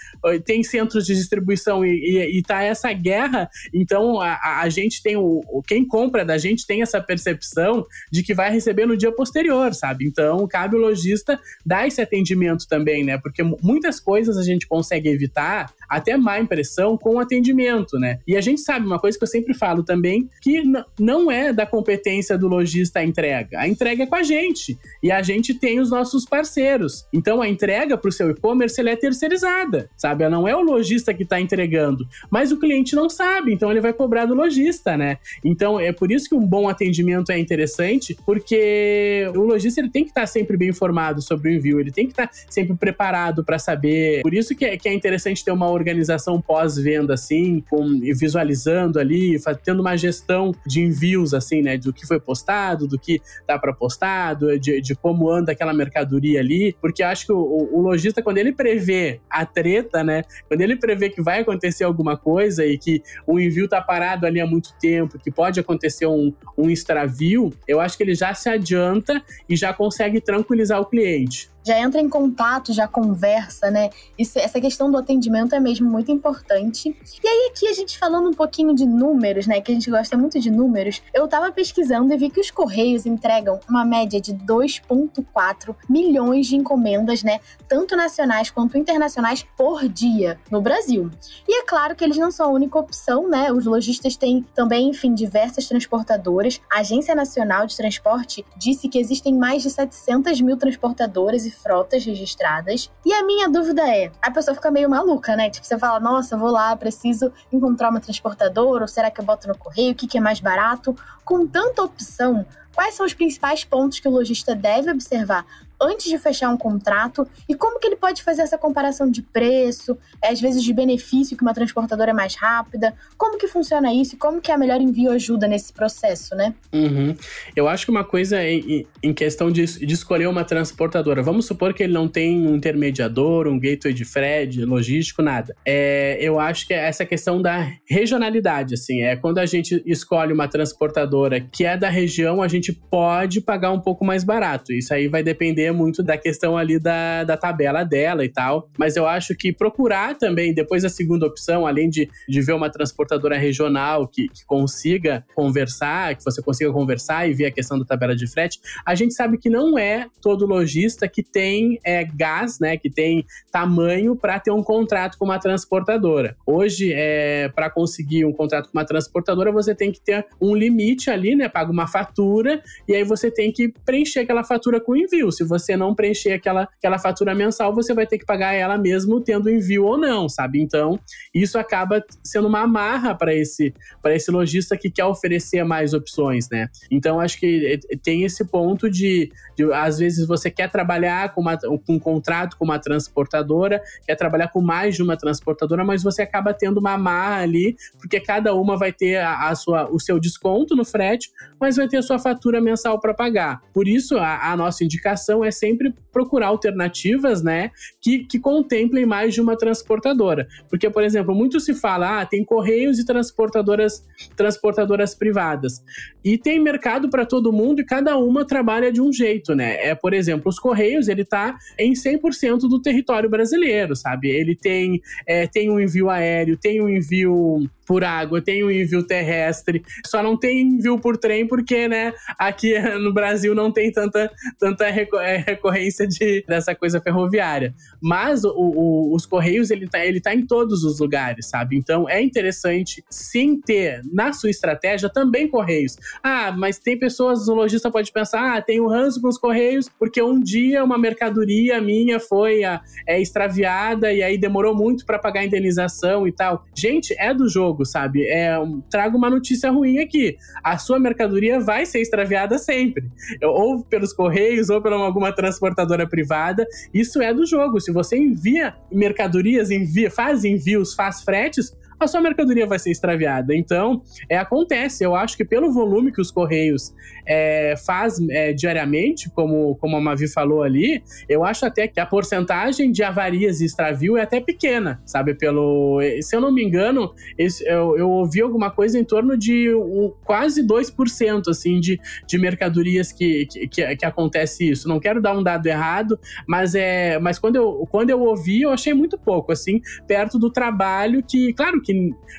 tem 0.45 0.63
centros 0.63 1.00
de 1.07 1.15
distribuição 1.15 1.85
e, 1.85 1.91
e, 1.91 2.39
e 2.39 2.43
tá 2.43 2.63
essa 2.63 2.93
guerra, 2.93 3.49
então 3.73 4.21
a, 4.21 4.61
a 4.61 4.69
gente 4.69 5.03
tem 5.03 5.17
o, 5.17 5.43
quem 5.67 5.87
compra 5.87 6.25
da 6.25 6.39
gente 6.39 6.67
tem 6.67 6.83
essa 6.83 7.01
percepção 7.01 7.85
de 8.11 8.23
que 8.23 8.35
vai 8.35 8.51
receber 8.51 8.87
no 8.87 8.97
dia 8.97 9.13
posterior, 9.13 9.75
sabe? 9.75 10.07
Então 10.07 10.47
cabe 10.47 10.77
o 10.77 10.81
lojista 10.81 11.39
dar 11.65 11.87
esse 11.87 12.01
atendimento 12.01 12.67
também, 12.69 13.05
né? 13.05 13.19
Porque 13.19 13.43
muitas 13.43 14.01
coisas 14.01 14.37
a 14.37 14.43
gente 14.43 14.67
consegue 14.67 15.09
evitar, 15.09 15.73
até 15.91 16.17
má 16.17 16.39
impressão, 16.39 16.97
com 16.97 17.17
o 17.17 17.19
atendimento, 17.19 17.99
né? 17.99 18.21
E 18.27 18.37
a 18.37 18.41
gente 18.41 18.61
sabe 18.61 18.87
uma 18.87 18.99
coisa 18.99 19.19
que 19.19 19.25
eu 19.25 19.29
sempre 19.29 19.53
falo 19.53 19.83
também, 19.83 20.31
que 20.41 20.63
não 20.99 21.31
é 21.31 21.53
da 21.53 21.67
competência 21.67 22.39
do 22.39 22.47
lojista 22.47 23.01
a 23.01 23.05
entrega. 23.05 23.59
A 23.59 23.69
entrega 23.69 24.05
é 24.05 24.07
com 24.07 24.15
a 24.15 24.23
gente. 24.23 24.79
E 25.03 25.11
a 25.11 25.21
gente 25.23 25.53
tem 25.53 25.81
os 25.81 25.91
nossos 25.91 26.25
parceiros. 26.25 27.07
Então 27.13 27.43
a 27.43 27.49
entrega 27.49 27.99
para 27.99 28.09
o 28.09 28.13
seu 28.13 28.31
e-commerce 28.31 28.81
é 28.81 28.97
terceirizada, 28.97 29.91
sabe? 29.97 30.29
Não 30.29 30.47
é 30.47 30.55
o 30.55 30.61
lojista 30.61 31.13
que 31.13 31.25
está 31.25 31.41
entregando. 31.41 32.07
Mas 32.31 32.53
o 32.53 32.59
cliente 32.59 32.95
não 32.95 33.09
sabe, 33.09 33.53
então 33.53 33.71
ele 33.71 33.81
vai 33.81 33.93
cobrar 33.93 34.27
do 34.27 34.35
lojista, 34.35 34.97
né? 34.97 35.19
Então 35.45 35.81
é 35.81 35.93
por 35.93 36.13
isso 36.13 36.29
que 36.29 36.35
um 36.35 36.47
bom 36.47 36.69
atendimento 36.69 37.33
é 37.33 37.39
interessante, 37.39 38.17
porque 38.25 39.31
o 39.35 39.41
lojista 39.41 39.81
ele 39.81 39.91
tem 39.91 40.05
que 40.05 40.11
estar 40.11 40.23
tá 40.23 40.27
sempre 40.27 40.57
bem 40.57 40.69
informado 40.69 41.21
sobre 41.21 41.51
o 41.51 41.53
envio, 41.53 41.81
ele 41.81 41.91
tem 41.91 42.07
que 42.07 42.13
estar 42.13 42.29
tá 42.29 42.35
sempre 42.49 42.77
preparado 42.77 43.45
para 43.45 43.59
saber. 43.59 44.23
Por 44.23 44.35
isso 44.35 44.55
que 44.55 44.65
é, 44.65 44.77
que 44.77 44.89
é 44.89 44.95
interessante 44.95 45.45
ter 45.45 45.51
uma 45.51 45.69
organização 45.81 46.41
pós-venda 46.41 47.15
assim, 47.15 47.65
com, 47.69 48.01
visualizando 48.15 48.99
ali, 48.99 49.37
tendo 49.65 49.81
uma 49.81 49.97
gestão 49.97 50.53
de 50.67 50.83
envios 50.83 51.35
assim, 51.35 51.63
né? 51.63 51.77
Do 51.77 51.93
que 51.93 52.07
foi 52.07 52.21
postado, 52.21 52.87
do 52.87 52.99
que 52.99 53.21
tá 53.47 53.59
para 53.59 53.73
postado, 53.73 54.59
de, 54.59 54.81
de 54.81 54.95
como 54.95 55.31
anda 55.31 55.53
aquela 55.53 55.73
mercadoria 55.73 56.41
ali, 56.41 56.77
porque 56.81 57.03
eu 57.03 57.09
acho 57.09 57.27
que 57.27 57.33
o, 57.33 57.69
o 57.73 57.81
lojista, 57.81 58.23
quando 58.23 58.39
ele 58.39 58.53
prevê 58.53 59.21
a 59.29 59.45
treta, 59.45 60.05
né? 60.05 60.23
Quando 60.49 60.61
ele 60.61 60.77
prevê 60.77 61.11
que 61.11 61.23
vai 61.23 61.41
acontecer 61.41 61.85
alguma 61.85 62.17
coisa 62.17 62.65
e 62.65 62.79
que 62.79 63.03
o 63.27 63.39
envio 63.39 63.69
tá 63.69 63.81
parado 63.81 64.27
ali 64.27 64.41
há 64.41 64.47
muito 64.47 64.75
tempo, 64.81 65.19
que 65.19 65.31
pode 65.31 65.59
acontecer 65.59 66.07
um, 66.07 66.33
um 66.57 66.71
extravio, 66.71 67.51
eu 67.67 67.81
acho 67.81 67.97
que 67.97 68.03
ele 68.03 68.15
já 68.15 68.35
se 68.35 68.49
adianta 68.49 69.23
e 69.49 69.57
já 69.57 69.73
consegue 69.73 70.21
tranquilizar 70.21 70.81
o 70.81 70.87
cliente 70.87 71.51
já 71.65 71.79
entra 71.79 72.01
em 72.01 72.09
contato, 72.09 72.73
já 72.73 72.89
conversa, 72.89 73.71
né? 73.71 73.91
Isso, 74.19 74.39
essa 74.39 74.61
questão 74.61 74.91
do 74.91 74.97
atendimento 74.97 75.55
é 75.55 75.61
mesmo 75.61 75.89
muito 75.91 76.11
importante. 76.11 76.97
E 77.23 77.29
aí, 77.29 77.51
aqui 77.51 77.69
a 77.69 77.73
gente 77.73 77.99
falando 77.99 78.29
um 78.29 78.35
pouquinho 78.35 78.75
de 78.75 78.87
números, 78.87 79.47
né? 79.47 79.61
Que 79.61 79.73
a 79.73 79.75
gente 79.75 79.91
gosta 79.91 80.17
muito 80.17 80.41
de 80.41 80.51
números. 80.51 81.03
Eu 81.13 81.29
tava 81.29 81.51
pesquisando 81.53 82.13
e 82.13 82.17
vi 82.17 82.31
que 82.31 82.41
os 82.41 82.51
Correios 82.51 83.07
entregam 83.07 83.61
uma 83.69 83.85
média 83.85 84.21
de 84.21 84.35
2,4 84.35 85.75
milhões 85.89 86.47
de 86.47 86.57
encomendas, 86.57 87.23
né? 87.23 87.41
Tanto 87.69 87.97
nacionais 87.97 88.51
quanto 88.51 88.79
internacionais 88.79 89.47
por 89.57 89.89
dia 89.89 90.39
no 90.51 90.61
Brasil. 90.61 91.11
E 91.49 91.61
é 91.61 91.65
claro 91.65 91.95
que 91.95 92.05
eles 92.05 92.17
não 92.17 92.31
são 92.31 92.47
a 92.47 92.53
única 92.53 92.79
opção, 92.79 93.29
né? 93.29 93.53
Os 93.53 93.67
lojistas 93.67 94.17
têm 94.17 94.45
também, 94.55 94.89
enfim, 94.89 95.15
diversas 95.15 95.67
transportadoras. 95.67 96.61
A 96.71 96.81
Agência 96.81 97.15
Nacional 97.15 97.67
de 97.67 97.77
Transporte 97.77 98.45
disse 98.57 98.89
que 98.89 98.99
existem 98.99 99.35
mais 99.35 99.63
de 99.63 99.71
700 99.71 100.41
mil 100.41 100.57
transportadoras 100.57 101.45
frotas 101.51 102.05
registradas. 102.05 102.91
E 103.05 103.13
a 103.13 103.25
minha 103.25 103.49
dúvida 103.49 103.83
é: 103.89 104.11
a 104.23 104.31
pessoa 104.31 104.55
fica 104.55 104.71
meio 104.71 104.89
maluca, 104.89 105.37
né? 105.37 105.51
Tipo, 105.51 105.67
você 105.67 105.79
fala, 105.79 106.01
nossa, 106.01 106.37
vou 106.37 106.51
lá, 106.51 106.75
preciso 106.77 107.33
encontrar 107.53 107.91
uma 107.91 108.01
transportadora, 108.01 108.85
ou 108.85 108.89
será 108.89 109.11
que 109.11 109.21
eu 109.21 109.25
boto 109.25 109.49
no 109.49 109.57
correio? 109.57 109.93
O 109.93 109.95
que, 109.95 110.07
que 110.07 110.19
é 110.19 110.21
mais 110.21 110.41
barato? 110.41 110.97
Com 111.25 111.47
tanta 111.47 111.83
opção, 111.83 112.47
quais 112.75 112.95
são 112.95 113.05
os 113.05 113.15
principais 113.15 113.65
pontos 113.65 114.01
que 114.01 114.09
o 114.09 114.11
lojista 114.11 114.55
deve 114.55 114.91
observar 114.91 115.45
antes 115.81 116.11
de 116.11 116.19
fechar 116.19 116.51
um 116.51 116.57
contrato 116.57 117.27
e 117.49 117.55
como 117.55 117.79
que 117.79 117.87
ele 117.87 117.97
pode 117.97 118.23
fazer 118.23 118.43
essa 118.43 118.59
comparação 118.59 119.11
de 119.11 119.23
preço, 119.23 119.97
às 120.23 120.41
vezes 120.41 120.63
de 120.63 120.73
benefício 120.73 121.37
que 121.37 121.43
uma 121.43 121.55
transportadora 121.55 122.11
é 122.11 122.15
mais 122.15 122.35
rápida, 122.35 122.95
como 123.17 123.39
que 123.39 123.49
funciona 123.49 123.93
isso 123.93 124.15
e 124.15 124.19
como 124.19 124.41
que 124.41 124.53
a 124.53 124.59
melhor 124.59 124.81
envio 124.81 125.11
ajuda 125.11 125.49
nesse 125.49 125.73
processo, 125.73 126.35
né? 126.35 126.55
Uhum. 126.73 127.17
Eu 127.57 127.69
acho 127.69 127.85
que 127.85 127.91
uma 127.91 128.05
coisa 128.05 128.43
em, 128.43 128.87
em 129.03 129.15
questão 129.15 129.51
de, 129.51 129.65
de, 129.65 129.95
escolher 129.95 130.27
uma 130.27 130.45
transportadora, 130.45 131.23
vamos 131.23 131.47
supor 131.47 131.73
que 131.73 131.83
ele 131.83 131.93
não 131.93 132.09
tem 132.09 132.47
um 132.47 132.57
intermediador, 132.57 133.47
um 133.47 133.59
gateway 133.59 133.95
de 133.95 134.05
Fred, 134.05 134.65
logístico, 134.65 135.23
nada. 135.23 135.55
É, 135.65 136.19
eu 136.21 136.39
acho 136.39 136.67
que 136.67 136.75
é 136.75 136.89
essa 136.89 137.05
questão 137.05 137.41
da 137.41 137.71
regionalidade, 137.89 138.75
assim, 138.75 139.03
é 139.03 139.17
quando 139.17 139.39
a 139.39 139.47
gente 139.47 139.83
escolhe 139.87 140.33
uma 140.33 140.49
transportadora 140.49 141.41
que 141.41 141.65
é 141.65 141.77
da 141.77 141.89
região, 141.89 142.43
a 142.43 142.49
gente 142.49 142.73
pode 142.73 143.41
pagar 143.41 143.73
um 143.73 143.81
pouco 143.81 144.05
mais 144.05 144.25
barato. 144.25 144.73
Isso 144.73 144.93
aí 144.93 145.09
vai 145.09 145.23
depender 145.23 145.70
muito 145.73 146.03
da 146.03 146.17
questão 146.17 146.57
ali 146.57 146.79
da, 146.79 147.25
da 147.25 147.37
tabela 147.37 147.85
dela 147.85 148.25
e 148.25 148.29
tal. 148.29 148.69
Mas 148.79 148.97
eu 148.97 149.07
acho 149.07 149.35
que 149.35 149.53
procurar 149.53 150.17
também, 150.17 150.55
depois 150.55 150.83
da 150.83 150.89
segunda 150.89 151.27
opção, 151.27 151.67
além 151.67 151.89
de, 151.89 152.09
de 152.29 152.41
ver 152.41 152.53
uma 152.53 152.71
transportadora 152.71 153.39
regional 153.39 154.07
que, 154.07 154.29
que 154.29 154.45
consiga 154.45 155.25
conversar, 155.35 156.15
que 156.15 156.25
você 156.25 156.43
consiga 156.43 156.73
conversar 156.73 157.29
e 157.29 157.35
ver 157.35 157.47
a 157.47 157.51
questão 157.51 157.79
da 157.79 157.85
tabela 157.85 158.15
de 158.15 158.27
frete, 158.27 158.61
a 158.87 158.95
gente 158.95 159.15
sabe 159.15 159.39
que 159.39 159.51
não 159.51 159.79
é 159.79 160.07
todo 160.21 160.47
lojista 160.47 161.09
que 161.09 161.23
tem 161.23 161.79
é, 161.85 162.05
gás, 162.05 162.59
né, 162.59 162.77
que 162.77 162.91
tem 162.91 163.25
tamanho 163.51 164.17
para 164.17 164.39
ter 164.39 164.51
um 164.51 164.63
contrato 164.63 165.19
com 165.19 165.25
uma 165.25 165.39
transportadora. 165.39 166.37
Hoje, 166.47 166.93
é, 166.93 167.49
para 167.49 167.71
conseguir 167.71 168.25
um 168.25 168.33
contrato 168.33 168.71
com 168.71 168.79
uma 168.79 168.85
transportadora, 168.85 169.53
você 169.53 169.75
tem 169.75 169.93
que 169.93 170.01
ter 170.01 170.27
um 170.41 170.55
limite 170.55 171.11
ali, 171.11 171.35
né, 171.35 171.49
paga 171.49 171.71
uma 171.71 171.87
fatura 171.87 172.63
e 172.89 172.95
aí 172.95 173.05
você 173.05 173.31
tem 173.31 173.53
que 173.53 173.73
preencher 173.85 174.21
aquela 174.21 174.45
fatura 174.45 174.81
com 174.81 174.97
envio. 174.97 175.31
Se 175.31 175.45
você 175.45 175.60
você 175.61 175.77
não 175.77 175.95
preencher 175.95 176.33
aquela, 176.33 176.69
aquela 176.79 176.99
fatura 176.99 177.35
mensal, 177.35 177.75
você 177.75 177.95
vai 177.95 178.07
ter 178.07 178.19
que 178.19 178.25
pagar 178.25 178.53
ela 178.53 178.77
mesmo 178.77 179.21
tendo 179.21 179.51
envio 179.51 179.85
ou 179.85 179.99
não, 179.99 180.29
sabe? 180.29 180.61
Então, 180.61 180.99
isso 181.35 181.59
acaba 181.59 182.03
sendo 182.25 182.49
uma 182.49 182.61
amarra 182.61 183.15
para 183.15 183.35
esse, 183.35 183.75
esse 184.07 184.31
lojista 184.31 184.77
que 184.77 184.91
quer 184.91 185.05
oferecer 185.05 185.65
mais 185.65 185.95
opções, 185.95 186.49
né? 186.51 186.69
Então, 186.91 187.21
acho 187.21 187.39
que 187.39 187.79
tem 188.03 188.25
esse 188.25 188.45
ponto 188.45 188.91
de, 188.91 189.31
de 189.57 189.73
às 189.73 189.99
vezes, 189.99 190.27
você 190.27 190.51
quer 190.51 190.71
trabalhar 190.71 191.35
com, 191.35 191.41
uma, 191.41 191.57
com 191.57 191.81
um 191.89 191.99
contrato 191.99 192.57
com 192.57 192.65
uma 192.65 192.79
transportadora, 192.79 193.83
quer 194.07 194.17
trabalhar 194.17 194.49
com 194.49 194.61
mais 194.61 194.97
de 194.97 195.03
uma 195.03 195.17
transportadora, 195.17 195.85
mas 195.85 196.03
você 196.03 196.23
acaba 196.23 196.55
tendo 196.55 196.79
uma 196.79 196.93
amarra 196.93 197.43
ali, 197.43 197.77
porque 197.99 198.21
cada 198.21 198.55
uma 198.55 198.77
vai 198.77 198.93
ter 198.93 199.17
a, 199.17 199.49
a 199.49 199.55
sua, 199.55 199.91
o 199.91 199.99
seu 199.99 200.19
desconto 200.19 200.75
no 200.75 200.85
frete, 200.85 201.31
mas 201.61 201.77
vai 201.77 201.89
ter 201.89 201.99
a 201.99 202.03
sua 202.03 202.19
fatura 202.19 202.61
mensal 202.61 202.99
para 203.01 203.15
pagar. 203.15 203.63
Por 203.73 203.87
isso, 203.87 204.19
a, 204.19 204.53
a 204.53 204.57
nossa 204.57 204.85
indicação 204.85 205.45
é 205.45 205.50
é 205.51 205.53
sempre 205.53 205.93
procurar 206.13 206.49
alternativas, 206.49 207.43
né, 207.43 207.71
que, 208.01 208.25
que 208.25 208.39
contemplem 208.39 209.07
mais 209.07 209.35
de 209.35 209.41
uma 209.41 209.57
transportadora. 209.57 210.49
Porque, 210.69 210.89
por 210.89 211.03
exemplo, 211.03 211.35
muito 211.35 211.61
se 211.61 211.75
fala, 211.75 212.21
ah, 212.21 212.27
tem 212.27 212.45
correios 212.45 212.99
e 212.99 213.05
transportadoras, 213.05 214.05
transportadoras 214.37 215.15
privadas. 215.15 215.83
E 216.25 216.39
tem 216.39 216.59
mercado 216.59 217.09
para 217.09 217.25
todo 217.25 217.53
mundo 217.53 217.81
e 217.81 217.85
cada 217.85 218.17
uma 218.17 218.45
trabalha 218.45 218.93
de 218.93 219.01
um 219.01 219.13
jeito, 219.13 219.55
né? 219.55 219.77
É, 219.87 219.95
por 219.95 220.13
exemplo, 220.13 220.49
os 220.49 220.59
correios, 220.59 221.09
ele 221.09 221.25
tá 221.25 221.57
em 221.79 221.93
100% 221.93 222.61
do 222.61 222.81
território 222.81 223.29
brasileiro, 223.29 223.95
sabe? 223.95 224.29
Ele 224.29 224.55
tem, 224.55 225.01
é, 225.27 225.47
tem 225.47 225.71
um 225.71 225.81
envio 225.81 226.11
aéreo, 226.11 226.57
tem 226.57 226.81
um 226.83 226.89
envio 226.89 227.61
por 227.91 228.05
água, 228.05 228.41
tem 228.41 228.63
o 228.63 228.71
envio 228.71 229.03
terrestre, 229.03 229.83
só 230.07 230.23
não 230.23 230.37
tem 230.37 230.61
envio 230.61 230.97
por 230.97 231.17
trem 231.17 231.45
porque, 231.45 231.89
né, 231.89 232.15
aqui 232.39 232.79
no 233.03 233.13
Brasil 233.13 233.53
não 233.53 233.73
tem 233.73 233.91
tanta, 233.91 234.31
tanta 234.61 234.89
é, 235.31 235.37
recorrência 235.39 236.07
de, 236.07 236.45
dessa 236.47 236.75
coisa 236.75 237.01
ferroviária. 237.01 237.75
Mas 238.01 238.45
o, 238.45 238.53
o, 238.55 239.15
os 239.15 239.27
Correios, 239.27 239.71
ele 239.71 239.89
tá, 239.89 240.05
ele 240.05 240.21
tá 240.21 240.35
em 240.35 240.47
todos 240.47 240.85
os 240.85 241.01
lugares, 241.01 241.47
sabe? 241.47 241.77
Então 241.77 242.09
é 242.09 242.21
interessante 242.21 243.05
sim 243.09 243.61
ter 243.61 244.03
na 244.13 244.33
sua 244.33 244.51
estratégia 244.51 245.09
também 245.09 245.49
Correios. 245.49 245.97
Ah, 246.23 246.53
mas 246.53 246.79
tem 246.79 246.99
pessoas, 246.99 247.49
o 247.49 247.55
lojista 247.55 247.91
pode 247.91 248.13
pensar, 248.13 248.57
ah, 248.57 248.63
tem 248.63 248.81
o 248.81 248.89
ranço 248.89 249.21
com 249.21 249.29
os 249.29 249.39
Correios 249.39 249.89
porque 249.99 250.23
um 250.23 250.41
dia 250.41 250.85
uma 250.85 250.99
mercadoria 250.99 251.81
minha 251.81 252.21
foi 252.21 252.65
a, 252.65 252.81
é, 253.07 253.21
extraviada 253.21 254.13
e 254.13 254.23
aí 254.23 254.37
demorou 254.37 254.75
muito 254.75 255.07
para 255.07 255.19
pagar 255.19 255.41
a 255.41 255.45
indenização 255.45 256.27
e 256.27 256.33
tal. 256.33 256.65
Gente, 256.75 257.15
é 257.19 257.33
do 257.33 257.49
jogo 257.49 257.61
jogo, 257.61 257.85
sabe? 257.85 258.27
É, 258.27 258.55
trago 258.91 259.17
uma 259.19 259.29
notícia 259.29 259.71
ruim 259.71 259.99
aqui. 259.99 260.37
A 260.63 260.79
sua 260.79 260.99
mercadoria 260.99 261.61
vai 261.61 261.85
ser 261.85 262.01
extraviada 262.01 262.59
sempre. 262.59 263.05
Ou 263.43 263.85
pelos 263.85 264.13
correios, 264.13 264.71
ou 264.71 264.81
por 264.81 264.93
alguma 264.93 265.20
transportadora 265.33 266.09
privada. 266.09 266.67
Isso 266.93 267.21
é 267.21 267.33
do 267.33 267.47
jogo. 267.47 267.81
Se 267.81 267.93
você 267.93 268.17
envia 268.17 268.75
mercadorias, 268.91 269.71
envia, 269.71 270.11
faz 270.11 270.45
envios, 270.45 270.95
faz 270.95 271.23
fretes, 271.23 271.77
a 272.01 272.09
sua 272.09 272.21
mercadoria 272.21 272.67
vai 272.67 272.79
ser 272.79 272.91
extraviada. 272.91 273.55
Então, 273.55 274.03
é, 274.29 274.39
acontece. 274.39 275.05
Eu 275.05 275.15
acho 275.15 275.37
que 275.37 275.45
pelo 275.45 275.73
volume 275.73 276.11
que 276.11 276.21
os 276.21 276.31
Correios 276.31 276.95
é, 277.27 277.75
faz 277.87 278.19
é, 278.31 278.53
diariamente, 278.53 279.29
como, 279.31 279.77
como 279.77 279.97
a 279.97 280.01
Mavi 280.01 280.27
falou 280.29 280.63
ali, 280.63 281.03
eu 281.29 281.45
acho 281.45 281.67
até 281.67 281.87
que 281.87 282.01
a 282.01 282.07
porcentagem 282.07 282.91
de 282.91 283.03
avarias 283.03 283.61
e 283.61 283.67
extravio 283.67 284.17
é 284.17 284.23
até 284.23 284.41
pequena, 284.41 285.01
sabe? 285.05 285.35
Pelo. 285.35 286.01
Se 286.23 286.35
eu 286.35 286.41
não 286.41 286.51
me 286.51 286.65
engano, 286.65 287.13
eu, 287.39 287.99
eu 287.99 288.09
ouvi 288.09 288.41
alguma 288.41 288.71
coisa 288.71 288.99
em 288.99 289.05
torno 289.05 289.37
de 289.37 289.75
um, 289.75 290.13
quase 290.25 290.67
2% 290.67 291.49
assim, 291.49 291.79
de, 291.79 292.01
de 292.27 292.39
mercadorias 292.39 293.13
que, 293.13 293.47
que, 293.47 293.69
que, 293.69 293.97
que 293.97 294.07
acontece 294.07 294.69
isso. 294.71 294.89
Não 294.89 294.99
quero 294.99 295.21
dar 295.21 295.37
um 295.37 295.43
dado 295.43 295.67
errado, 295.67 296.19
mas 296.47 296.75
é. 296.75 297.19
Mas 297.19 297.39
quando 297.39 297.57
eu, 297.57 297.87
quando 297.91 298.11
eu 298.11 298.21
ouvi, 298.21 298.63
eu 298.63 298.71
achei 298.71 298.95
muito 298.95 299.19
pouco, 299.19 299.53
assim, 299.53 299.81
perto 300.07 300.39
do 300.39 300.51
trabalho 300.51 301.23
que, 301.23 301.53
claro 301.53 301.81
que 301.83 301.90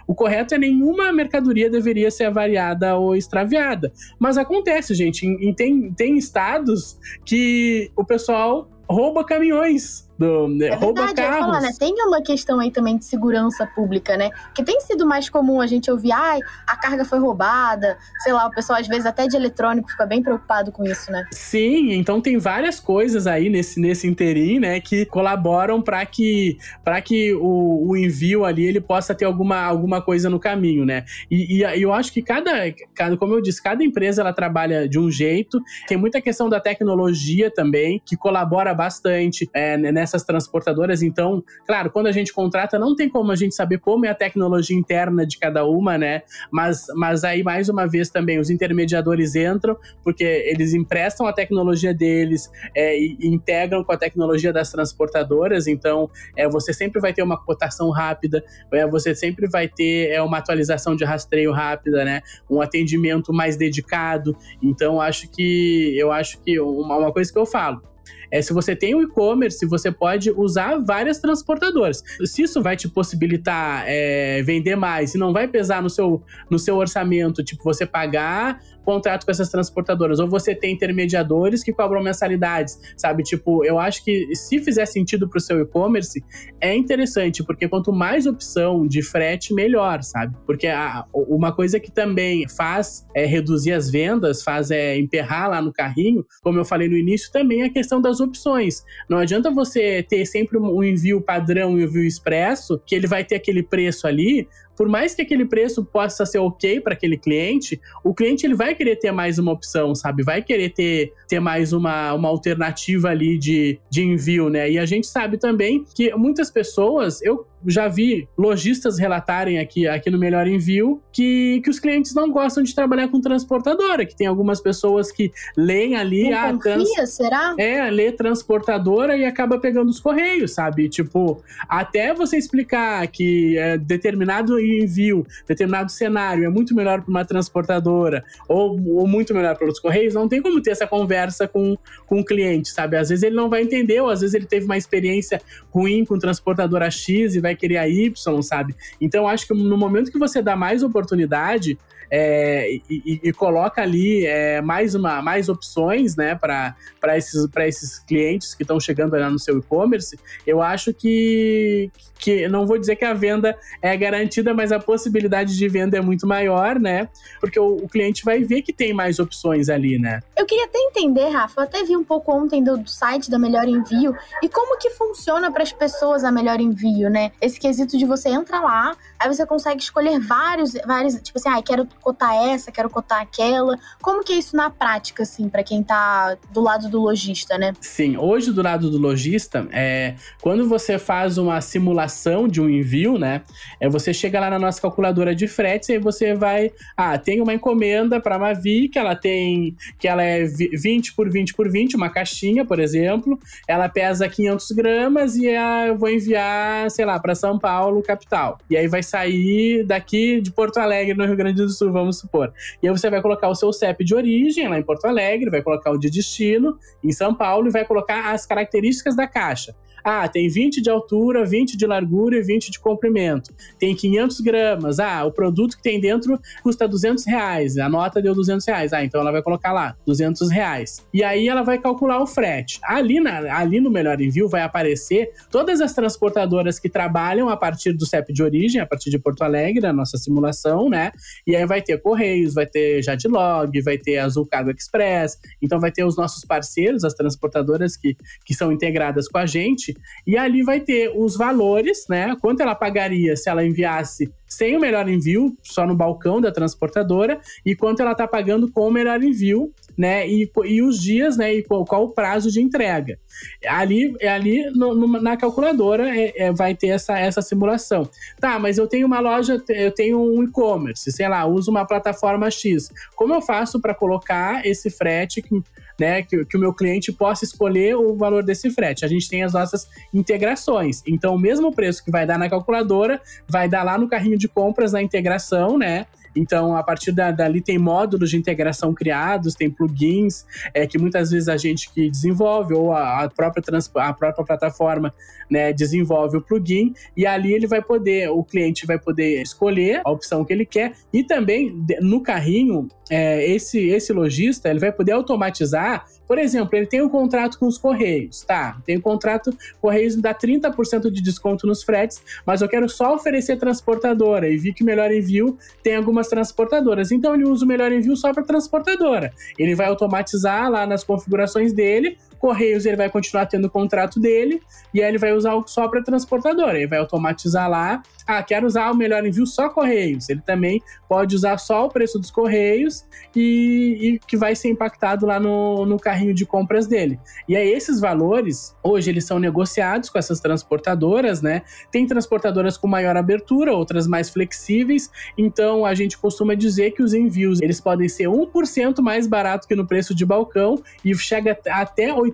o 0.07 0.15
correto 0.15 0.55
é 0.55 0.57
nenhuma 0.57 1.11
mercadoria 1.11 1.69
deveria 1.69 2.11
ser 2.11 2.25
avariada 2.25 2.95
ou 2.97 3.15
extraviada. 3.15 3.91
Mas 4.19 4.37
acontece, 4.37 4.93
gente. 4.93 5.25
Em, 5.25 5.53
tem, 5.53 5.91
tem 5.93 6.17
estados 6.17 6.97
que 7.25 7.91
o 7.95 8.05
pessoal 8.05 8.69
rouba 8.89 9.23
caminhões 9.23 10.09
do, 10.17 10.47
né, 10.47 10.67
é 10.67 10.75
rouba 10.75 11.05
verdade, 11.05 11.29
carros. 11.29 11.45
Falar, 11.45 11.61
né? 11.61 11.71
Tem 11.77 11.93
uma 12.05 12.21
questão 12.21 12.59
aí 12.59 12.71
também 12.71 12.97
de 12.97 13.05
segurança 13.05 13.65
pública, 13.65 14.15
né? 14.17 14.29
Que 14.53 14.63
tem 14.63 14.79
sido 14.81 15.05
mais 15.05 15.29
comum 15.29 15.59
a 15.59 15.67
gente 15.67 15.89
ouvir, 15.89 16.11
ai, 16.11 16.39
a 16.67 16.75
carga 16.75 17.03
foi 17.05 17.19
roubada, 17.19 17.97
sei 18.23 18.33
lá, 18.33 18.47
o 18.47 18.51
pessoal 18.51 18.79
às 18.79 18.87
vezes 18.87 19.05
até 19.05 19.27
de 19.27 19.35
eletrônico 19.35 19.89
fica 19.89 20.05
bem 20.05 20.21
preocupado 20.21 20.71
com 20.71 20.83
isso, 20.83 21.11
né? 21.11 21.25
Sim, 21.31 21.93
então 21.93 22.21
tem 22.21 22.37
várias 22.37 22.79
coisas 22.79 23.27
aí 23.27 23.49
nesse, 23.49 23.79
nesse 23.79 24.07
interim, 24.07 24.59
né, 24.59 24.79
que 24.79 25.05
colaboram 25.05 25.81
para 25.81 26.05
que 26.05 26.57
para 26.83 27.01
que 27.01 27.33
o, 27.33 27.89
o, 27.89 27.97
envio 27.97 28.45
ali 28.45 28.65
ele 28.65 28.81
possa 28.81 29.13
ter 29.13 29.25
alguma, 29.25 29.61
alguma 29.61 30.01
coisa 30.01 30.29
no 30.29 30.39
caminho, 30.39 30.85
né? 30.85 31.05
E, 31.29 31.59
e, 31.59 31.81
eu 31.81 31.93
acho 31.93 32.11
que 32.11 32.21
cada, 32.21 32.51
cada, 32.95 33.17
como 33.17 33.33
eu 33.33 33.41
disse, 33.41 33.61
cada 33.61 33.83
empresa 33.83 34.21
ela 34.21 34.33
trabalha 34.33 34.87
de 34.87 34.99
um 34.99 35.09
jeito, 35.09 35.59
tem 35.87 35.97
muita 35.97 36.21
questão 36.21 36.49
da 36.49 36.59
tecnologia 36.59 37.51
também, 37.51 38.01
que 38.05 38.15
colabora 38.15 38.73
bastante 38.73 39.49
é, 39.53 39.77
nessa 39.77 40.10
essas 40.11 40.23
transportadoras. 40.23 41.01
Então, 41.01 41.43
claro, 41.65 41.89
quando 41.89 42.07
a 42.07 42.11
gente 42.11 42.33
contrata, 42.33 42.77
não 42.77 42.95
tem 42.95 43.09
como 43.09 43.31
a 43.31 43.35
gente 43.35 43.55
saber 43.55 43.79
como 43.79 44.05
é 44.05 44.09
a 44.09 44.15
tecnologia 44.15 44.77
interna 44.77 45.25
de 45.25 45.37
cada 45.37 45.65
uma, 45.65 45.97
né? 45.97 46.21
Mas, 46.51 46.85
mas 46.95 47.23
aí, 47.23 47.43
mais 47.43 47.69
uma 47.69 47.87
vez, 47.87 48.09
também 48.09 48.39
os 48.39 48.49
intermediadores 48.49 49.35
entram, 49.35 49.77
porque 50.03 50.23
eles 50.23 50.73
emprestam 50.73 51.25
a 51.25 51.33
tecnologia 51.33 51.93
deles 51.93 52.49
é, 52.75 52.97
e, 52.97 53.17
integram 53.21 53.83
com 53.83 53.91
a 53.91 53.97
tecnologia 53.97 54.51
das 54.51 54.71
transportadoras. 54.71 55.67
Então, 55.67 56.09
é, 56.35 56.47
você 56.47 56.73
sempre 56.73 56.99
vai 56.99 57.13
ter 57.13 57.23
uma 57.23 57.41
cotação 57.41 57.89
rápida, 57.89 58.43
é, 58.71 58.87
você 58.87 59.15
sempre 59.15 59.47
vai 59.47 59.67
ter 59.67 60.11
é, 60.11 60.21
uma 60.21 60.37
atualização 60.37 60.95
de 60.95 61.05
rastreio 61.05 61.51
rápida, 61.51 62.03
né? 62.03 62.21
Um 62.49 62.61
atendimento 62.61 63.33
mais 63.33 63.55
dedicado. 63.55 64.35
Então, 64.61 64.99
acho 64.99 65.29
que 65.29 65.97
eu 65.97 66.11
acho 66.11 66.39
que 66.41 66.59
uma, 66.59 66.97
uma 66.97 67.11
coisa 67.11 67.31
que 67.31 67.39
eu 67.39 67.45
falo 67.45 67.90
é, 68.31 68.41
se 68.41 68.53
você 68.53 68.75
tem 68.75 68.95
o 68.95 68.99
um 68.99 69.03
e-commerce, 69.03 69.65
você 69.65 69.91
pode 69.91 70.31
usar 70.31 70.77
várias 70.77 71.19
transportadoras. 71.19 72.03
Se 72.25 72.43
isso 72.43 72.61
vai 72.61 72.77
te 72.77 72.87
possibilitar 72.87 73.83
é, 73.85 74.41
vender 74.43 74.75
mais 74.75 75.13
e 75.13 75.17
não 75.17 75.33
vai 75.33 75.47
pesar 75.47 75.81
no 75.81 75.89
seu, 75.89 76.23
no 76.49 76.57
seu 76.57 76.77
orçamento, 76.77 77.43
tipo, 77.43 77.63
você 77.63 77.85
pagar 77.85 78.61
contrato 78.91 79.25
com 79.25 79.31
essas 79.31 79.49
transportadoras, 79.49 80.19
ou 80.19 80.27
você 80.27 80.53
tem 80.53 80.73
intermediadores 80.73 81.63
que 81.63 81.71
cobram 81.71 82.03
mensalidades, 82.03 82.77
sabe? 82.97 83.23
Tipo, 83.23 83.63
eu 83.63 83.79
acho 83.79 84.03
que 84.03 84.35
se 84.35 84.59
fizer 84.59 84.85
sentido 84.85 85.29
para 85.29 85.37
o 85.37 85.41
seu 85.41 85.61
e-commerce, 85.61 86.23
é 86.59 86.75
interessante, 86.75 87.43
porque 87.43 87.67
quanto 87.67 87.93
mais 87.93 88.25
opção 88.25 88.85
de 88.85 89.01
frete, 89.01 89.53
melhor, 89.53 90.03
sabe? 90.03 90.35
Porque 90.45 90.67
a, 90.67 91.05
uma 91.13 91.53
coisa 91.53 91.79
que 91.79 91.91
também 91.91 92.47
faz 92.49 93.07
é 93.15 93.25
reduzir 93.25 93.71
as 93.71 93.89
vendas, 93.89 94.43
faz 94.43 94.71
é 94.71 94.97
emperrar 94.97 95.49
lá 95.49 95.61
no 95.61 95.71
carrinho, 95.71 96.25
como 96.41 96.59
eu 96.59 96.65
falei 96.65 96.89
no 96.89 96.97
início, 96.97 97.31
também 97.31 97.61
é 97.61 97.65
a 97.65 97.69
questão 97.69 98.01
das 98.01 98.19
opções. 98.19 98.83
Não 99.09 99.17
adianta 99.17 99.49
você 99.49 100.03
ter 100.03 100.25
sempre 100.25 100.57
um 100.57 100.83
envio 100.83 101.21
padrão 101.21 101.77
e 101.77 101.83
um 101.83 101.85
envio 101.85 102.03
expresso, 102.03 102.81
que 102.85 102.93
ele 102.95 103.07
vai 103.07 103.23
ter 103.23 103.35
aquele 103.35 103.63
preço 103.63 104.05
ali, 104.05 104.47
por 104.81 104.87
mais 104.87 105.13
que 105.13 105.21
aquele 105.21 105.45
preço 105.45 105.85
possa 105.85 106.25
ser 106.25 106.39
ok 106.39 106.79
para 106.81 106.93
aquele 106.93 107.15
cliente, 107.15 107.79
o 108.03 108.15
cliente 108.15 108.47
ele 108.47 108.55
vai 108.55 108.71
querer 108.81 108.95
ter 108.95 109.11
mais 109.11 109.37
uma 109.37 109.51
opção, 109.51 109.93
sabe? 109.93 110.23
Vai 110.23 110.41
querer 110.41 110.69
ter, 110.69 111.13
ter 111.27 111.39
mais 111.39 111.71
uma, 111.71 112.13
uma 112.13 112.27
alternativa 112.27 113.09
ali 113.09 113.37
de, 113.37 113.79
de 113.91 114.03
envio, 114.03 114.49
né? 114.49 114.71
E 114.71 114.79
a 114.79 114.85
gente 114.87 115.05
sabe 115.05 115.37
também 115.37 115.85
que 115.95 116.11
muitas 116.15 116.49
pessoas, 116.49 117.21
eu 117.21 117.45
já 117.65 117.87
vi 117.87 118.27
lojistas 118.37 118.97
relatarem 118.97 119.59
aqui, 119.59 119.87
aqui 119.87 120.09
no 120.09 120.17
Melhor 120.17 120.47
Envio 120.47 121.01
que, 121.11 121.61
que 121.63 121.69
os 121.69 121.79
clientes 121.79 122.13
não 122.13 122.31
gostam 122.31 122.63
de 122.63 122.73
trabalhar 122.73 123.07
com 123.07 123.19
transportadora, 123.19 124.05
que 124.05 124.15
tem 124.15 124.27
algumas 124.27 124.61
pessoas 124.61 125.11
que 125.11 125.31
leem 125.57 125.95
ali... 125.95 126.29
Não 126.29 126.37
ah, 126.37 126.53
confia, 126.53 126.95
trans... 126.95 127.09
será? 127.09 127.55
É, 127.57 127.89
lê 127.89 128.11
transportadora 128.11 129.17
e 129.17 129.25
acaba 129.25 129.59
pegando 129.59 129.89
os 129.89 129.99
correios, 129.99 130.53
sabe? 130.53 130.89
Tipo, 130.89 131.43
até 131.67 132.13
você 132.13 132.37
explicar 132.37 133.05
que 133.07 133.57
é, 133.57 133.77
determinado 133.77 134.59
envio, 134.59 135.25
determinado 135.47 135.91
cenário 135.91 136.45
é 136.45 136.49
muito 136.49 136.75
melhor 136.75 137.01
para 137.01 137.09
uma 137.09 137.25
transportadora 137.25 138.23
ou, 138.47 138.79
ou 138.95 139.07
muito 139.07 139.33
melhor 139.33 139.55
para 139.57 139.67
os 139.67 139.79
correios, 139.79 140.13
não 140.13 140.27
tem 140.27 140.41
como 140.41 140.61
ter 140.61 140.71
essa 140.71 140.87
conversa 140.87 141.47
com, 141.47 141.77
com 142.05 142.19
o 142.19 142.25
cliente, 142.25 142.69
sabe? 142.69 142.97
Às 142.97 143.09
vezes 143.09 143.23
ele 143.23 143.35
não 143.35 143.49
vai 143.49 143.61
entender, 143.61 144.01
ou 144.01 144.09
às 144.09 144.21
vezes 144.21 144.33
ele 144.33 144.45
teve 144.45 144.65
uma 144.65 144.77
experiência 144.77 145.41
ruim 145.69 146.05
com 146.05 146.17
transportadora 146.17 146.89
X 146.89 147.35
e 147.35 147.39
vai 147.39 147.50
querer 147.55 147.77
a 147.77 147.87
Y, 147.87 148.13
sabe? 148.41 148.75
Então 148.99 149.27
acho 149.27 149.47
que 149.47 149.53
no 149.53 149.77
momento 149.77 150.11
que 150.11 150.19
você 150.19 150.41
dá 150.41 150.55
mais 150.55 150.83
oportunidade, 150.83 151.77
é, 152.13 152.73
e, 152.89 153.21
e, 153.23 153.31
coloca 153.31 153.81
ali 153.81 154.25
é, 154.25 154.59
mais, 154.59 154.93
uma, 154.93 155.21
mais 155.21 155.47
opções 155.47 156.17
né, 156.17 156.35
para 156.35 156.75
esses, 157.15 157.47
esses 157.59 157.99
clientes 157.99 158.53
que 158.53 158.63
estão 158.63 158.81
chegando 158.81 159.15
lá 159.15 159.29
no 159.29 159.39
seu 159.39 159.59
e-commerce, 159.59 160.19
eu 160.45 160.61
acho 160.61 160.93
que, 160.93 161.89
que 162.19 162.49
não 162.49 162.67
vou 162.67 162.77
dizer 162.77 162.97
que 162.97 163.05
a 163.05 163.13
venda 163.13 163.57
é 163.81 163.95
garantida, 163.95 164.53
mas 164.53 164.73
a 164.73 164.79
possibilidade 164.79 165.57
de 165.57 165.67
venda 165.69 165.97
é 165.97 166.01
muito 166.01 166.27
maior, 166.27 166.77
né? 166.77 167.07
Porque 167.39 167.57
o, 167.57 167.77
o 167.77 167.87
cliente 167.87 168.25
vai 168.25 168.43
ver 168.43 168.61
que 168.61 168.73
tem 168.73 168.93
mais 168.93 169.17
opções 169.17 169.69
ali, 169.69 169.97
né? 169.97 170.19
Eu 170.35 170.45
queria 170.45 170.65
até 170.65 170.79
entender, 170.79 171.29
Rafa, 171.29 171.61
eu 171.61 171.63
até 171.63 171.83
vi 171.83 171.95
um 171.95 172.03
pouco 172.03 172.33
ontem 172.33 172.61
do, 172.61 172.77
do 172.77 172.89
site 172.89 173.31
da 173.31 173.39
Melhor 173.39 173.67
Envio 173.69 174.13
e 174.43 174.49
como 174.49 174.77
que 174.77 174.89
funciona 174.89 175.49
para 175.49 175.63
as 175.63 175.71
pessoas 175.71 176.25
a 176.25 176.31
Melhor 176.31 176.59
Envio, 176.59 177.09
né? 177.09 177.31
Esse 177.39 177.57
quesito 177.57 177.97
de 177.97 178.05
você 178.05 178.27
entrar 178.27 178.59
lá, 178.59 178.97
aí 179.17 179.33
você 179.33 179.45
consegue 179.45 179.81
escolher 179.81 180.19
vários, 180.19 180.73
vários 180.85 181.15
tipo 181.21 181.37
assim, 181.39 181.49
ah, 181.49 181.61
quero 181.61 181.87
cotar 182.01 182.33
essa, 182.49 182.71
quero 182.71 182.89
cotar 182.89 183.21
aquela. 183.21 183.77
Como 184.01 184.23
que 184.23 184.33
é 184.33 184.35
isso 184.37 184.55
na 184.55 184.69
prática, 184.69 185.23
assim, 185.23 185.47
para 185.47 185.63
quem 185.63 185.83
tá 185.83 186.37
do 186.51 186.61
lado 186.61 186.89
do 186.89 186.99
lojista, 186.99 187.57
né? 187.57 187.73
Sim, 187.79 188.17
hoje 188.17 188.51
do 188.51 188.61
lado 188.61 188.89
do 188.89 188.97
lojista, 188.97 189.67
é, 189.71 190.15
quando 190.41 190.67
você 190.67 190.97
faz 190.99 191.37
uma 191.37 191.61
simulação 191.61 192.47
de 192.47 192.61
um 192.61 192.69
envio, 192.69 193.17
né? 193.17 193.41
É, 193.79 193.89
você 193.89 194.13
chega 194.13 194.39
lá 194.39 194.49
na 194.49 194.59
nossa 194.59 194.81
calculadora 194.81 195.35
de 195.35 195.47
fretes 195.47 195.89
e 195.89 195.93
aí 195.93 195.99
você 195.99 196.33
vai, 196.33 196.71
ah, 196.97 197.17
tem 197.17 197.41
uma 197.41 197.53
encomenda 197.53 198.19
para 198.19 198.39
Mavi 198.39 198.89
que 198.89 198.99
ela 198.99 199.15
tem, 199.15 199.75
que 199.99 200.07
ela 200.07 200.23
é 200.23 200.45
20 200.45 201.13
por 201.13 201.29
20 201.29 201.53
por 201.53 201.69
20, 201.69 201.95
uma 201.95 202.09
caixinha, 202.09 202.65
por 202.65 202.79
exemplo, 202.79 203.39
ela 203.67 203.87
pesa 203.87 204.27
500 204.27 204.71
gramas 204.71 205.35
e 205.35 205.47
ah, 205.49 205.87
eu 205.87 205.97
vou 205.97 206.09
enviar, 206.09 206.89
sei 206.89 207.05
lá, 207.05 207.19
para 207.19 207.35
São 207.35 207.57
Paulo, 207.59 208.01
capital. 208.01 208.57
E 208.69 208.77
aí 208.77 208.87
vai 208.87 209.03
sair 209.03 209.83
daqui 209.83 210.41
de 210.41 210.51
Porto 210.51 210.77
Alegre, 210.77 211.13
no 211.13 211.25
Rio 211.25 211.35
Grande 211.35 211.61
do 211.61 211.69
Sul, 211.69 211.90
vamos 211.91 212.19
supor. 212.19 212.53
E 212.81 212.87
aí 212.87 212.95
você 212.95 213.09
vai 213.09 213.21
colocar 213.21 213.47
o 213.49 213.55
seu 213.55 213.71
CEP 213.71 214.03
de 214.03 214.15
origem 214.15 214.67
lá 214.67 214.79
em 214.79 214.83
Porto 214.83 215.05
Alegre, 215.05 215.49
vai 215.49 215.61
colocar 215.61 215.91
o 215.91 215.97
de 215.97 216.09
destino 216.09 216.77
em 217.03 217.11
São 217.11 217.33
Paulo 217.33 217.67
e 217.67 217.71
vai 217.71 217.85
colocar 217.85 218.31
as 218.31 218.45
características 218.45 219.15
da 219.15 219.27
caixa. 219.27 219.75
Ah, 220.03 220.27
tem 220.27 220.47
20 220.47 220.81
de 220.81 220.89
altura, 220.89 221.45
20 221.45 221.77
de 221.77 221.85
largura 221.85 222.37
e 222.37 222.41
20 222.41 222.71
de 222.71 222.79
comprimento. 222.79 223.53
Tem 223.79 223.95
500 223.95 224.39
gramas. 224.41 224.99
Ah, 224.99 225.23
o 225.25 225.31
produto 225.31 225.77
que 225.77 225.83
tem 225.83 225.99
dentro 225.99 226.39
custa 226.63 226.87
200 226.87 227.25
reais. 227.25 227.77
A 227.77 227.87
nota 227.87 228.21
deu 228.21 228.33
200 228.33 228.65
reais. 228.65 228.93
Ah, 228.93 229.03
então 229.03 229.21
ela 229.21 229.31
vai 229.31 229.41
colocar 229.41 229.71
lá 229.71 229.95
200 230.05 230.49
reais. 230.49 231.05
E 231.13 231.23
aí 231.23 231.47
ela 231.47 231.61
vai 231.61 231.77
calcular 231.77 232.21
o 232.21 232.27
frete. 232.27 232.79
Ali, 232.83 233.19
na, 233.19 233.55
ali 233.55 233.79
no 233.79 233.91
Melhor 233.91 234.19
Envio 234.19 234.49
vai 234.49 234.61
aparecer 234.61 235.31
todas 235.51 235.81
as 235.81 235.93
transportadoras 235.93 236.79
que 236.79 236.89
trabalham 236.89 237.49
a 237.49 237.57
partir 237.57 237.93
do 237.93 238.05
CEP 238.05 238.33
de 238.33 238.43
origem, 238.43 238.81
a 238.81 238.85
partir 238.85 239.09
de 239.09 239.19
Porto 239.19 239.43
Alegre, 239.43 239.85
a 239.85 239.93
nossa 239.93 240.17
simulação, 240.17 240.89
né? 240.89 241.11
E 241.45 241.55
aí 241.55 241.65
vai 241.71 241.81
ter 241.81 241.97
Correios, 242.01 242.53
vai 242.53 242.65
ter 242.65 243.01
Jadlog, 243.01 243.81
vai 243.81 243.97
ter 243.97 244.17
Azul 244.17 244.45
Cargo 244.45 244.71
Express. 244.71 245.39
Então 245.61 245.79
vai 245.79 245.89
ter 245.89 246.03
os 246.03 246.17
nossos 246.17 246.43
parceiros, 246.43 247.05
as 247.05 247.13
transportadoras 247.13 247.95
que, 247.95 248.17
que 248.45 248.53
são 248.53 248.73
integradas 248.73 249.29
com 249.29 249.37
a 249.37 249.45
gente 249.45 249.95
e 250.27 250.35
ali 250.35 250.63
vai 250.63 250.81
ter 250.81 251.09
os 251.15 251.37
valores, 251.37 252.05
né? 252.09 252.35
Quanto 252.41 252.61
ela 252.61 252.75
pagaria 252.75 253.37
se 253.37 253.49
ela 253.49 253.65
enviasse 253.65 254.29
sem 254.51 254.75
o 254.75 254.81
melhor 254.81 255.07
envio, 255.07 255.57
só 255.63 255.87
no 255.87 255.95
balcão 255.95 256.41
da 256.41 256.51
transportadora, 256.51 257.39
e 257.65 257.73
quanto 257.73 258.01
ela 258.01 258.11
está 258.11 258.27
pagando 258.27 258.69
com 258.69 258.85
o 258.85 258.91
melhor 258.91 259.23
envio, 259.23 259.73
né? 259.97 260.27
E, 260.27 260.51
e 260.65 260.81
os 260.81 261.01
dias, 261.01 261.37
né? 261.37 261.53
E 261.53 261.63
qual, 261.63 261.85
qual 261.85 262.03
o 262.03 262.09
prazo 262.09 262.51
de 262.51 262.61
entrega. 262.61 263.17
Ali, 263.65 264.13
ali 264.27 264.69
no, 264.71 264.93
no, 264.93 265.21
na 265.21 265.37
calculadora 265.37 266.13
é, 266.13 266.33
é, 266.35 266.51
vai 266.51 266.75
ter 266.75 266.87
essa, 266.87 267.17
essa 267.17 267.41
simulação. 267.41 268.09
Tá, 268.41 268.59
mas 268.59 268.77
eu 268.77 268.87
tenho 268.87 269.07
uma 269.07 269.21
loja, 269.21 269.63
eu 269.69 269.91
tenho 269.91 270.19
um 270.19 270.43
e-commerce, 270.43 271.09
sei 271.13 271.29
lá, 271.29 271.45
uso 271.45 271.71
uma 271.71 271.87
plataforma 271.87 272.51
X. 272.51 272.89
Como 273.15 273.33
eu 273.33 273.41
faço 273.41 273.79
para 273.79 273.95
colocar 273.95 274.65
esse 274.65 274.89
frete 274.89 275.41
que, 275.41 275.63
né, 275.99 276.21
que, 276.23 276.45
que, 276.45 276.57
o 276.57 276.59
meu 276.59 276.73
cliente 276.73 277.11
possa 277.11 277.45
escolher 277.45 277.95
o 277.95 278.15
valor 278.15 278.43
desse 278.43 278.69
frete? 278.71 279.05
A 279.05 279.07
gente 279.07 279.29
tem 279.29 279.43
as 279.43 279.53
nossas 279.53 279.87
integrações. 280.13 281.01
Então, 281.07 281.35
o 281.35 281.39
mesmo 281.39 281.71
preço 281.71 282.03
que 282.03 282.11
vai 282.11 282.25
dar 282.25 282.37
na 282.37 282.49
calculadora, 282.49 283.21
vai 283.47 283.67
dar 283.67 283.83
lá 283.83 283.97
no 283.97 284.07
carrinho 284.07 284.37
de 284.37 284.47
compras 284.47 284.91
na 284.91 285.01
integração, 285.01 285.77
né? 285.77 286.05
Então, 286.35 286.75
a 286.75 286.83
partir 286.83 287.11
da, 287.11 287.31
dali 287.31 287.61
tem 287.61 287.77
módulos 287.77 288.29
de 288.29 288.37
integração 288.37 288.93
criados, 288.93 289.55
tem 289.55 289.69
plugins 289.69 290.45
é, 290.73 290.87
que 290.87 290.97
muitas 290.97 291.31
vezes 291.31 291.49
a 291.49 291.57
gente 291.57 291.91
que 291.91 292.09
desenvolve 292.09 292.73
ou 292.73 292.93
a, 292.93 293.23
a 293.23 293.29
própria, 293.29 293.61
trans, 293.61 293.89
a 293.95 294.13
própria 294.13 294.45
plataforma 294.45 295.13
né, 295.49 295.73
desenvolve 295.73 296.37
o 296.37 296.41
plugin 296.41 296.93
e 297.15 297.25
ali 297.25 297.53
ele 297.53 297.67
vai 297.67 297.81
poder, 297.81 298.29
o 298.29 298.43
cliente 298.43 298.85
vai 298.85 298.97
poder 298.97 299.41
escolher 299.41 300.01
a 300.05 300.11
opção 300.11 300.45
que 300.45 300.53
ele 300.53 300.65
quer 300.65 300.93
e 301.11 301.23
também 301.23 301.75
no 302.01 302.21
carrinho 302.21 302.87
é, 303.09 303.45
esse, 303.45 303.77
esse 303.89 304.13
lojista 304.13 304.69
ele 304.69 304.79
vai 304.79 304.91
poder 304.91 305.11
automatizar, 305.11 306.05
por 306.25 306.37
exemplo, 306.37 306.77
ele 306.77 306.85
tem 306.85 307.01
um 307.01 307.09
contrato 307.09 307.59
com 307.59 307.67
os 307.67 307.77
Correios, 307.77 308.41
tá? 308.41 308.81
Tem 308.85 308.97
um 308.97 309.01
contrato, 309.01 309.53
Correios 309.81 310.15
dá 310.15 310.33
30% 310.33 311.11
de 311.11 311.21
desconto 311.21 311.67
nos 311.67 311.83
fretes, 311.83 312.23
mas 312.45 312.61
eu 312.61 312.69
quero 312.69 312.87
só 312.87 313.13
oferecer 313.13 313.57
transportadora 313.57 314.47
e 314.47 314.55
vi 314.55 314.73
que 314.73 314.81
o 314.81 314.85
Melhor 314.85 315.11
Envio 315.11 315.57
tem 315.83 315.95
algumas 316.21 316.27
transportadoras. 316.27 317.11
Então 317.11 317.33
ele 317.33 317.43
usa 317.45 317.65
o 317.65 317.67
Melhor 317.67 317.91
Envio 317.91 318.15
só 318.15 318.33
para 318.33 318.43
transportadora. 318.43 319.33
Ele 319.57 319.75
vai 319.75 319.87
automatizar 319.87 320.69
lá 320.69 320.85
nas 320.85 321.03
configurações 321.03 321.73
dele 321.73 322.17
Correios 322.41 322.87
ele 322.87 322.97
vai 322.97 323.07
continuar 323.07 323.45
tendo 323.45 323.65
o 323.65 323.69
contrato 323.69 324.19
dele 324.19 324.59
e 324.91 324.99
aí 324.99 325.07
ele 325.07 325.19
vai 325.19 325.31
usar 325.31 325.53
só 325.67 325.87
para 325.87 326.01
transportadora. 326.01 326.75
Ele 326.75 326.87
vai 326.87 326.97
automatizar 326.97 327.69
lá. 327.69 328.01
Ah, 328.25 328.41
quero 328.41 328.65
usar 328.65 328.89
o 328.89 328.95
melhor 328.95 329.23
envio 329.23 329.45
só 329.45 329.69
Correios. 329.69 330.27
Ele 330.27 330.41
também 330.41 330.81
pode 331.07 331.35
usar 331.35 331.59
só 331.59 331.85
o 331.85 331.89
preço 331.89 332.17
dos 332.17 332.31
Correios 332.31 333.05
e, 333.35 333.97
e 334.01 334.19
que 334.25 334.35
vai 334.35 334.55
ser 334.55 334.69
impactado 334.69 335.27
lá 335.27 335.39
no, 335.39 335.85
no 335.85 335.99
carrinho 335.99 336.33
de 336.33 336.43
compras 336.43 336.87
dele. 336.87 337.19
E 337.47 337.55
aí 337.55 337.71
esses 337.71 337.99
valores, 337.99 338.75
hoje 338.81 339.11
eles 339.11 339.25
são 339.25 339.37
negociados 339.37 340.09
com 340.09 340.17
essas 340.17 340.39
transportadoras, 340.39 341.43
né? 341.43 341.61
Tem 341.91 342.07
transportadoras 342.07 342.75
com 342.75 342.87
maior 342.87 343.15
abertura, 343.15 343.71
outras 343.71 344.07
mais 344.07 344.31
flexíveis. 344.31 345.11
Então 345.37 345.85
a 345.85 345.93
gente 345.93 346.17
costuma 346.17 346.55
dizer 346.55 346.91
que 346.91 347.03
os 347.03 347.13
envios 347.13 347.61
eles 347.61 347.79
podem 347.79 348.09
ser 348.09 348.27
1% 348.27 348.99
mais 348.99 349.27
barato 349.27 349.67
que 349.67 349.75
no 349.75 349.85
preço 349.85 350.15
de 350.15 350.25
balcão 350.25 350.81
e 351.05 351.13
chega 351.13 351.55
até 351.69 352.11
80%. 352.11 352.30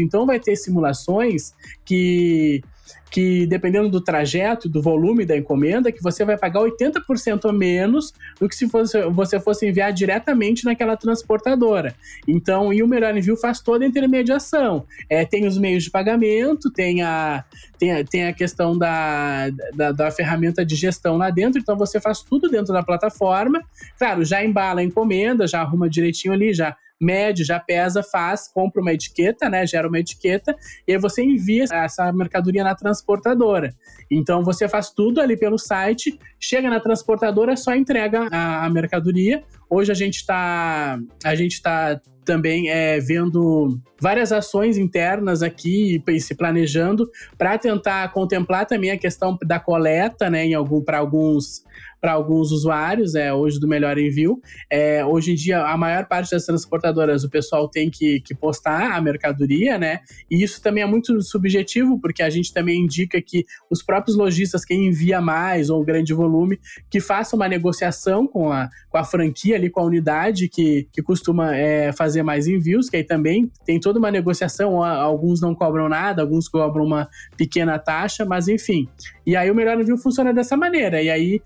Então 0.00 0.26
vai 0.26 0.38
ter 0.38 0.56
simulações 0.56 1.52
que 1.84 2.62
que 3.10 3.44
dependendo 3.46 3.88
do 3.88 4.00
trajeto, 4.00 4.68
do 4.68 4.80
volume 4.80 5.26
da 5.26 5.36
encomenda, 5.36 5.90
que 5.90 6.02
você 6.02 6.24
vai 6.24 6.38
pagar 6.38 6.60
80% 6.60 7.48
a 7.48 7.52
menos 7.52 8.14
do 8.38 8.48
que 8.48 8.54
se 8.54 8.68
fosse, 8.68 9.02
você 9.10 9.40
fosse 9.40 9.66
enviar 9.66 9.92
diretamente 9.92 10.64
naquela 10.64 10.96
transportadora. 10.96 11.94
Então, 12.26 12.72
e 12.72 12.82
o 12.82 12.88
Melhor 12.88 13.16
Envio 13.16 13.36
faz 13.36 13.60
toda 13.60 13.84
a 13.84 13.88
intermediação. 13.88 14.86
É, 15.08 15.24
tem 15.24 15.46
os 15.46 15.58
meios 15.58 15.84
de 15.84 15.90
pagamento, 15.90 16.70
tem 16.70 17.02
a, 17.02 17.44
tem 17.78 17.92
a, 17.92 18.04
tem 18.04 18.26
a 18.26 18.32
questão 18.32 18.78
da, 18.78 19.50
da, 19.74 19.92
da 19.92 20.10
ferramenta 20.10 20.64
de 20.64 20.76
gestão 20.76 21.16
lá 21.16 21.30
dentro, 21.30 21.60
então 21.60 21.76
você 21.76 22.00
faz 22.00 22.22
tudo 22.22 22.48
dentro 22.48 22.72
da 22.72 22.82
plataforma. 22.82 23.60
Claro, 23.98 24.24
já 24.24 24.44
embala 24.44 24.80
a 24.80 24.84
encomenda, 24.84 25.48
já 25.48 25.60
arruma 25.60 25.90
direitinho 25.90 26.32
ali, 26.32 26.54
já 26.54 26.76
mede, 27.00 27.44
já 27.44 27.58
pesa, 27.58 28.02
faz, 28.02 28.46
compra 28.48 28.82
uma 28.82 28.92
etiqueta, 28.92 29.48
né? 29.48 29.66
Gera 29.66 29.88
uma 29.88 29.98
etiqueta 29.98 30.54
e 30.86 30.92
aí 30.92 30.98
você 30.98 31.22
envia 31.22 31.64
essa 31.70 32.12
mercadoria 32.12 32.62
na 32.62 32.74
transportadora. 32.74 33.74
Então 34.10 34.44
você 34.44 34.68
faz 34.68 34.90
tudo 34.90 35.20
ali 35.20 35.36
pelo 35.36 35.58
site, 35.58 36.18
chega 36.38 36.68
na 36.68 36.80
transportadora, 36.80 37.56
só 37.56 37.74
entrega 37.74 38.28
a, 38.30 38.66
a 38.66 38.70
mercadoria. 38.70 39.42
Hoje 39.68 39.90
a 39.90 39.94
gente 39.94 40.16
está 40.16 40.98
a 41.24 41.34
gente 41.34 41.62
tá 41.62 42.00
também 42.24 42.70
é, 42.70 43.00
vendo 43.00 43.80
várias 44.00 44.30
ações 44.30 44.76
internas 44.76 45.42
aqui 45.42 46.02
e 46.06 46.20
se 46.20 46.34
planejando 46.34 47.10
para 47.36 47.58
tentar 47.58 48.12
contemplar 48.12 48.66
também 48.66 48.90
a 48.90 48.98
questão 48.98 49.36
da 49.44 49.58
coleta, 49.58 50.30
né, 50.30 50.44
em 50.44 50.54
algum 50.54 50.80
para 50.82 50.98
alguns 50.98 51.64
para 52.00 52.12
alguns 52.12 52.50
usuários, 52.50 53.14
é, 53.14 53.32
hoje 53.32 53.60
do 53.60 53.68
melhor 53.68 53.98
envio. 53.98 54.40
É, 54.70 55.04
hoje 55.04 55.32
em 55.32 55.34
dia, 55.34 55.64
a 55.64 55.76
maior 55.76 56.06
parte 56.06 56.30
das 56.30 56.46
transportadoras, 56.46 57.24
o 57.24 57.30
pessoal 57.30 57.68
tem 57.68 57.90
que, 57.90 58.20
que 58.20 58.34
postar 58.34 58.92
a 58.92 59.00
mercadoria, 59.00 59.78
né? 59.78 60.00
E 60.30 60.42
isso 60.42 60.62
também 60.62 60.82
é 60.82 60.86
muito 60.86 61.20
subjetivo, 61.20 62.00
porque 62.00 62.22
a 62.22 62.30
gente 62.30 62.52
também 62.52 62.80
indica 62.80 63.20
que 63.20 63.44
os 63.70 63.82
próprios 63.82 64.16
lojistas, 64.16 64.64
quem 64.64 64.86
envia 64.86 65.20
mais 65.20 65.68
ou 65.68 65.84
grande 65.84 66.14
volume, 66.14 66.58
que 66.88 67.00
façam 67.00 67.38
uma 67.38 67.48
negociação 67.48 68.26
com 68.26 68.50
a, 68.50 68.68
com 68.88 68.96
a 68.96 69.04
franquia 69.04 69.56
ali, 69.56 69.68
com 69.68 69.80
a 69.80 69.84
unidade 69.84 70.48
que, 70.48 70.88
que 70.92 71.02
costuma 71.02 71.54
é, 71.54 71.92
fazer 71.92 72.22
mais 72.22 72.46
envios, 72.46 72.88
que 72.88 72.96
aí 72.96 73.04
também 73.04 73.50
tem 73.64 73.78
toda 73.78 73.98
uma 73.98 74.10
negociação, 74.10 74.82
alguns 74.82 75.40
não 75.40 75.54
cobram 75.54 75.88
nada, 75.88 76.22
alguns 76.22 76.48
cobram 76.48 76.84
uma 76.84 77.08
pequena 77.36 77.78
taxa, 77.78 78.24
mas 78.24 78.48
enfim. 78.48 78.88
E 79.26 79.36
aí 79.36 79.50
o 79.50 79.54
melhor 79.54 79.80
envio 79.80 79.96
funciona 79.96 80.32
dessa 80.32 80.56
maneira. 80.56 81.02
E 81.02 81.10
aí, 81.10 81.40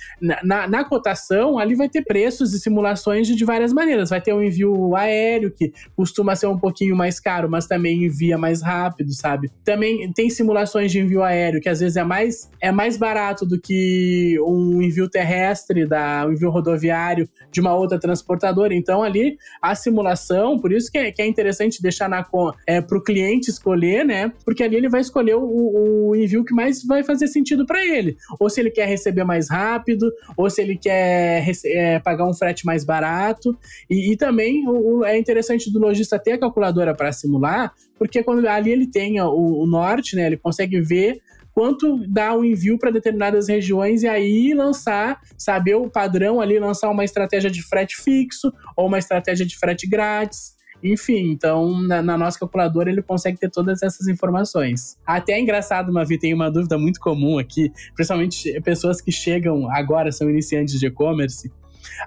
na, 0.45 0.69
na, 0.69 0.85
cotação, 0.85 1.59
ali 1.59 1.75
vai 1.75 1.89
ter 1.89 2.03
preços 2.03 2.53
e 2.53 2.61
simulações 2.61 3.27
de, 3.27 3.35
de, 3.35 3.45
várias 3.45 3.73
maneiras. 3.73 4.11
Vai 4.11 4.21
ter 4.21 4.33
um 4.33 4.43
envio 4.43 4.95
aéreo, 4.97 5.51
que 5.51 5.73
costuma 5.97 6.37
ser 6.37 6.47
um 6.47 6.59
pouquinho 6.59 6.95
mais 6.97 7.19
caro, 7.19 7.49
mas 7.49 7.67
também 7.67 8.05
envia 8.05 8.37
mais 8.37 8.63
rápido, 8.63 9.13
sabe? 9.15 9.51
Também 9.65 10.13
tem 10.13 10.29
simulações 10.29 10.93
de 10.93 11.01
envio 11.01 11.23
aéreo, 11.23 11.61
que 11.61 11.69
às 11.69 11.81
vezes 11.81 11.97
é 11.97 12.05
mais, 12.05 12.51
é 12.61 12.71
mais 12.71 12.97
barato 12.97 13.47
do 13.47 13.61
que 13.61 14.39
um 14.41 14.83
envio 14.83 15.09
terrestre, 15.09 15.87
da, 15.87 16.27
um 16.27 16.33
envio 16.33 16.51
rodoviário 16.51 17.29
de 17.51 17.61
uma 17.61 17.75
outra 17.75 17.99
transportadora. 17.99 18.75
Então, 18.75 19.03
ali, 19.03 19.39
a 19.63 19.75
simulação, 19.75 20.59
por 20.59 20.73
isso 20.73 20.91
que 20.91 20.99
é, 20.99 21.13
que 21.13 21.23
é 21.23 21.27
interessante 21.27 21.81
deixar 21.81 22.09
na 22.09 22.25
é, 22.67 22.81
para 22.81 22.99
o 22.99 23.03
cliente 23.03 23.51
escolher, 23.51 24.05
né? 24.05 24.33
Porque 24.45 24.63
ali 24.63 24.77
ele 24.77 24.89
vai 24.89 25.01
escolher 25.01 25.37
o, 25.37 26.09
o 26.09 26.17
envio 26.17 26.45
que 26.45 26.53
mais 26.53 26.85
vai 26.85 27.03
fazer 27.03 27.29
sentido 27.29 27.65
para 27.67 27.85
ele. 27.85 28.17
Ou 28.41 28.51
se 28.51 28.61
ele 28.61 28.71
quer 28.71 28.87
receber 28.87 29.25
mais 29.25 29.49
rápido, 29.49 30.13
ou 30.37 30.49
se 30.51 30.63
ele 30.63 30.77
quer 30.77 31.45
é, 31.67 31.99
pagar 31.99 32.27
um 32.27 32.35
frete 32.35 32.65
mais 32.67 32.85
barato. 32.85 33.57
E, 33.89 34.13
e 34.13 34.17
também 34.17 34.69
o, 34.69 34.99
o, 34.99 35.05
é 35.05 35.19
interessante 35.19 35.73
do 35.73 35.79
lojista 35.79 36.19
ter 36.19 36.33
a 36.33 36.39
calculadora 36.39 36.95
para 36.95 37.13
simular, 37.13 37.73
porque 37.99 38.23
quando 38.23 38.47
ali 38.47 38.71
ele 38.71 38.87
tem 38.87 39.21
o, 39.21 39.63
o 39.63 39.67
norte, 39.67 40.17
né, 40.17 40.27
ele 40.27 40.37
consegue 40.37 40.81
ver 40.81 41.21
quanto 41.55 42.05
dá 42.09 42.35
o 42.35 42.45
envio 42.45 42.77
para 42.77 42.91
determinadas 42.91 43.49
regiões 43.49 44.03
e 44.03 44.09
aí 44.09 44.53
lançar, 44.55 45.21
saber 45.39 45.77
o 45.77 45.89
padrão 45.89 46.41
ali, 46.41 46.59
lançar 46.59 46.91
uma 46.91 47.05
estratégia 47.05 47.49
de 47.49 47.63
frete 47.63 47.97
fixo 47.97 48.53
ou 48.77 48.89
uma 48.89 48.99
estratégia 48.99 49.47
de 49.47 49.57
frete 49.57 49.87
grátis. 49.87 50.54
Enfim, 50.85 51.31
então 51.31 51.81
na, 51.81 52.03
na, 52.03 52.19
nossa 52.19 52.39
calculadora 52.39 52.91
ele 52.91 53.03
consegue 53.03 53.39
ter 53.39 53.51
todas 53.51 53.83
essas 53.83 54.07
informações. 54.07 54.99
Até 55.07 55.33
é 55.33 55.41
engraçado, 55.41 55.91
Mavi, 55.91 56.19
tem 56.19 56.35
uma 56.35 56.51
dúvida 56.51 56.77
muito 56.77 57.01
comum 57.01 57.39
aqui, 57.39 57.73
principalmente 57.95 58.61
pessoas 58.61 59.01
que 59.01 59.11
chegam 59.11 59.71
agora, 59.71 60.13
são 60.13 60.29
iniciantes 60.29 60.79
de 60.79 60.87
e-commerce, 60.87 61.51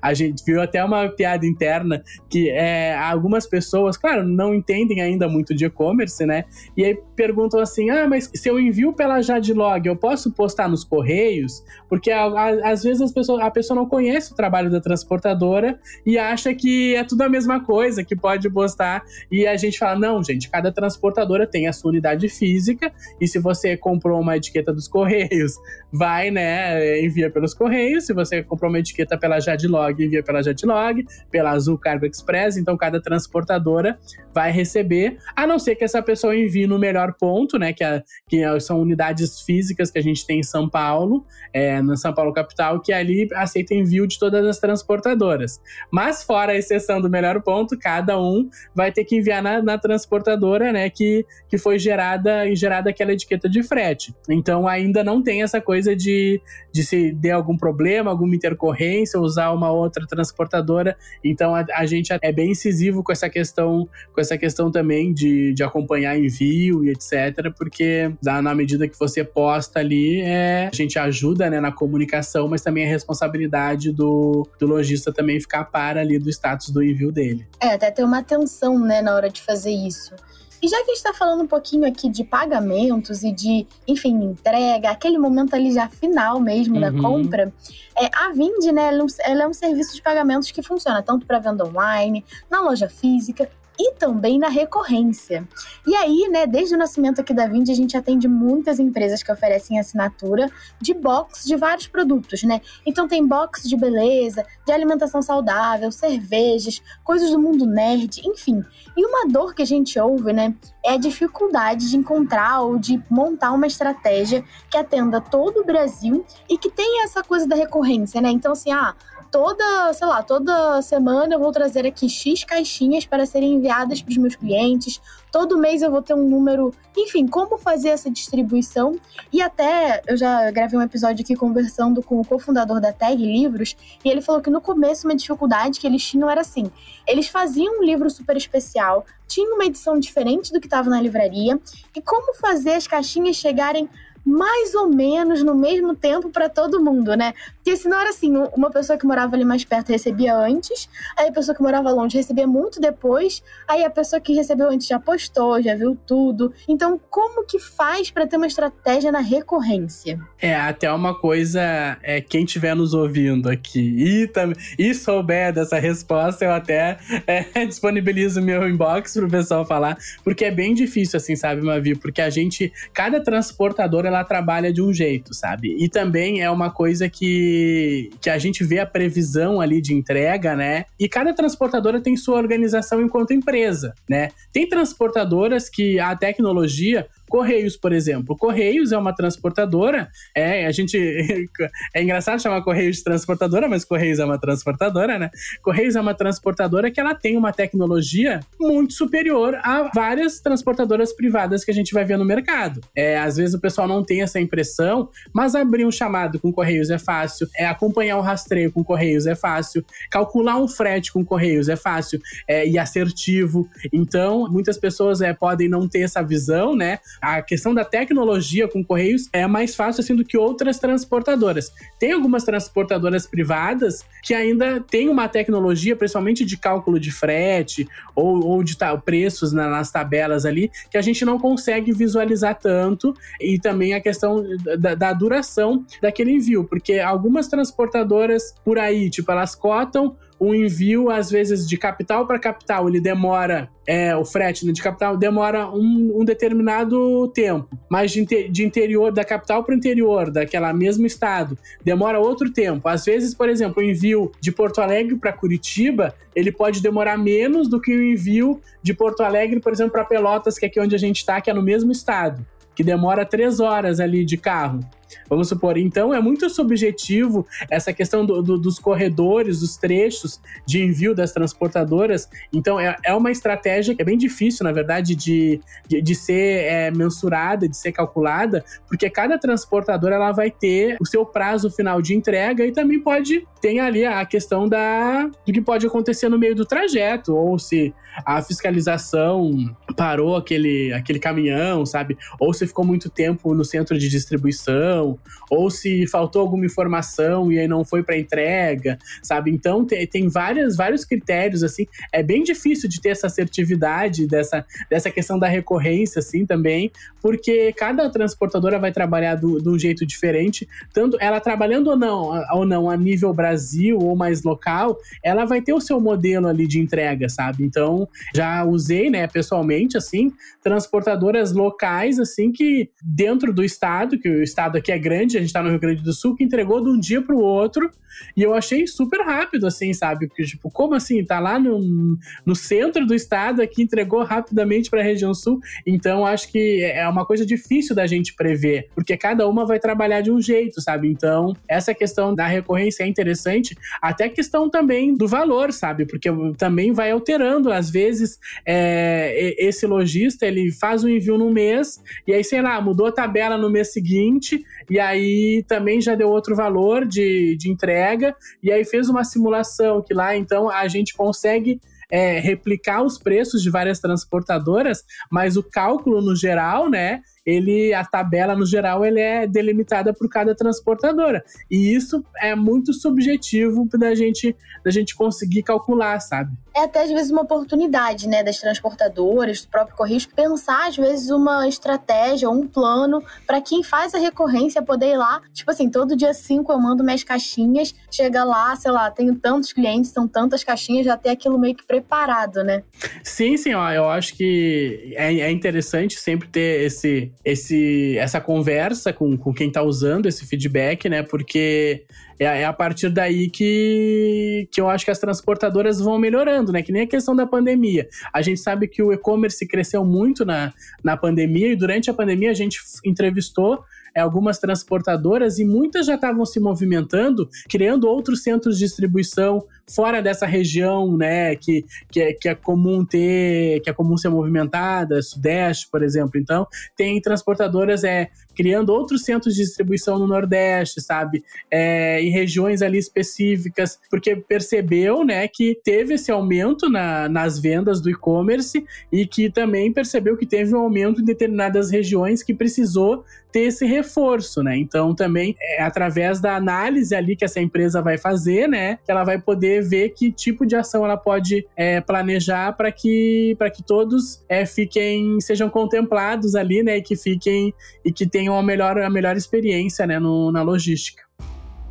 a 0.01 0.13
gente 0.13 0.43
viu 0.45 0.61
até 0.61 0.83
uma 0.83 1.09
piada 1.09 1.45
interna 1.45 2.03
que 2.29 2.49
é, 2.49 2.95
algumas 2.95 3.47
pessoas, 3.47 3.97
claro, 3.97 4.23
não 4.23 4.53
entendem 4.53 5.01
ainda 5.01 5.27
muito 5.27 5.55
de 5.55 5.65
e-commerce, 5.65 6.25
né? 6.25 6.45
E 6.75 6.83
aí 6.83 6.97
perguntam 7.15 7.59
assim: 7.59 7.89
ah, 7.89 8.07
mas 8.07 8.29
se 8.33 8.49
eu 8.49 8.59
envio 8.59 8.93
pela 8.93 9.21
Jadlog, 9.21 9.87
eu 9.87 9.95
posso 9.95 10.31
postar 10.31 10.67
nos 10.67 10.83
correios? 10.83 11.63
Porque 11.89 12.11
a, 12.11 12.25
a, 12.25 12.71
às 12.71 12.83
vezes 12.83 13.01
as 13.01 13.11
pessoas, 13.11 13.41
a 13.41 13.51
pessoa 13.51 13.75
não 13.75 13.87
conhece 13.87 14.31
o 14.31 14.35
trabalho 14.35 14.69
da 14.69 14.79
transportadora 14.79 15.79
e 16.05 16.17
acha 16.17 16.53
que 16.53 16.95
é 16.95 17.03
tudo 17.03 17.21
a 17.21 17.29
mesma 17.29 17.63
coisa, 17.63 18.03
que 18.03 18.15
pode 18.15 18.49
postar. 18.49 19.03
E 19.31 19.45
a 19.47 19.57
gente 19.57 19.77
fala: 19.77 19.97
não, 19.97 20.23
gente, 20.23 20.49
cada 20.49 20.71
transportadora 20.71 21.47
tem 21.47 21.67
a 21.67 21.73
sua 21.73 21.91
unidade 21.91 22.29
física, 22.29 22.91
e 23.19 23.27
se 23.27 23.39
você 23.39 23.75
comprou 23.75 24.19
uma 24.19 24.37
etiqueta 24.37 24.73
dos 24.73 24.87
correios, 24.87 25.53
vai, 25.91 26.31
né, 26.31 27.01
envia 27.01 27.29
pelos 27.29 27.53
correios. 27.53 28.05
Se 28.05 28.13
você 28.13 28.43
comprou 28.43 28.69
uma 28.69 28.79
etiqueta 28.79 29.17
pela 29.17 29.39
Jadlog, 29.39 29.66
Jadlog 29.67 30.03
envia 30.03 30.23
pela 30.23 30.41
Jadlog, 30.41 31.05
pela 31.29 31.51
Azul 31.51 31.77
Cargo 31.77 32.05
Express, 32.05 32.57
então 32.57 32.77
cada 32.77 33.01
transportadora 33.01 33.99
vai 34.33 34.51
receber, 34.51 35.17
a 35.35 35.47
não 35.47 35.57
ser 35.57 35.75
que 35.75 35.83
essa 35.83 36.01
pessoa 36.01 36.35
envie 36.35 36.67
no 36.67 36.77
melhor 36.77 37.13
ponto, 37.13 37.57
né, 37.57 37.73
que, 37.73 37.83
a, 37.83 38.03
que 38.27 38.59
são 38.59 38.79
unidades 38.79 39.41
físicas 39.41 39.89
que 39.89 39.97
a 39.97 40.01
gente 40.01 40.25
tem 40.25 40.39
em 40.39 40.43
São 40.43 40.69
Paulo, 40.69 41.25
é, 41.51 41.81
na 41.81 41.95
São 41.95 42.13
Paulo 42.13 42.31
capital, 42.31 42.79
que 42.79 42.93
ali 42.93 43.27
aceita 43.33 43.73
envio 43.73 44.05
de 44.05 44.19
todas 44.19 44.45
as 44.45 44.59
transportadoras. 44.59 45.59
Mas 45.91 46.23
fora 46.23 46.51
a 46.51 46.55
exceção 46.55 47.01
do 47.01 47.09
melhor 47.09 47.41
ponto, 47.41 47.77
cada 47.79 48.19
um 48.21 48.47
vai 48.75 48.91
ter 48.91 49.05
que 49.05 49.15
enviar 49.15 49.41
na, 49.41 49.61
na 49.61 49.77
transportadora, 49.77 50.71
né, 50.71 50.89
que, 50.89 51.25
que 51.49 51.57
foi 51.57 51.79
gerada 51.79 52.45
e 52.45 52.55
gerada 52.55 52.91
aquela 52.91 53.13
etiqueta 53.13 53.49
de 53.49 53.63
frete. 53.63 54.13
Então 54.29 54.67
ainda 54.67 55.03
não 55.03 55.21
tem 55.21 55.41
essa 55.41 55.59
coisa 55.59 55.95
de, 55.95 56.39
de 56.71 56.83
se 56.83 57.11
der 57.11 57.31
algum 57.31 57.57
problema, 57.57 58.11
alguma 58.11 58.35
intercorrência, 58.35 59.19
usar 59.19 59.51
uma 59.57 59.71
outra 59.71 60.05
transportadora. 60.07 60.95
Então 61.23 61.53
a, 61.53 61.65
a 61.75 61.85
gente 61.85 62.13
é 62.21 62.31
bem 62.31 62.51
incisivo 62.51 63.03
com 63.03 63.11
essa 63.11 63.29
questão, 63.29 63.89
com 64.13 64.21
essa 64.21 64.37
questão 64.37 64.71
também 64.71 65.13
de, 65.13 65.53
de 65.53 65.63
acompanhar 65.63 66.17
envio 66.17 66.85
e 66.85 66.89
etc, 66.89 67.51
porque 67.57 68.13
na 68.23 68.55
medida 68.55 68.87
que 68.87 68.97
você 68.97 69.23
posta 69.23 69.79
ali, 69.79 70.21
é, 70.21 70.69
a 70.71 70.75
gente 70.75 70.97
ajuda 70.97 71.49
né, 71.49 71.59
na 71.59 71.71
comunicação, 71.71 72.47
mas 72.47 72.61
também 72.61 72.85
a 72.85 72.87
responsabilidade 72.87 73.91
do, 73.91 74.47
do 74.59 74.67
lojista 74.67 75.11
também 75.11 75.39
ficar 75.39 75.65
para 75.65 76.01
ali 76.01 76.19
do 76.19 76.29
status 76.29 76.69
do 76.69 76.83
envio 76.83 77.11
dele. 77.11 77.47
É, 77.59 77.73
até 77.73 77.91
ter 77.91 78.03
uma 78.03 78.19
atenção 78.19 78.79
né, 78.79 79.01
na 79.01 79.15
hora 79.15 79.29
de 79.29 79.41
fazer 79.41 79.71
isso. 79.71 80.15
E 80.61 80.67
já 80.67 80.77
que 80.77 80.83
a 80.83 80.87
gente 80.87 80.97
está 80.97 81.13
falando 81.13 81.43
um 81.43 81.47
pouquinho 81.47 81.87
aqui 81.87 82.09
de 82.09 82.23
pagamentos 82.23 83.23
e 83.23 83.31
de, 83.31 83.67
enfim, 83.87 84.15
entrega, 84.23 84.89
aquele 84.89 85.17
momento 85.17 85.55
ali 85.55 85.71
já 85.71 85.87
final 85.87 86.39
mesmo 86.39 86.75
uhum. 86.75 86.81
da 86.81 86.91
compra, 86.91 87.53
é, 87.97 88.09
a 88.13 88.31
Vind, 88.31 88.71
né, 88.73 88.89
ela 89.23 89.43
é 89.43 89.47
um 89.47 89.53
serviço 89.53 89.95
de 89.95 90.01
pagamentos 90.01 90.49
que 90.51 90.63
funciona 90.63 91.01
tanto 91.03 91.25
para 91.25 91.39
venda 91.39 91.65
online, 91.65 92.25
na 92.49 92.61
loja 92.61 92.89
física 92.89 93.49
e 93.79 93.93
também 93.93 94.39
na 94.39 94.49
recorrência. 94.49 95.47
E 95.85 95.95
aí, 95.95 96.27
né, 96.29 96.47
desde 96.47 96.75
o 96.75 96.77
nascimento 96.77 97.21
aqui 97.21 97.33
da 97.33 97.47
Vind, 97.47 97.69
a 97.69 97.73
gente 97.73 97.95
atende 97.95 98.27
muitas 98.27 98.79
empresas 98.79 99.21
que 99.21 99.31
oferecem 99.31 99.79
assinatura 99.79 100.49
de 100.81 100.93
box 100.93 101.45
de 101.45 101.55
vários 101.55 101.87
produtos, 101.87 102.43
né? 102.43 102.61
Então 102.85 103.07
tem 103.07 103.25
box 103.25 103.67
de 103.67 103.75
beleza, 103.75 104.45
de 104.65 104.71
alimentação 104.71 105.21
saudável, 105.21 105.91
cervejas, 105.91 106.81
coisas 107.03 107.31
do 107.31 107.39
mundo 107.39 107.65
nerd, 107.65 108.21
enfim. 108.25 108.63
E 108.95 109.05
uma 109.05 109.27
dor 109.27 109.53
que 109.53 109.61
a 109.61 109.65
gente 109.65 109.99
ouve, 109.99 110.33
né, 110.33 110.55
é 110.83 110.93
a 110.93 110.97
dificuldade 110.97 111.89
de 111.89 111.97
encontrar 111.97 112.61
ou 112.61 112.79
de 112.79 113.01
montar 113.09 113.51
uma 113.51 113.67
estratégia 113.67 114.43
que 114.69 114.77
atenda 114.77 115.21
todo 115.21 115.61
o 115.61 115.65
Brasil 115.65 116.25
e 116.49 116.57
que 116.57 116.69
tenha 116.69 117.03
essa 117.03 117.23
coisa 117.23 117.47
da 117.47 117.55
recorrência, 117.55 118.21
né? 118.21 118.29
Então, 118.29 118.53
assim, 118.53 118.71
ah, 118.71 118.95
toda, 119.31 119.93
sei 119.93 120.07
lá, 120.07 120.23
toda 120.23 120.81
semana 120.81 121.35
eu 121.35 121.39
vou 121.39 121.51
trazer 121.51 121.85
aqui 121.85 122.09
X 122.09 122.43
caixinhas 122.43 123.05
para 123.05 123.25
serem 123.25 123.59
enviadas 123.67 124.01
para 124.01 124.11
os 124.11 124.17
meus 124.17 124.35
clientes. 124.35 125.01
Todo 125.31 125.57
mês 125.57 125.81
eu 125.81 125.91
vou 125.91 126.01
ter 126.01 126.13
um 126.13 126.27
número, 126.27 126.73
enfim, 126.95 127.27
como 127.27 127.57
fazer 127.57 127.89
essa 127.89 128.09
distribuição. 128.09 128.97
E 129.31 129.41
até 129.41 130.01
eu 130.07 130.15
já 130.15 130.49
gravei 130.51 130.79
um 130.79 130.81
episódio 130.81 131.23
aqui 131.23 131.35
conversando 131.35 132.01
com 132.01 132.19
o 132.19 132.25
cofundador 132.25 132.79
da 132.79 132.93
Tag 132.93 133.17
Livros, 133.17 133.75
e 134.03 134.09
ele 134.09 134.21
falou 134.21 134.41
que 134.41 134.49
no 134.49 134.61
começo 134.61 135.05
uma 135.05 135.15
dificuldade 135.15 135.79
que 135.79 135.85
eles 135.85 136.03
tinham 136.03 136.29
era 136.29 136.41
assim: 136.41 136.71
eles 137.05 137.27
faziam 137.27 137.79
um 137.79 137.83
livro 137.83 138.09
super 138.09 138.37
especial, 138.37 139.05
tinham 139.27 139.55
uma 139.55 139.65
edição 139.65 139.99
diferente 139.99 140.51
do 140.51 140.59
que 140.59 140.67
estava 140.67 140.89
na 140.89 141.01
livraria, 141.01 141.59
e 141.95 142.01
como 142.01 142.33
fazer 142.35 142.73
as 142.73 142.87
caixinhas 142.87 143.35
chegarem 143.35 143.89
mais 144.27 144.75
ou 144.75 144.89
menos 144.89 145.41
no 145.41 145.55
mesmo 145.55 145.95
tempo 145.95 146.29
para 146.29 146.49
todo 146.49 146.83
mundo, 146.83 147.15
né? 147.15 147.33
Porque 147.55 147.77
senão 147.77 147.97
era 147.97 148.09
assim, 148.09 148.35
uma 148.53 148.69
pessoa 148.69 148.99
que 148.99 149.05
morava 149.05 149.37
ali 149.37 149.45
mais 149.45 149.63
perto 149.63 149.89
recebia 149.89 150.35
antes, 150.35 150.89
aí 151.17 151.29
a 151.29 151.31
pessoa 151.31 151.55
que 151.55 151.61
morava 151.61 151.89
longe 151.91 152.17
recebia 152.17 152.45
muito 152.45 152.81
depois, 152.81 153.41
aí 153.65 153.85
a 153.85 153.89
pessoa 153.89 154.19
que 154.19 154.33
recebeu 154.33 154.67
antes 154.67 154.85
já 154.85 154.99
postou, 154.99 155.61
já 155.61 155.73
viu 155.75 155.97
tudo. 156.05 156.51
Então, 156.67 156.99
como 157.09 157.45
que 157.45 157.57
faz 157.57 158.11
para 158.11 158.27
ter 158.27 158.35
uma 158.35 158.47
estratégia 158.47 159.13
na 159.13 159.19
recorrência? 159.19 160.19
É, 160.41 160.53
até 160.53 160.91
uma 160.91 161.17
coisa, 161.17 161.61
é 162.03 162.19
quem 162.19 162.43
estiver 162.43 162.75
nos 162.75 162.93
ouvindo 162.93 163.49
aqui 163.49 163.79
e, 163.97 164.29
e 164.77 164.93
souber 164.93 165.53
dessa 165.53 165.79
resposta, 165.79 166.43
eu 166.43 166.51
até 166.51 166.97
é, 167.25 167.45
disponibilizo 167.65 168.41
meu 168.41 168.67
inbox 168.67 169.13
pro 169.13 169.29
pessoal 169.29 169.65
falar, 169.65 169.97
porque 170.21 170.43
é 170.43 170.51
bem 170.51 170.73
difícil 170.73 171.15
assim, 171.15 171.37
sabe, 171.37 171.61
Mavi? 171.61 171.95
Porque 171.95 172.21
a 172.21 172.29
gente, 172.29 172.73
cada 172.93 173.23
transportadora, 173.23 174.16
ela 174.17 174.25
trabalha 174.25 174.73
de 174.73 174.81
um 174.81 174.91
jeito, 174.91 175.33
sabe? 175.33 175.75
E 175.79 175.87
também 175.87 176.41
é 176.41 176.49
uma 176.49 176.69
coisa 176.69 177.09
que, 177.09 178.09
que 178.21 178.29
a 178.29 178.37
gente 178.37 178.63
vê 178.63 178.79
a 178.79 178.85
previsão 178.85 179.61
ali 179.61 179.81
de 179.81 179.93
entrega, 179.93 180.55
né? 180.55 180.85
E 180.99 181.07
cada 181.07 181.33
transportadora 181.33 182.01
tem 182.01 182.17
sua 182.17 182.37
organização 182.37 183.01
enquanto 183.01 183.33
empresa, 183.33 183.93
né? 184.09 184.29
Tem 184.51 184.67
transportadoras 184.67 185.69
que 185.69 185.99
a 185.99 186.15
tecnologia 186.15 187.07
Correios, 187.29 187.75
por 187.77 187.91
exemplo. 187.91 188.35
Correios 188.37 188.91
é 188.91 188.97
uma 188.97 189.13
transportadora. 189.13 190.09
É, 190.35 190.65
a 190.65 190.71
gente. 190.71 190.97
É 191.93 192.03
engraçado 192.03 192.41
chamar 192.41 192.61
Correios 192.61 192.97
de 192.97 193.03
transportadora, 193.03 193.67
mas 193.67 193.83
Correios 193.83 194.19
é 194.19 194.25
uma 194.25 194.37
transportadora, 194.39 195.17
né? 195.17 195.29
Correios 195.61 195.95
é 195.95 196.01
uma 196.01 196.13
transportadora 196.13 196.91
que 196.91 196.99
ela 196.99 197.15
tem 197.15 197.37
uma 197.37 197.51
tecnologia 197.51 198.39
muito 198.59 198.93
superior 198.93 199.55
a 199.63 199.89
várias 199.93 200.39
transportadoras 200.39 201.13
privadas 201.13 201.63
que 201.63 201.71
a 201.71 201.73
gente 201.73 201.93
vai 201.93 202.05
ver 202.05 202.17
no 202.17 202.25
mercado. 202.25 202.81
É, 202.95 203.17
às 203.17 203.37
vezes 203.37 203.55
o 203.55 203.59
pessoal 203.59 203.87
não 203.87 204.03
tem 204.03 204.21
essa 204.21 204.39
impressão, 204.39 205.09
mas 205.33 205.55
abrir 205.55 205.85
um 205.85 205.91
chamado 205.91 206.39
com 206.39 206.51
Correios 206.51 206.89
é 206.89 206.97
fácil, 206.97 207.47
é 207.57 207.65
acompanhar 207.65 208.17
um 208.17 208.21
rastreio 208.21 208.71
com 208.71 208.83
Correios 208.83 209.27
é 209.27 209.35
fácil, 209.35 209.83
calcular 210.09 210.57
um 210.57 210.67
frete 210.67 211.11
com 211.11 211.25
Correios 211.25 211.69
é 211.69 211.75
fácil 211.75 212.21
é, 212.47 212.67
e 212.67 212.77
assertivo. 212.77 213.67
Então, 213.91 214.49
muitas 214.49 214.77
pessoas 214.77 215.21
é, 215.21 215.33
podem 215.33 215.67
não 215.67 215.87
ter 215.87 216.01
essa 216.01 216.21
visão, 216.21 216.75
né? 216.75 216.99
A 217.21 217.41
questão 217.41 217.73
da 217.73 217.83
tecnologia 217.83 218.67
com 218.67 218.83
Correios 218.83 219.29
é 219.33 219.45
mais 219.47 219.75
fácil 219.75 220.01
assim 220.01 220.15
do 220.15 220.25
que 220.25 220.37
outras 220.37 220.79
transportadoras. 220.79 221.71
Tem 221.99 222.11
algumas 222.11 222.43
transportadoras 222.43 223.25
privadas 223.25 224.05
que 224.23 224.33
ainda 224.33 224.79
têm 224.81 225.09
uma 225.09 225.27
tecnologia, 225.27 225.95
principalmente 225.95 226.45
de 226.45 226.57
cálculo 226.57 226.99
de 226.99 227.11
frete 227.11 227.87
ou, 228.15 228.43
ou 228.45 228.63
de 228.63 228.77
preços 229.03 229.51
na, 229.51 229.67
nas 229.67 229.91
tabelas 229.91 230.45
ali, 230.45 230.71
que 230.89 230.97
a 230.97 231.01
gente 231.01 231.25
não 231.25 231.39
consegue 231.39 231.91
visualizar 231.91 232.57
tanto, 232.57 233.13
e 233.39 233.59
também 233.59 233.93
a 233.93 234.01
questão 234.01 234.43
da, 234.77 234.95
da 234.95 235.13
duração 235.13 235.85
daquele 236.01 236.31
envio, 236.31 236.63
porque 236.63 236.99
algumas 236.99 237.47
transportadoras 237.47 238.53
por 238.63 238.77
aí, 238.77 239.09
tipo, 239.09 239.31
elas 239.31 239.55
cotam 239.55 240.15
o 240.39 240.53
envio, 240.53 241.09
às 241.09 241.31
vezes, 241.31 241.67
de 241.67 241.77
capital 241.77 242.27
para 242.27 242.37
capital, 242.37 242.87
ele 242.87 242.99
demora, 242.99 243.69
é, 243.87 244.15
o 244.15 244.23
frete 244.23 244.65
né, 244.65 244.71
de 244.71 244.81
capital 244.81 245.17
demora 245.17 245.67
um, 245.69 246.21
um 246.21 246.25
determinado 246.25 247.27
tempo, 247.29 247.67
mas 247.89 248.11
de, 248.11 248.25
de 248.49 248.63
interior, 248.63 249.11
da 249.11 249.23
capital 249.23 249.63
para 249.63 249.73
o 249.73 249.77
interior, 249.77 250.29
daquela 250.29 250.71
mesmo 250.73 251.05
estado, 251.05 251.57
demora 251.83 252.19
outro 252.19 252.51
tempo. 252.51 252.87
Às 252.87 253.05
vezes, 253.05 253.33
por 253.33 253.49
exemplo, 253.49 253.81
o 253.81 253.85
envio 253.85 254.31
de 254.39 254.51
Porto 254.51 254.79
Alegre 254.79 255.15
para 255.15 255.33
Curitiba, 255.33 256.13
ele 256.35 256.51
pode 256.51 256.81
demorar 256.81 257.17
menos 257.17 257.67
do 257.67 257.81
que 257.81 257.95
o 257.95 258.03
envio 258.03 258.61
de 258.83 258.93
Porto 258.93 259.23
Alegre, 259.23 259.59
por 259.59 259.71
exemplo, 259.71 259.93
para 259.93 260.05
Pelotas, 260.05 260.59
que 260.59 260.65
é 260.65 260.69
aqui 260.69 260.79
onde 260.79 260.95
a 260.95 260.99
gente 260.99 261.17
está, 261.17 261.41
que 261.41 261.49
é 261.49 261.53
no 261.53 261.63
mesmo 261.63 261.91
estado 261.91 262.45
que 262.77 262.83
demora 262.83 263.25
três 263.25 263.59
horas 263.59 263.99
ali 263.99 264.23
de 264.23 264.37
carro. 264.37 264.81
Vamos 265.29 265.49
supor, 265.49 265.77
então 265.77 266.13
é 266.13 266.21
muito 266.21 266.49
subjetivo 266.49 267.45
essa 267.69 267.93
questão 267.93 268.25
do, 268.25 268.41
do, 268.41 268.57
dos 268.57 268.79
corredores, 268.79 269.59
dos 269.59 269.77
trechos 269.77 270.39
de 270.65 270.83
envio 270.83 271.13
das 271.13 271.31
transportadoras. 271.31 272.29
Então 272.53 272.79
é, 272.79 272.95
é 273.03 273.13
uma 273.13 273.31
estratégia 273.31 273.95
que 273.95 274.01
é 274.01 274.05
bem 274.05 274.17
difícil, 274.17 274.63
na 274.63 274.71
verdade, 274.71 275.15
de, 275.15 275.59
de, 275.87 276.01
de 276.01 276.15
ser 276.15 276.63
é, 276.63 276.91
mensurada, 276.91 277.67
de 277.67 277.75
ser 277.75 277.91
calculada, 277.91 278.63
porque 278.87 279.09
cada 279.09 279.37
transportadora 279.37 280.15
ela 280.15 280.31
vai 280.31 280.51
ter 280.51 280.97
o 280.99 281.05
seu 281.05 281.25
prazo 281.25 281.69
final 281.71 282.01
de 282.01 282.15
entrega 282.15 282.65
e 282.65 282.71
também 282.71 282.99
pode 282.99 283.45
ter 283.61 283.79
ali 283.79 284.05
a 284.05 284.25
questão 284.25 284.67
da, 284.67 285.25
do 285.25 285.53
que 285.53 285.61
pode 285.61 285.85
acontecer 285.85 286.29
no 286.29 286.37
meio 286.37 286.55
do 286.55 286.65
trajeto, 286.65 287.35
ou 287.35 287.57
se 287.57 287.93
a 288.25 288.41
fiscalização 288.41 289.51
parou 289.97 290.35
aquele, 290.35 290.93
aquele 290.93 291.17
caminhão, 291.17 291.83
sabe? 291.83 292.15
Ou 292.39 292.53
se 292.53 292.67
ficou 292.67 292.85
muito 292.85 293.09
tempo 293.09 293.55
no 293.55 293.65
centro 293.65 293.97
de 293.97 294.07
distribuição, 294.07 295.17
ou 295.49 295.71
se 295.71 296.05
faltou 296.05 296.39
alguma 296.43 296.67
informação 296.67 297.51
e 297.51 297.57
aí 297.57 297.67
não 297.67 297.83
foi 297.83 298.03
para 298.03 298.15
entrega, 298.15 298.99
sabe? 299.23 299.49
Então 299.49 299.83
tem, 299.83 300.05
tem 300.05 300.27
várias, 300.29 300.77
vários 300.77 301.03
critérios, 301.03 301.63
assim. 301.63 301.87
É 302.13 302.21
bem 302.21 302.43
difícil 302.43 302.87
de 302.87 303.01
ter 303.01 303.09
essa 303.09 303.25
assertividade 303.25 304.27
dessa, 304.27 304.63
dessa 304.87 305.09
questão 305.09 305.39
da 305.39 305.47
recorrência, 305.47 306.19
assim, 306.19 306.45
também, 306.45 306.91
porque 307.19 307.73
cada 307.73 308.07
transportadora 308.07 308.77
vai 308.77 308.91
trabalhar 308.91 309.33
do, 309.33 309.59
de 309.59 309.67
um 309.67 309.79
jeito 309.79 310.05
diferente, 310.05 310.67
tanto 310.93 311.17
ela 311.19 311.39
trabalhando 311.39 311.87
ou 311.87 311.97
não, 311.97 312.45
ou 312.53 312.65
não 312.67 312.87
a 312.87 312.95
nível 312.95 313.33
Brasil 313.33 313.97
ou 313.97 314.15
mais 314.15 314.43
local, 314.43 314.99
ela 315.23 315.43
vai 315.43 315.59
ter 315.59 315.73
o 315.73 315.81
seu 315.81 315.99
modelo 315.99 316.47
ali 316.47 316.67
de 316.67 316.79
entrega, 316.79 317.27
sabe? 317.29 317.63
Então, 317.63 318.07
já 318.35 318.63
usei, 318.63 319.09
né, 319.09 319.25
pessoalmente 319.25 319.86
gente, 319.87 319.97
assim, 319.97 320.31
transportadoras 320.61 321.53
locais, 321.53 322.19
assim, 322.19 322.51
que 322.51 322.89
dentro 323.01 323.53
do 323.53 323.63
estado, 323.63 324.19
que 324.19 324.29
o 324.29 324.43
estado 324.43 324.77
aqui 324.77 324.91
é 324.91 324.99
grande, 324.99 325.37
a 325.37 325.41
gente 325.41 325.53
tá 325.53 325.63
no 325.63 325.69
Rio 325.69 325.79
Grande 325.79 326.03
do 326.03 326.13
Sul, 326.13 326.35
que 326.35 326.43
entregou 326.43 326.83
de 326.83 326.89
um 326.89 326.99
dia 326.99 327.21
para 327.21 327.35
o 327.35 327.39
outro, 327.39 327.89
e 328.35 328.43
eu 328.43 328.53
achei 328.53 328.85
super 328.87 329.21
rápido, 329.21 329.65
assim, 329.67 329.93
sabe? 329.93 330.27
Porque, 330.27 330.43
tipo, 330.43 330.69
como 330.69 330.95
assim? 330.95 331.23
Tá 331.23 331.39
lá 331.39 331.57
no, 331.59 332.17
no 332.45 332.55
centro 332.55 333.05
do 333.05 333.13
estado, 333.13 333.61
aqui 333.61 333.81
entregou 333.81 334.23
rapidamente 334.23 334.89
para 334.89 334.99
a 334.99 335.03
região 335.03 335.33
sul, 335.33 335.59
então 335.85 336.25
acho 336.25 336.51
que 336.51 336.83
é 336.83 337.07
uma 337.07 337.25
coisa 337.25 337.45
difícil 337.45 337.95
da 337.95 338.05
gente 338.05 338.35
prever, 338.35 338.89
porque 338.93 339.15
cada 339.15 339.47
uma 339.47 339.65
vai 339.65 339.79
trabalhar 339.79 340.21
de 340.21 340.31
um 340.31 340.41
jeito, 340.41 340.81
sabe? 340.81 341.07
Então, 341.07 341.55
essa 341.67 341.93
questão 341.93 342.35
da 342.35 342.47
recorrência 342.47 343.03
é 343.03 343.07
interessante, 343.07 343.75
até 344.01 344.25
a 344.25 344.29
questão 344.29 344.69
também 344.69 345.15
do 345.15 345.27
valor, 345.27 345.71
sabe? 345.71 346.05
Porque 346.05 346.29
também 346.57 346.91
vai 346.91 347.11
alterando, 347.11 347.71
às 347.71 347.89
vezes, 347.89 348.39
é, 348.65 349.55
esse 349.57 349.76
lojista, 349.85 350.45
ele 350.45 350.71
faz 350.71 351.03
o 351.03 351.09
envio 351.09 351.37
no 351.37 351.51
mês, 351.51 352.01
e 352.25 352.33
aí, 352.33 352.43
sei 352.43 352.61
lá, 352.61 352.79
mudou 352.81 353.07
a 353.07 353.11
tabela 353.11 353.57
no 353.57 353.69
mês 353.69 353.91
seguinte, 353.91 354.63
e 354.89 354.99
aí 354.99 355.63
também 355.67 356.01
já 356.01 356.15
deu 356.15 356.29
outro 356.29 356.55
valor 356.55 357.05
de, 357.05 357.55
de 357.57 357.69
entrega, 357.69 358.35
e 358.63 358.71
aí 358.71 358.83
fez 358.85 359.09
uma 359.09 359.23
simulação 359.23 360.01
que 360.01 360.13
lá, 360.13 360.35
então, 360.35 360.69
a 360.69 360.87
gente 360.87 361.13
consegue 361.13 361.79
é, 362.09 362.39
replicar 362.39 363.03
os 363.03 363.17
preços 363.17 363.61
de 363.61 363.69
várias 363.69 363.99
transportadoras, 363.99 365.03
mas 365.31 365.57
o 365.57 365.63
cálculo 365.63 366.21
no 366.21 366.35
geral, 366.35 366.89
né, 366.89 367.21
ele 367.47 367.93
a 367.93 368.03
tabela 368.03 368.53
no 368.53 368.65
geral 368.65 369.05
ele 369.05 369.21
é 369.21 369.47
delimitada 369.47 370.13
por 370.13 370.27
cada 370.27 370.53
transportadora. 370.53 371.41
E 371.71 371.95
isso 371.95 372.21
é 372.41 372.53
muito 372.53 372.93
subjetivo 372.93 373.87
da 373.97 374.13
gente 374.13 374.53
da 374.83 374.91
gente 374.91 375.15
conseguir 375.15 375.63
calcular, 375.63 376.19
sabe? 376.19 376.51
É 376.75 376.83
até 376.83 377.03
às 377.03 377.09
vezes 377.09 377.31
uma 377.31 377.41
oportunidade, 377.43 378.27
né, 378.27 378.43
das 378.43 378.59
transportadoras, 378.59 379.61
do 379.61 379.69
próprio 379.69 379.95
Correios, 379.95 380.25
pensar 380.25 380.89
às 380.89 380.97
vezes 380.97 381.29
uma 381.29 381.67
estratégia 381.67 382.49
um 382.49 382.67
plano 382.67 383.23
para 383.47 383.61
quem 383.61 383.81
faz 383.81 384.13
a 384.13 384.19
recorrência 384.19 384.81
poder 384.81 385.13
ir 385.13 385.17
lá, 385.17 385.41
tipo 385.53 385.71
assim, 385.71 385.89
todo 385.89 386.15
dia 386.15 386.33
5 386.33 386.69
eu 386.69 386.79
mando 386.79 387.03
minhas 387.03 387.23
caixinhas, 387.23 387.95
chega 388.11 388.43
lá, 388.43 388.75
sei 388.75 388.91
lá, 388.91 389.09
tenho 389.09 389.35
tantos 389.35 389.71
clientes, 389.71 390.11
são 390.11 390.27
tantas 390.27 390.63
caixinhas, 390.63 391.05
já 391.05 391.15
ter 391.15 391.29
aquilo 391.29 391.57
meio 391.57 391.75
que 391.75 391.85
preparado, 391.85 392.63
né? 392.63 392.83
Sim, 393.23 393.55
sim, 393.55 393.73
ó, 393.73 393.89
eu 393.91 394.09
acho 394.09 394.35
que 394.35 395.13
é, 395.15 395.33
é 395.39 395.51
interessante 395.51 396.19
sempre 396.19 396.47
ter 396.47 396.83
esse 396.83 397.31
esse, 397.43 398.17
essa 398.17 398.41
conversa 398.41 399.13
com, 399.13 399.37
com 399.37 399.53
quem 399.53 399.67
está 399.67 399.81
usando 399.81 400.25
esse 400.25 400.45
feedback, 400.45 401.07
né? 401.07 401.23
Porque 401.23 402.05
é, 402.39 402.45
é, 402.45 402.65
a 402.65 402.73
partir 402.73 403.09
daí 403.09 403.49
que, 403.49 404.67
que 404.71 404.79
eu 404.79 404.89
acho 404.89 405.05
que 405.05 405.11
as 405.11 405.19
transportadoras 405.19 405.99
vão 405.99 406.19
melhorando, 406.19 406.71
né? 406.71 406.81
Que 406.81 406.91
nem 406.91 407.03
a 407.03 407.07
questão 407.07 407.35
da 407.35 407.45
pandemia. 407.45 408.07
A 408.33 408.41
gente 408.41 408.59
sabe 408.59 408.87
que 408.87 409.01
o 409.01 409.13
e-commerce 409.13 409.65
cresceu 409.67 410.03
muito 410.03 410.45
na, 410.45 410.73
na 411.03 411.15
pandemia 411.15 411.71
e 411.71 411.75
durante 411.75 412.09
a 412.09 412.13
pandemia 412.13 412.51
a 412.51 412.55
gente 412.55 412.79
entrevistou 413.05 413.83
algumas 414.19 414.59
transportadoras 414.59 415.59
e 415.59 415.65
muitas 415.65 416.05
já 416.05 416.15
estavam 416.15 416.45
se 416.45 416.59
movimentando, 416.59 417.49
criando 417.69 418.07
outros 418.07 418.43
centros 418.43 418.77
de 418.77 418.85
distribuição 418.85 419.63
fora 419.89 420.21
dessa 420.21 420.45
região, 420.45 421.15
né, 421.15 421.55
que, 421.55 421.85
que, 422.11 422.19
é, 422.19 422.33
que 422.33 422.49
é 422.49 422.55
comum 422.55 423.05
ter, 423.05 423.79
que 423.81 423.89
é 423.89 423.93
comum 423.93 424.17
ser 424.17 424.29
movimentada, 424.29 425.21
Sudeste, 425.21 425.87
por 425.89 426.03
exemplo. 426.03 426.39
Então, 426.39 426.67
tem 426.95 427.19
transportadoras 427.21 428.03
é, 428.03 428.29
criando 428.57 428.89
outros 428.89 429.21
centros 429.21 429.53
de 429.53 429.61
distribuição 429.61 430.17
no 430.17 430.25
Nordeste, 430.25 430.99
sabe, 430.99 431.43
é, 431.69 432.19
em 432.19 432.31
regiões 432.31 432.81
ali 432.81 432.97
específicas, 432.97 433.99
porque 434.09 434.35
percebeu, 434.35 435.23
né, 435.23 435.47
que 435.47 435.79
teve 435.83 436.15
esse 436.15 436.31
aumento 436.31 436.89
na, 436.89 437.29
nas 437.29 437.59
vendas 437.59 438.01
do 438.01 438.09
e-commerce 438.09 438.83
e 439.11 439.27
que 439.27 439.51
também 439.51 439.93
percebeu 439.93 440.35
que 440.35 440.47
teve 440.47 440.73
um 440.73 440.79
aumento 440.79 441.21
em 441.21 441.25
determinadas 441.25 441.91
regiões 441.91 442.41
que 442.41 442.53
precisou 442.53 443.23
ter 443.51 443.61
esse 443.61 443.85
reforço, 443.85 444.61
né? 444.61 444.77
Então, 444.77 445.15
também 445.15 445.55
é 445.61 445.81
através 445.81 446.39
da 446.39 446.55
análise 446.55 447.15
ali 447.15 447.35
que 447.35 447.45
essa 447.45 447.61
empresa 447.61 448.01
vai 448.01 448.17
fazer, 448.17 448.67
né, 448.67 448.99
que 449.05 449.11
ela 449.11 449.23
vai 449.23 449.39
poder 449.39 449.81
ver 449.81 450.09
que 450.09 450.31
tipo 450.31 450.65
de 450.65 450.75
ação 450.75 451.05
ela 451.05 451.17
pode 451.17 451.65
é, 451.75 452.01
planejar 452.01 452.73
para 452.73 452.91
que, 452.91 453.55
que 453.73 453.83
todos 453.83 454.43
é, 454.49 454.65
fiquem, 454.65 455.39
sejam 455.39 455.69
contemplados 455.69 456.55
ali, 456.55 456.83
né? 456.83 456.97
E 456.97 457.01
que 457.01 457.15
fiquem 457.15 457.73
e 458.03 458.11
que 458.11 458.27
tenham 458.27 458.46
a 458.55 458.63
melhor, 458.63 458.97
a 458.99 459.09
melhor 459.09 459.35
experiência 459.35 460.05
né, 460.05 460.19
no, 460.19 460.51
na 460.51 460.61
logística. 460.61 461.27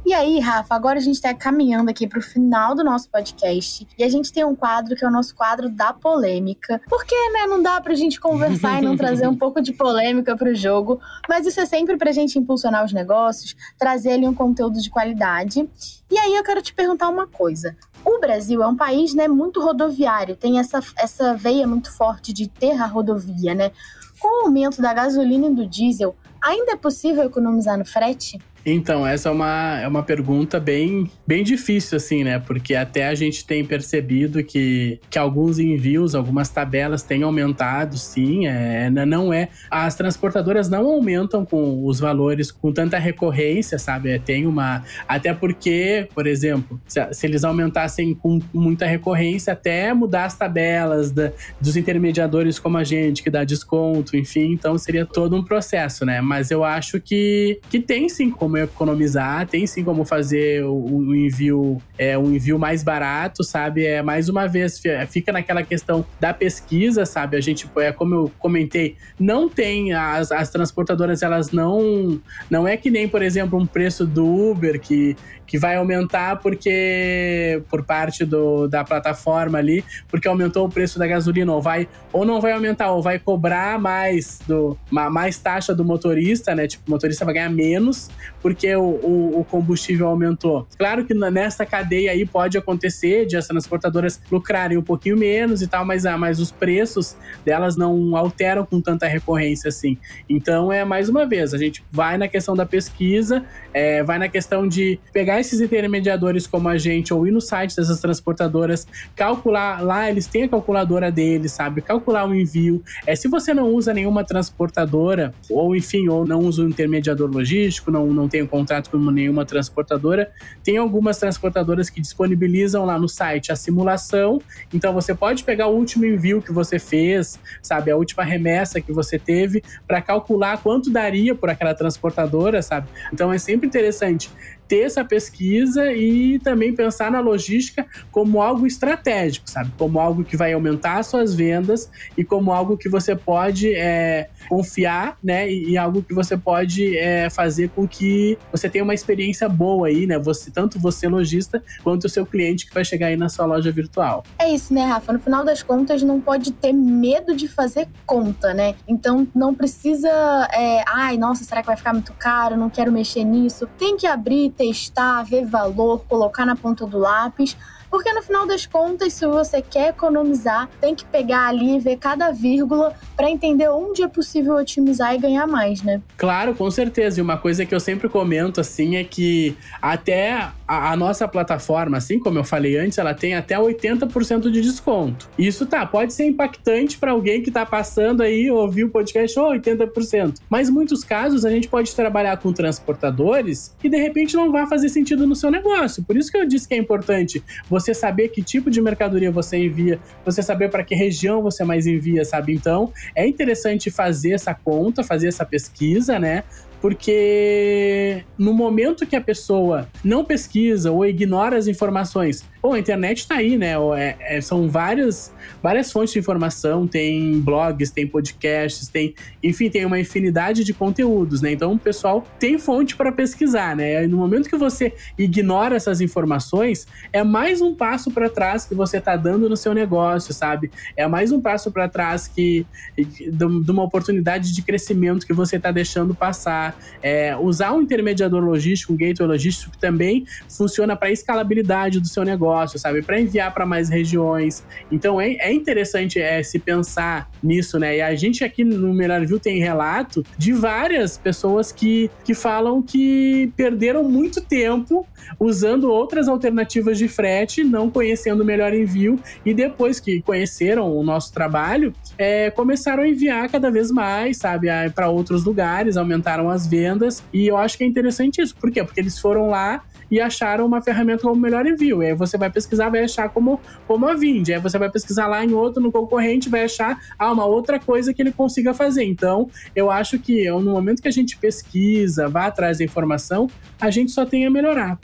E 0.07 0.15
aí, 0.15 0.39
Rafa, 0.39 0.73
agora 0.73 1.01
a 1.01 1.03
gente 1.03 1.17
está 1.17 1.35
caminhando 1.35 1.91
aqui 1.91 2.07
para 2.07 2.21
o 2.21 2.23
final 2.23 2.77
do 2.77 2.85
nosso 2.85 3.11
podcast 3.11 3.89
e 3.99 4.05
a 4.05 4.09
gente 4.09 4.33
tem 4.33 4.45
um 4.45 4.55
quadro 4.55 4.95
que 4.95 5.05
é 5.05 5.09
o 5.09 5.11
nosso 5.11 5.35
quadro 5.35 5.69
da 5.69 5.93
polêmica. 5.93 6.81
Porque, 6.89 7.13
né, 7.33 7.49
não 7.49 7.61
dá 7.61 7.81
para 7.81 7.93
a 7.93 7.97
gente 7.97 8.21
conversar 8.21 8.81
e 8.81 8.87
não 8.87 8.97
trazer 8.97 9.27
um 9.27 9.35
pouco 9.37 9.61
de 9.61 9.73
polêmica 9.73 10.37
para 10.37 10.49
o 10.49 10.55
jogo, 10.55 11.01
mas 11.29 11.45
isso 11.45 11.61
é 11.61 11.67
sempre 11.67 11.97
para 11.97 12.11
a 12.11 12.13
gente 12.13 12.39
impulsionar 12.39 12.85
os 12.85 12.93
negócios, 12.93 13.57
trazer 13.77 14.13
ali 14.13 14.29
um 14.29 14.35
conteúdo 14.35 14.81
de 14.81 14.89
qualidade. 14.89 15.69
E 16.09 16.17
aí 16.17 16.37
eu 16.37 16.45
quero 16.45 16.63
te 16.63 16.73
perguntar 16.73 17.09
uma 17.09 17.27
coisa. 17.27 17.77
O 18.05 18.21
Brasil 18.21 18.63
é 18.63 18.67
um 18.69 18.77
país, 18.77 19.13
né, 19.13 19.27
muito 19.27 19.61
rodoviário, 19.61 20.37
tem 20.37 20.61
essa, 20.61 20.81
essa 20.97 21.35
veia 21.35 21.67
muito 21.67 21.93
forte 21.93 22.33
de 22.33 22.47
ter 22.49 22.81
a 22.81 22.87
rodovia, 22.87 23.57
né? 23.57 23.73
Com 24.21 24.45
o 24.45 24.47
aumento 24.47 24.81
da 24.81 24.95
gasolina 24.95 25.49
e 25.49 25.55
do 25.55 25.67
diesel, 25.67 26.15
ainda 26.47 26.73
é 26.73 26.77
possível 26.77 27.25
economizar 27.25 27.77
no 27.77 27.85
frete? 27.85 28.41
Então, 28.69 29.07
essa 29.07 29.29
é 29.29 29.33
uma, 29.33 29.81
é 29.81 29.87
uma 29.87 30.03
pergunta 30.03 30.59
bem, 30.59 31.09
bem 31.25 31.45
difícil, 31.45 31.97
assim, 31.97 32.25
né? 32.25 32.41
Porque 32.41 32.75
até 32.75 33.07
a 33.07 33.15
gente 33.15 33.47
tem 33.47 33.65
percebido 33.65 34.43
que, 34.43 34.99
que 35.09 35.17
alguns 35.17 35.61
envios, 35.61 36.17
algumas 36.17 36.49
tabelas 36.49 37.01
têm 37.01 37.23
aumentado, 37.23 37.97
sim. 37.97 38.49
É, 38.49 38.91
não 38.91 39.33
é. 39.33 39.51
As 39.71 39.95
transportadoras 39.95 40.69
não 40.69 40.85
aumentam 40.85 41.45
com 41.45 41.87
os 41.87 42.01
valores 42.01 42.51
com 42.51 42.73
tanta 42.73 42.99
recorrência, 42.99 43.79
sabe? 43.79 44.11
É, 44.11 44.19
tem 44.19 44.47
uma. 44.47 44.83
Até 45.07 45.33
porque, 45.33 46.09
por 46.13 46.27
exemplo, 46.27 46.81
se, 46.89 47.15
se, 47.15 47.25
eles 47.25 47.45
aumentassem 47.45 48.15
com 48.15 48.41
muita 48.53 48.85
recorrência, 48.85 49.53
até 49.53 49.95
mudar 49.95 50.25
as 50.25 50.37
tabelas 50.37 51.13
da, 51.13 51.31
dos 51.61 51.77
intermediadores 51.77 52.59
como 52.59 52.79
a 52.79 52.83
gente, 52.83 53.23
que 53.23 53.31
dá 53.31 53.45
desconto, 53.45 54.17
enfim, 54.17 54.51
então 54.51 54.77
seria 54.77 55.07
todo 55.07 55.37
um 55.37 55.45
processo, 55.45 56.05
né? 56.05 56.21
Mas 56.21 56.51
eu 56.51 56.65
acho 56.65 57.01
que, 57.01 57.61
que 57.71 57.79
tem 57.79 58.09
sim 58.09 58.29
como 58.29 58.56
como 58.57 58.87
economizar, 58.87 59.47
tem 59.47 59.67
sim 59.67 59.85
como 59.85 60.05
fazer 60.05 60.65
o, 60.65 61.15
envio, 61.15 61.81
é, 61.99 62.17
um 62.17 62.33
envio 62.33 62.59
mais 62.59 62.83
barato, 62.83 63.45
sabe? 63.45 63.85
É 63.85 64.03
mais 64.03 64.29
uma 64.29 64.47
vez, 64.47 64.81
fica 65.09 65.33
naquela 65.33 65.63
questão 65.63 66.07
da 66.19 66.33
pesquisa, 66.33 67.05
sabe? 67.05 67.37
A 67.37 67.41
gente, 67.41 67.69
é 67.77 67.93
como 67.93 68.15
eu 68.15 68.33
comentei, 68.39 68.97
não 69.19 69.49
tem 69.49 69.93
as, 69.93 70.33
as 70.33 70.51
transportadoras, 70.51 71.23
elas 71.23 71.51
não 71.51 72.21
não 72.51 72.67
é 72.67 72.77
que 72.77 72.91
nem, 72.91 73.09
por 73.09 73.23
exemplo, 73.23 73.59
um 73.59 73.67
preço 73.67 74.07
do 74.07 74.51
Uber 74.51 74.81
que 74.81 75.17
que 75.47 75.59
vai 75.59 75.77
aumentar 75.77 76.37
porque 76.37 77.63
por 77.71 77.85
parte 77.85 78.25
do, 78.25 78.67
da 78.67 78.83
plataforma 78.85 79.59
ali, 79.59 79.85
porque 80.09 80.27
aumentou 80.27 80.67
o 80.67 80.69
preço 80.69 80.99
da 80.99 81.07
gasolina, 81.07 81.53
ou 81.53 81.63
vai 81.63 81.89
ou 82.13 82.25
não 82.25 82.41
vai 82.41 82.53
aumentar, 82.53 82.91
ou 82.91 83.03
vai 83.03 83.19
cobrar 83.19 83.79
mais 83.79 84.41
do 84.47 84.77
mais 84.91 85.39
taxa 85.39 85.75
do 85.75 85.85
motorista, 85.85 86.55
né? 86.55 86.67
Tipo, 86.67 86.85
o 86.89 86.91
motorista 86.91 87.25
vai 87.25 87.35
ganhar 87.35 87.51
menos 87.51 88.11
porque 88.47 88.73
o, 88.77 88.81
o, 88.81 89.41
o 89.41 89.45
combustível 89.45 90.07
aumentou. 90.07 90.69
Claro 90.79 91.05
que 91.05 91.13
nessa 91.13 91.67
cadeia 91.67 92.13
aí 92.13 92.25
pode 92.25 92.57
acontecer 92.57 93.27
de 93.27 93.37
as 93.37 93.49
transportadoras 93.49 94.23
lucrarem 94.31 94.79
um 94.79 94.83
pouquinho 94.83 95.17
menos 95.17 95.63
e 95.63 95.67
tal, 95.67 95.85
mas, 95.85 96.07
ah, 96.07 96.17
mas 96.17 96.39
os 96.39 96.53
preços 96.53 97.17
delas 97.45 97.77
não 97.77 98.17
alteram 98.17 98.65
com 98.65 98.81
tanta 98.81 99.09
recorrência 99.09 99.67
assim. 99.67 99.99
Então 100.31 100.71
é 100.71 100.85
mais 100.85 101.09
uma 101.09 101.27
vez, 101.27 101.55
a 101.55 101.59
gente 101.59 101.85
vai 101.91 102.17
na 102.17 102.29
questão 102.29 102.55
da 102.55 102.65
pesquisa, 102.65 103.45
é, 103.75 104.05
vai 104.05 104.17
na 104.17 104.29
questão 104.29 104.69
de 104.69 105.01
pegar 105.13 105.41
esses 105.41 105.61
intermediadores 105.61 106.47
como 106.47 106.69
a 106.69 106.79
gente 106.79 107.13
ou 107.13 107.27
ir 107.27 107.33
no 107.33 107.41
site 107.41 107.75
dessas 107.75 108.01
transportadoras, 108.01 108.87
calcular 109.17 109.83
lá, 109.83 110.09
eles 110.09 110.29
têm 110.29 110.45
a 110.45 110.49
calculadora 110.49 111.11
deles, 111.11 111.51
sabe? 111.51 111.83
Calcular 111.83 112.29
o 112.29 112.33
envio. 112.33 112.81
É, 113.05 113.17
se 113.17 113.27
você 113.27 113.53
não 113.53 113.75
usa 113.75 113.93
nenhuma 113.93 114.23
transportadora, 114.23 115.35
ou 115.51 115.75
enfim, 115.75 116.07
ou 116.07 116.25
não 116.25 116.39
usa 116.43 116.63
um 116.63 116.69
intermediador 116.69 117.29
logístico, 117.29 117.91
não, 117.91 118.07
não 118.07 118.26
tem 118.29 118.43
um 118.43 118.47
contrato 118.47 118.91
com 118.91 118.99
nenhuma 119.11 119.45
transportadora, 119.45 120.33
tem 120.63 120.77
algumas 120.77 121.19
transportadoras 121.19 121.91
que 121.91 122.01
disponibilizam 122.01 122.85
lá 122.85 122.99
no 122.99 123.09
site 123.09 123.53
a 123.53 123.57
simulação. 123.57 124.41
Então 124.73 124.93
você 124.93 125.15
pode 125.15 125.45
pegar 125.45 125.67
o 125.67 125.77
último 125.77 126.05
envio 126.05 126.43
que 126.43 126.53
você 126.53 126.79
fez, 126.79 127.39
sabe? 127.63 127.91
A 127.91 127.97
última 127.97 128.25
remessa 128.25 128.81
que 128.81 128.93
você 128.93 129.19
teve, 129.19 129.63
para 129.87 130.01
calcular 130.01 130.63
quanto 130.63 130.91
daria 130.91 131.35
por 131.35 131.51
aquela 131.51 131.75
transportadora, 131.75 132.63
sabe? 132.63 132.89
Então 133.13 133.33
é 133.33 133.39
sempre 133.39 133.67
interessante 133.67 134.31
ter 134.69 134.83
essa 134.83 135.05
pesquisa 135.05 135.93
e 135.93 136.39
também 136.39 136.75
pensar 136.75 137.11
na 137.11 137.21
logística 137.21 137.87
como 138.11 138.43
algo 138.43 138.67
estratégico, 138.67 139.49
sabe? 139.49 139.71
Como 139.79 139.99
algo 140.01 140.25
que 140.25 140.37
vai 140.37 140.53
aumentar 140.53 141.03
suas 141.03 141.35
vendas 141.35 141.91
e 142.17 142.25
como 142.25 142.53
algo 142.53 142.77
que 142.77 142.89
você 142.89 143.15
pode 143.15 143.75
é, 143.75 144.29
confiar, 144.49 145.19
né? 145.23 145.51
E, 145.51 145.77
algo 145.77 146.03
que 146.03 146.15
você 146.15 146.37
pode 146.37 146.97
é, 146.97 147.29
fazer 147.29 147.69
com 147.71 147.87
que 147.87 148.39
você 148.51 148.69
tenha 148.69 148.83
uma 148.83 148.95
experiência 148.95 149.49
boa 149.49 149.89
aí, 149.89 150.07
né? 150.07 150.19
Você, 150.19 150.51
tanto 150.51 150.79
você 150.79 151.07
lojista 151.07 151.63
quanto 151.85 152.05
o 152.05 152.09
seu 152.09 152.25
cliente 152.25 152.67
que 152.67 152.75
vai 152.75 152.85
chegar 152.85 153.09
aí 153.09 153.17
na 153.17 153.29
sua 153.29 153.45
loja 153.45 153.71
virtual. 153.71 154.25
É 154.39 154.51
isso, 154.51 154.73
né, 154.73 154.85
Rafa? 154.85 155.13
No 155.13 155.19
final 155.19 155.45
das 155.45 155.63
contas, 155.63 156.03
não 156.03 156.21
pode 156.21 156.53
ter 156.53 156.73
medo 156.73 157.37
de 157.37 157.47
fazer 157.47 157.89
conta, 158.05 158.55
né? 158.55 158.75
Então 158.89 159.27
não 159.35 159.55
precisa, 159.55 160.09
é, 160.53 160.83
ai, 160.87 161.17
nossa, 161.17 161.45
será 161.45 161.61
que 161.61 161.67
vai 161.67 161.77
ficar 161.77 161.93
muito 161.93 162.13
caro? 162.15 162.57
Não 162.57 162.71
quero 162.71 162.91
mexer 162.91 163.25
nisso. 163.25 163.69
Tem 163.79 163.97
que 163.97 164.07
abrir, 164.07 164.51
testar, 164.57 165.23
ver 165.25 165.45
valor, 165.45 166.05
colocar 166.09 166.45
na 166.45 166.57
ponta 166.57 166.87
do 166.87 166.99
lápis 166.99 167.57
porque 167.91 168.13
no 168.13 168.23
final 168.23 168.47
das 168.47 168.67
contas, 168.67 169.13
se 169.13 169.27
você 169.27 169.63
quer 169.63 169.91
economizar, 169.91 170.69
tem 170.81 170.95
que 170.95 171.05
pegar 171.05 171.49
ali 171.49 171.77
e 171.77 171.81
ver 171.81 171.97
cada 171.97 172.31
vírgula 172.31 172.95
para 173.17 173.31
entender 173.31 173.69
onde 173.69 174.03
é 174.03 174.09
possível 174.09 174.57
otimizar 174.57 175.15
e 175.15 175.19
ganhar 175.19 175.47
mais, 175.47 175.83
né? 175.83 176.01
Claro, 176.17 176.55
com 176.55 176.71
certeza. 176.71 177.21
E 177.21 177.23
uma 177.23 177.39
coisa 177.39 177.65
que 177.65 177.75
eu 177.75 177.81
sempre 177.81 178.09
comento 178.09 178.61
assim 178.61 178.97
é 178.97 179.05
que 179.05 179.57
até 179.81 180.51
a, 180.67 180.93
a 180.93 180.97
nossa 180.97 181.27
plataforma, 181.27 181.97
assim 181.97 182.19
como 182.19 182.39
eu 182.39 182.45
falei 182.45 182.77
antes, 182.77 182.99
ela 182.99 183.15
tem 183.15 183.35
até 183.35 183.57
80% 183.57 184.51
de 184.51 184.61
desconto. 184.61 185.29
Isso 185.39 185.65
tá, 185.67 185.87
pode 185.87 186.13
ser 186.13 186.27
impactante 186.27 186.99
para 186.99 187.13
alguém 187.13 187.43
que 187.43 187.51
tá 187.51 187.65
passando 187.65 188.23
aí, 188.23 188.51
ouvir 188.51 188.85
o 188.85 188.91
podcast, 188.91 189.39
oh, 189.39 189.53
80%. 189.53 190.41
Mas 190.49 190.69
muitos 190.69 191.05
casos 191.05 191.45
a 191.45 191.51
gente 191.51 191.69
pode 191.69 191.95
trabalhar 191.95 192.37
com 192.39 192.53
transportadores 192.53 193.75
que 193.79 193.89
de 193.89 193.97
repente 193.97 194.37
não 194.37 194.51
vai 194.51 194.67
fazer 194.67 194.89
sentido 194.89 195.27
no 195.27 195.37
seu 195.37 195.51
negócio. 195.51 196.03
Por 196.03 196.17
isso 196.17 196.31
que 196.31 196.37
eu 196.37 196.47
disse 196.47 196.67
que 196.69 196.75
é 196.75 196.79
importante 196.79 197.43
você 197.69 197.76
saber 197.95 198.29
que 198.29 198.43
tipo 198.43 198.71
de 198.71 198.81
mercadoria 198.81 199.31
você 199.31 199.59
envia, 199.59 199.99
você 200.25 200.43
saber 200.43 200.71
para 200.71 200.85
que 200.85 200.95
região 200.95 201.43
você 201.43 201.65
mais 201.65 201.87
envia, 201.87 202.25
sabe? 202.25 202.55
Então, 202.55 202.93
é 203.15 203.27
interessante 203.27 203.91
fazer 203.91 204.33
essa 204.33 204.55
conta, 204.55 205.03
fazer 205.03 205.29
essa 205.29 205.45
pesquisa, 205.45 206.19
né? 206.19 206.45
Porque 206.81 208.23
no 208.39 208.53
momento 208.53 209.07
que 209.07 209.17
a 209.17 209.21
pessoa 209.21 209.89
não 210.05 210.25
pesquisa 210.25 210.93
ou 210.93 211.07
ignora 211.07 211.57
as 211.57 211.67
informações, 211.67 212.45
Pô, 212.67 212.73
a 212.73 212.81
internet 212.81 213.19
está 213.19 213.37
aí, 213.37 213.57
né? 213.57 213.75
É, 213.97 214.17
é, 214.19 214.41
são 214.41 214.69
várias, 214.69 215.33
várias 215.63 215.93
fontes 215.93 216.13
de 216.13 216.19
informação, 216.19 216.85
tem 216.85 217.41
blogs, 217.41 217.93
tem 217.93 218.09
podcasts, 218.09 218.89
tem, 218.89 219.15
enfim, 219.41 219.71
tem 219.71 219.85
uma 219.85 220.01
infinidade 220.01 220.65
de 220.65 220.75
conteúdos, 220.75 221.41
né? 221.41 221.53
Então 221.53 221.75
o 221.75 221.79
pessoal 221.79 222.27
tem 222.41 222.59
fonte 222.59 222.97
para 222.97 223.13
pesquisar, 223.13 223.77
né? 223.77 224.03
E 224.03 224.09
no 224.09 224.17
momento 224.17 224.49
que 224.49 224.57
você 224.57 224.93
ignora 225.17 225.77
essas 225.77 226.01
informações, 226.01 226.89
é 227.13 227.23
mais 227.23 227.61
um 227.61 227.73
passo 227.73 228.11
para 228.11 228.29
trás 228.29 228.65
que 228.65 228.75
você 228.75 228.97
está 228.97 229.15
dando 229.15 229.49
no 229.49 229.57
seu 229.57 229.73
negócio, 229.73 230.35
sabe? 230.35 230.69
É 230.97 231.07
mais 231.07 231.31
um 231.31 231.41
passo 231.41 231.71
para 231.71 231.89
trás 231.89 232.27
que 232.27 232.67
de 232.97 233.71
uma 233.71 233.85
oportunidade 233.85 234.53
de 234.53 234.61
crescimento 234.61 235.25
que 235.25 235.33
você 235.33 235.55
está 235.55 235.71
deixando 235.71 236.17
passar. 236.17 236.77
É, 237.01 237.37
usar 237.37 237.73
um 237.73 237.83
intermediador 237.83 238.43
logístico, 238.43 238.93
um 238.93 238.97
gateway 238.97 239.29
logístico 239.29 239.71
que 239.71 239.79
também 239.79 240.27
funciona 240.49 240.97
para 240.97 241.13
escalabilidade 241.13 242.01
do 242.01 242.09
seu 242.09 242.25
negócio 242.25 242.56
negócio, 242.57 242.79
sabe? 242.79 243.03
Para 243.03 243.21
enviar 243.21 243.53
para 243.53 243.67
mais 243.67 243.89
regiões. 243.89 244.65
Então 244.91 245.21
é, 245.21 245.35
é 245.35 245.53
interessante 245.53 246.21
é, 246.21 246.43
se 246.43 246.59
pensar 246.59 247.31
nisso, 247.43 247.79
né? 247.79 247.99
E 247.99 248.03
a 248.03 248.15
gente 248.15 248.43
aqui 248.43 248.65
no 248.65 248.95
Melhor 248.95 249.25
View 249.27 249.39
tem 249.39 249.59
relato 249.59 250.25
de 250.39 250.53
várias 250.53 251.19
pessoas 251.19 251.71
que, 251.71 252.11
que 252.25 252.35
falam 252.35 252.83
que 252.83 253.53
perderam 253.57 254.03
muito 254.05 254.41
tempo 254.41 255.07
usando 255.39 255.91
outras 255.91 256.29
alternativas 256.29 256.99
de 256.99 257.09
frete, 257.09 257.63
não 257.63 257.91
conhecendo 257.91 258.43
o 258.43 258.45
melhor 258.45 258.73
envio, 258.73 259.19
e 259.45 259.53
depois 259.53 259.99
que 259.99 260.23
conheceram 260.23 260.97
o 260.97 261.03
nosso 261.03 261.33
trabalho, 261.33 261.93
é, 262.17 262.51
começaram 262.51 263.03
a 263.03 263.09
enviar 263.09 263.51
cada 263.51 263.71
vez 263.71 263.91
mais, 263.91 264.39
sabe, 264.39 264.69
para 264.95 265.09
outros 265.09 265.45
lugares, 265.45 265.97
aumentaram 265.97 266.49
as 266.49 266.67
vendas, 266.67 267.25
e 267.33 267.47
eu 267.49 267.57
acho 267.57 267.77
que 267.77 267.85
é 267.85 267.87
interessante 267.87 268.41
isso. 268.41 268.55
Por 268.57 268.71
quê? 268.71 268.83
Porque 268.85 269.01
eles 269.01 269.19
foram 269.19 269.51
lá 269.51 269.83
e 270.11 270.21
acharam 270.21 270.67
uma 270.67 270.81
ferramenta 270.81 271.23
como 271.23 271.41
melhor 271.41 271.67
envio. 271.67 272.03
E 272.03 272.07
aí 272.07 272.15
você 272.15 272.37
vai 272.37 272.51
pesquisar, 272.51 272.89
vai 272.89 273.05
achar 273.05 273.29
como, 273.29 273.61
como 273.87 274.09
a 274.09 274.15
Vind. 274.15 274.49
Aí 274.51 274.61
você 274.61 274.79
vai 274.79 274.91
pesquisar 274.91 275.27
lá 275.27 275.45
em 275.45 275.53
outro, 275.53 275.83
no 275.83 275.93
concorrente, 275.93 276.49
vai 276.49 276.65
achar 276.65 276.99
ah, 277.19 277.33
uma 277.33 277.45
outra 277.45 277.79
coisa 277.79 278.13
que 278.13 278.23
ele 278.23 278.33
consiga 278.33 278.73
fazer. 278.75 279.05
Então, 279.05 279.51
eu 279.75 279.91
acho 279.91 280.19
que 280.19 280.51
no 280.51 280.73
momento 280.73 281.03
que 281.03 281.09
a 281.09 281.13
gente 281.13 281.37
pesquisa, 281.39 282.29
vai 282.29 282.47
atrás 282.47 282.79
da 282.79 282.85
informação, 282.85 283.49
a 283.81 283.91
gente 283.91 284.13
só 284.13 284.25
tem 284.25 284.47
a 284.47 284.51
melhorar. 284.51 284.99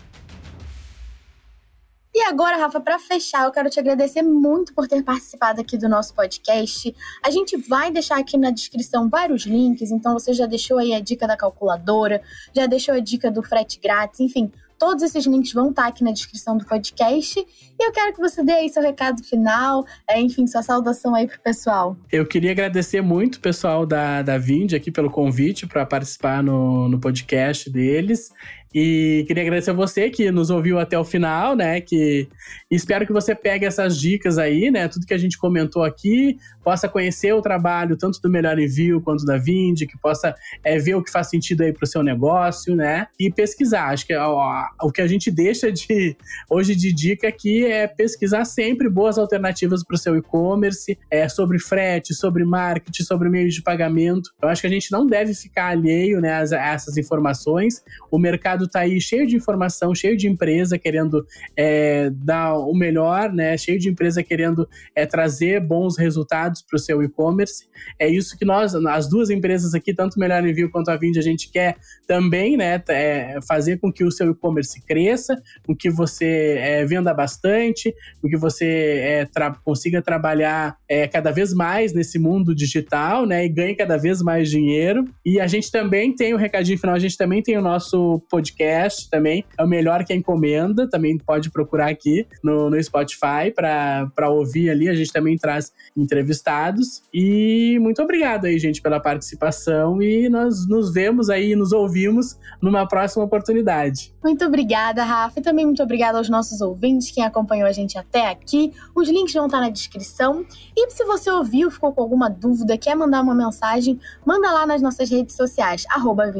E 2.15 2.21
agora, 2.25 2.59
Rafa, 2.59 2.79
para 2.79 2.99
fechar, 2.99 3.47
eu 3.47 3.51
quero 3.51 3.71
te 3.71 3.81
agradecer 3.81 4.21
muito 4.21 4.75
por 4.75 4.87
ter 4.87 5.03
participado 5.03 5.63
aqui 5.63 5.79
do 5.79 5.89
nosso 5.89 6.13
podcast. 6.13 6.95
A 7.25 7.31
gente 7.31 7.57
vai 7.57 7.91
deixar 7.91 8.19
aqui 8.19 8.37
na 8.37 8.51
descrição 8.51 9.09
vários 9.09 9.47
links, 9.47 9.91
então 9.91 10.13
você 10.13 10.35
já 10.35 10.45
deixou 10.45 10.77
aí 10.77 10.93
a 10.93 11.01
dica 11.01 11.27
da 11.27 11.39
calculadora, 11.39 12.21
já 12.55 12.67
deixou 12.67 12.95
a 12.95 13.01
dica 13.01 13.31
do 13.31 13.43
frete 13.43 13.81
grátis, 13.81 14.21
enfim, 14.21 14.53
Todos 14.83 15.05
esses 15.05 15.25
links 15.27 15.53
vão 15.53 15.71
estar 15.71 15.87
aqui 15.87 16.03
na 16.03 16.11
descrição 16.11 16.57
do 16.57 16.65
podcast. 16.65 17.39
E 17.39 17.87
eu 17.87 17.93
quero 17.93 18.13
que 18.13 18.19
você 18.19 18.43
dê 18.43 18.51
aí 18.51 18.69
seu 18.69 18.83
recado 18.83 19.23
final, 19.23 19.87
é, 20.11 20.21
enfim, 20.21 20.45
sua 20.45 20.61
saudação 20.61 21.15
aí 21.15 21.25
pro 21.25 21.39
pessoal. 21.39 21.97
Eu 22.11 22.27
queria 22.27 22.51
agradecer 22.51 23.01
muito 23.01 23.37
o 23.37 23.41
pessoal 23.41 23.87
da, 23.87 24.23
da 24.23 24.37
Vind 24.37 24.73
aqui 24.73 24.91
pelo 24.91 25.09
convite 25.09 25.69
para 25.69 25.87
participar 25.87 26.43
no, 26.43 26.89
no 26.89 26.99
podcast 26.99 27.71
deles. 27.71 28.33
E 28.75 29.25
queria 29.27 29.43
agradecer 29.43 29.71
a 29.71 29.75
você 29.75 30.09
que 30.09 30.31
nos 30.31 30.51
ouviu 30.51 30.79
até 30.79 30.99
o 30.99 31.05
final, 31.05 31.55
né? 31.55 31.81
Que 31.81 32.29
espero 32.71 33.07
que 33.07 33.13
você 33.13 33.35
pegue 33.35 33.67
essas 33.67 33.99
dicas 33.99 34.39
aí, 34.39 34.71
né? 34.71 34.89
Tudo 34.89 35.07
que 35.07 35.15
a 35.15 35.19
gente 35.19 35.37
comentou 35.39 35.85
aqui, 35.85 36.39
possa 36.63 36.89
conhecer 36.89 37.33
o 37.33 37.43
trabalho 37.43 37.97
tanto 37.97 38.21
do 38.21 38.31
Melhor 38.31 38.59
Envio 38.59 39.01
quanto 39.01 39.25
da 39.25 39.37
Vind, 39.37 39.81
que 39.81 39.99
possa 39.99 40.35
é, 40.65 40.79
ver 40.79 40.95
o 40.95 41.03
que 41.03 41.11
faz 41.11 41.29
sentido 41.29 41.63
aí 41.63 41.73
para 41.73 41.85
o 41.85 41.87
seu 41.87 42.03
negócio, 42.03 42.75
né? 42.75 43.07
E 43.19 43.31
pesquisar. 43.31 43.91
Acho 43.91 44.07
que 44.07 44.15
ó, 44.15 44.65
o 44.83 44.91
que 44.91 45.01
a 45.01 45.07
gente 45.07 45.31
deixa 45.31 45.71
de 45.71 46.17
hoje 46.49 46.75
de 46.75 46.93
dica 46.93 47.29
aqui 47.29 47.65
é 47.65 47.87
pesquisar 47.87 48.45
sempre 48.45 48.89
boas 48.89 49.19
alternativas 49.19 49.85
para 49.85 49.95
o 49.95 49.99
seu 49.99 50.17
e-commerce, 50.17 50.99
é, 51.11 51.29
sobre 51.29 51.59
frete, 51.59 52.15
sobre 52.15 52.45
marketing, 52.45 53.03
sobre 53.03 53.29
meios 53.29 53.55
de 53.55 53.63
pagamento. 53.63 54.31
Eu 54.41 54.49
acho 54.49 54.61
que 54.61 54.67
a 54.67 54.71
gente 54.71 54.91
não 54.91 55.07
deve 55.07 55.35
ficar 55.35 55.69
alheio 55.69 56.21
né, 56.21 56.33
a, 56.33 56.43
a 56.43 56.73
essas 56.73 56.97
informações. 56.97 57.83
O 58.11 58.19
mercado 58.19 58.62
mercado 58.63 58.65
está 58.65 58.81
aí 58.81 59.01
cheio 59.01 59.27
de 59.27 59.37
informação, 59.37 59.95
cheio 59.95 60.17
de 60.17 60.29
empresa 60.29 60.79
querendo 60.79 61.27
é, 61.57 62.11
dar 62.11 62.57
o 62.57 62.75
melhor, 62.75 63.33
né? 63.33 63.57
Cheio 63.57 63.79
de 63.79 63.89
empresa 63.89 64.23
querendo 64.23 64.69
é, 64.95 65.07
trazer 65.07 65.61
bons 65.61 65.99
resultados 65.99 66.63
para 66.63 66.77
o 66.77 66.79
seu 66.79 67.03
e-commerce. 67.03 67.67
É 67.99 68.09
isso 68.09 68.37
que 68.37 68.45
nós, 68.45 68.75
as 68.75 69.09
duas 69.09 69.31
empresas 69.31 69.75
aqui, 69.75 69.95
tanto 69.95 70.19
Melhor 70.19 70.47
Envio 70.47 70.71
quanto 70.71 70.91
a 70.91 70.97
Vind, 70.97 71.17
a 71.17 71.23
gente 71.23 71.51
quer 71.51 71.77
também, 72.07 72.57
né? 72.57 72.83
É, 72.89 73.39
fazer 73.47 73.79
com 73.79 73.93
que 73.93 74.05
o 74.05 74.11
seu 74.11 74.31
e-commerce 74.31 74.81
cresça, 74.83 75.41
com 75.67 75.75
que 75.75 75.91
você 75.91 76.57
é, 76.59 76.85
venda 76.85 77.13
bastante, 77.13 77.95
com 78.21 78.29
que 78.29 78.37
você 78.37 78.67
é, 79.03 79.25
tra 79.27 79.53
consiga 79.65 80.03
trabalhar 80.03 80.77
é, 80.89 81.07
cada 81.07 81.31
vez 81.31 81.53
mais 81.53 81.93
nesse 81.93 82.19
mundo 82.19 82.55
digital, 82.55 83.27
né? 83.27 83.45
E 83.45 83.49
ganhe 83.49 83.75
cada 83.75 83.97
vez 83.97 84.23
mais 84.23 84.51
dinheiro. 84.51 85.05
E 85.25 85.41
a 85.41 85.47
gente 85.47 85.71
também 85.71 86.15
tem 86.15 86.33
o 86.33 86.37
um 86.37 86.39
recadinho 86.39 86.79
final, 86.79 86.95
a 86.95 86.99
gente 86.99 87.17
também 87.17 87.43
tem 87.43 87.57
o 87.57 87.63
nosso 87.63 88.21
podcast 88.31 88.52
podcast 88.53 89.09
também. 89.11 89.45
É 89.59 89.65
o 89.65 89.67
melhor 89.67 90.05
que 90.05 90.13
a 90.13 90.17
encomenda. 90.17 90.89
Também 90.89 91.17
pode 91.19 91.51
procurar 91.51 91.89
aqui 91.89 92.27
no, 92.43 92.71
no 92.71 92.83
Spotify 92.83 93.51
para 93.55 94.29
ouvir 94.29 94.71
ali. 94.71 94.89
A 94.89 94.95
gente 94.95 95.13
também 95.13 95.37
traz 95.37 95.73
entrevistados. 95.97 97.03
E 97.13 97.79
muito 97.81 98.03
obrigado 98.03 98.45
aí, 98.45 98.59
gente, 98.59 98.81
pela 98.83 99.01
participação. 99.01 100.03
E 100.03 100.29
nós 100.29 100.69
nos 100.69 100.93
vemos 100.93 101.31
aí, 101.31 101.57
nos 101.57 101.73
ouvimos 101.73 102.37
numa 102.61 102.87
próxima 102.87 103.25
oportunidade. 103.25 104.15
Muito 104.23 104.45
obrigada, 104.45 105.03
Rafa. 105.05 105.41
E 105.41 105.43
também 105.43 105.65
muito 105.65 105.83
obrigada 105.83 106.19
aos 106.19 106.29
nossos 106.29 106.61
ouvintes, 106.61 107.11
quem 107.11 107.25
acompanhou 107.25 107.67
a 107.67 107.73
gente 107.73 107.99
até 107.99 108.29
aqui. 108.31 108.73
Os 108.95 109.09
links 109.09 109.35
vão 109.35 109.47
estar 109.47 109.61
na 109.61 109.69
descrição. 109.69 110.45
E 110.77 110.91
se 110.91 111.05
você 111.05 111.31
ouviu, 111.31 111.71
ficou 111.71 111.93
com 111.93 112.03
alguma 112.03 112.29
dúvida, 112.29 112.77
quer 112.79 112.95
mandar 112.95 113.23
uma 113.23 113.35
mensagem, 113.35 113.99
manda 114.25 114.51
lá 114.51 114.67
nas 114.67 114.81
nossas 114.81 115.11
redes 115.11 115.37
sociais, 115.37 115.85
arroba 115.91 116.31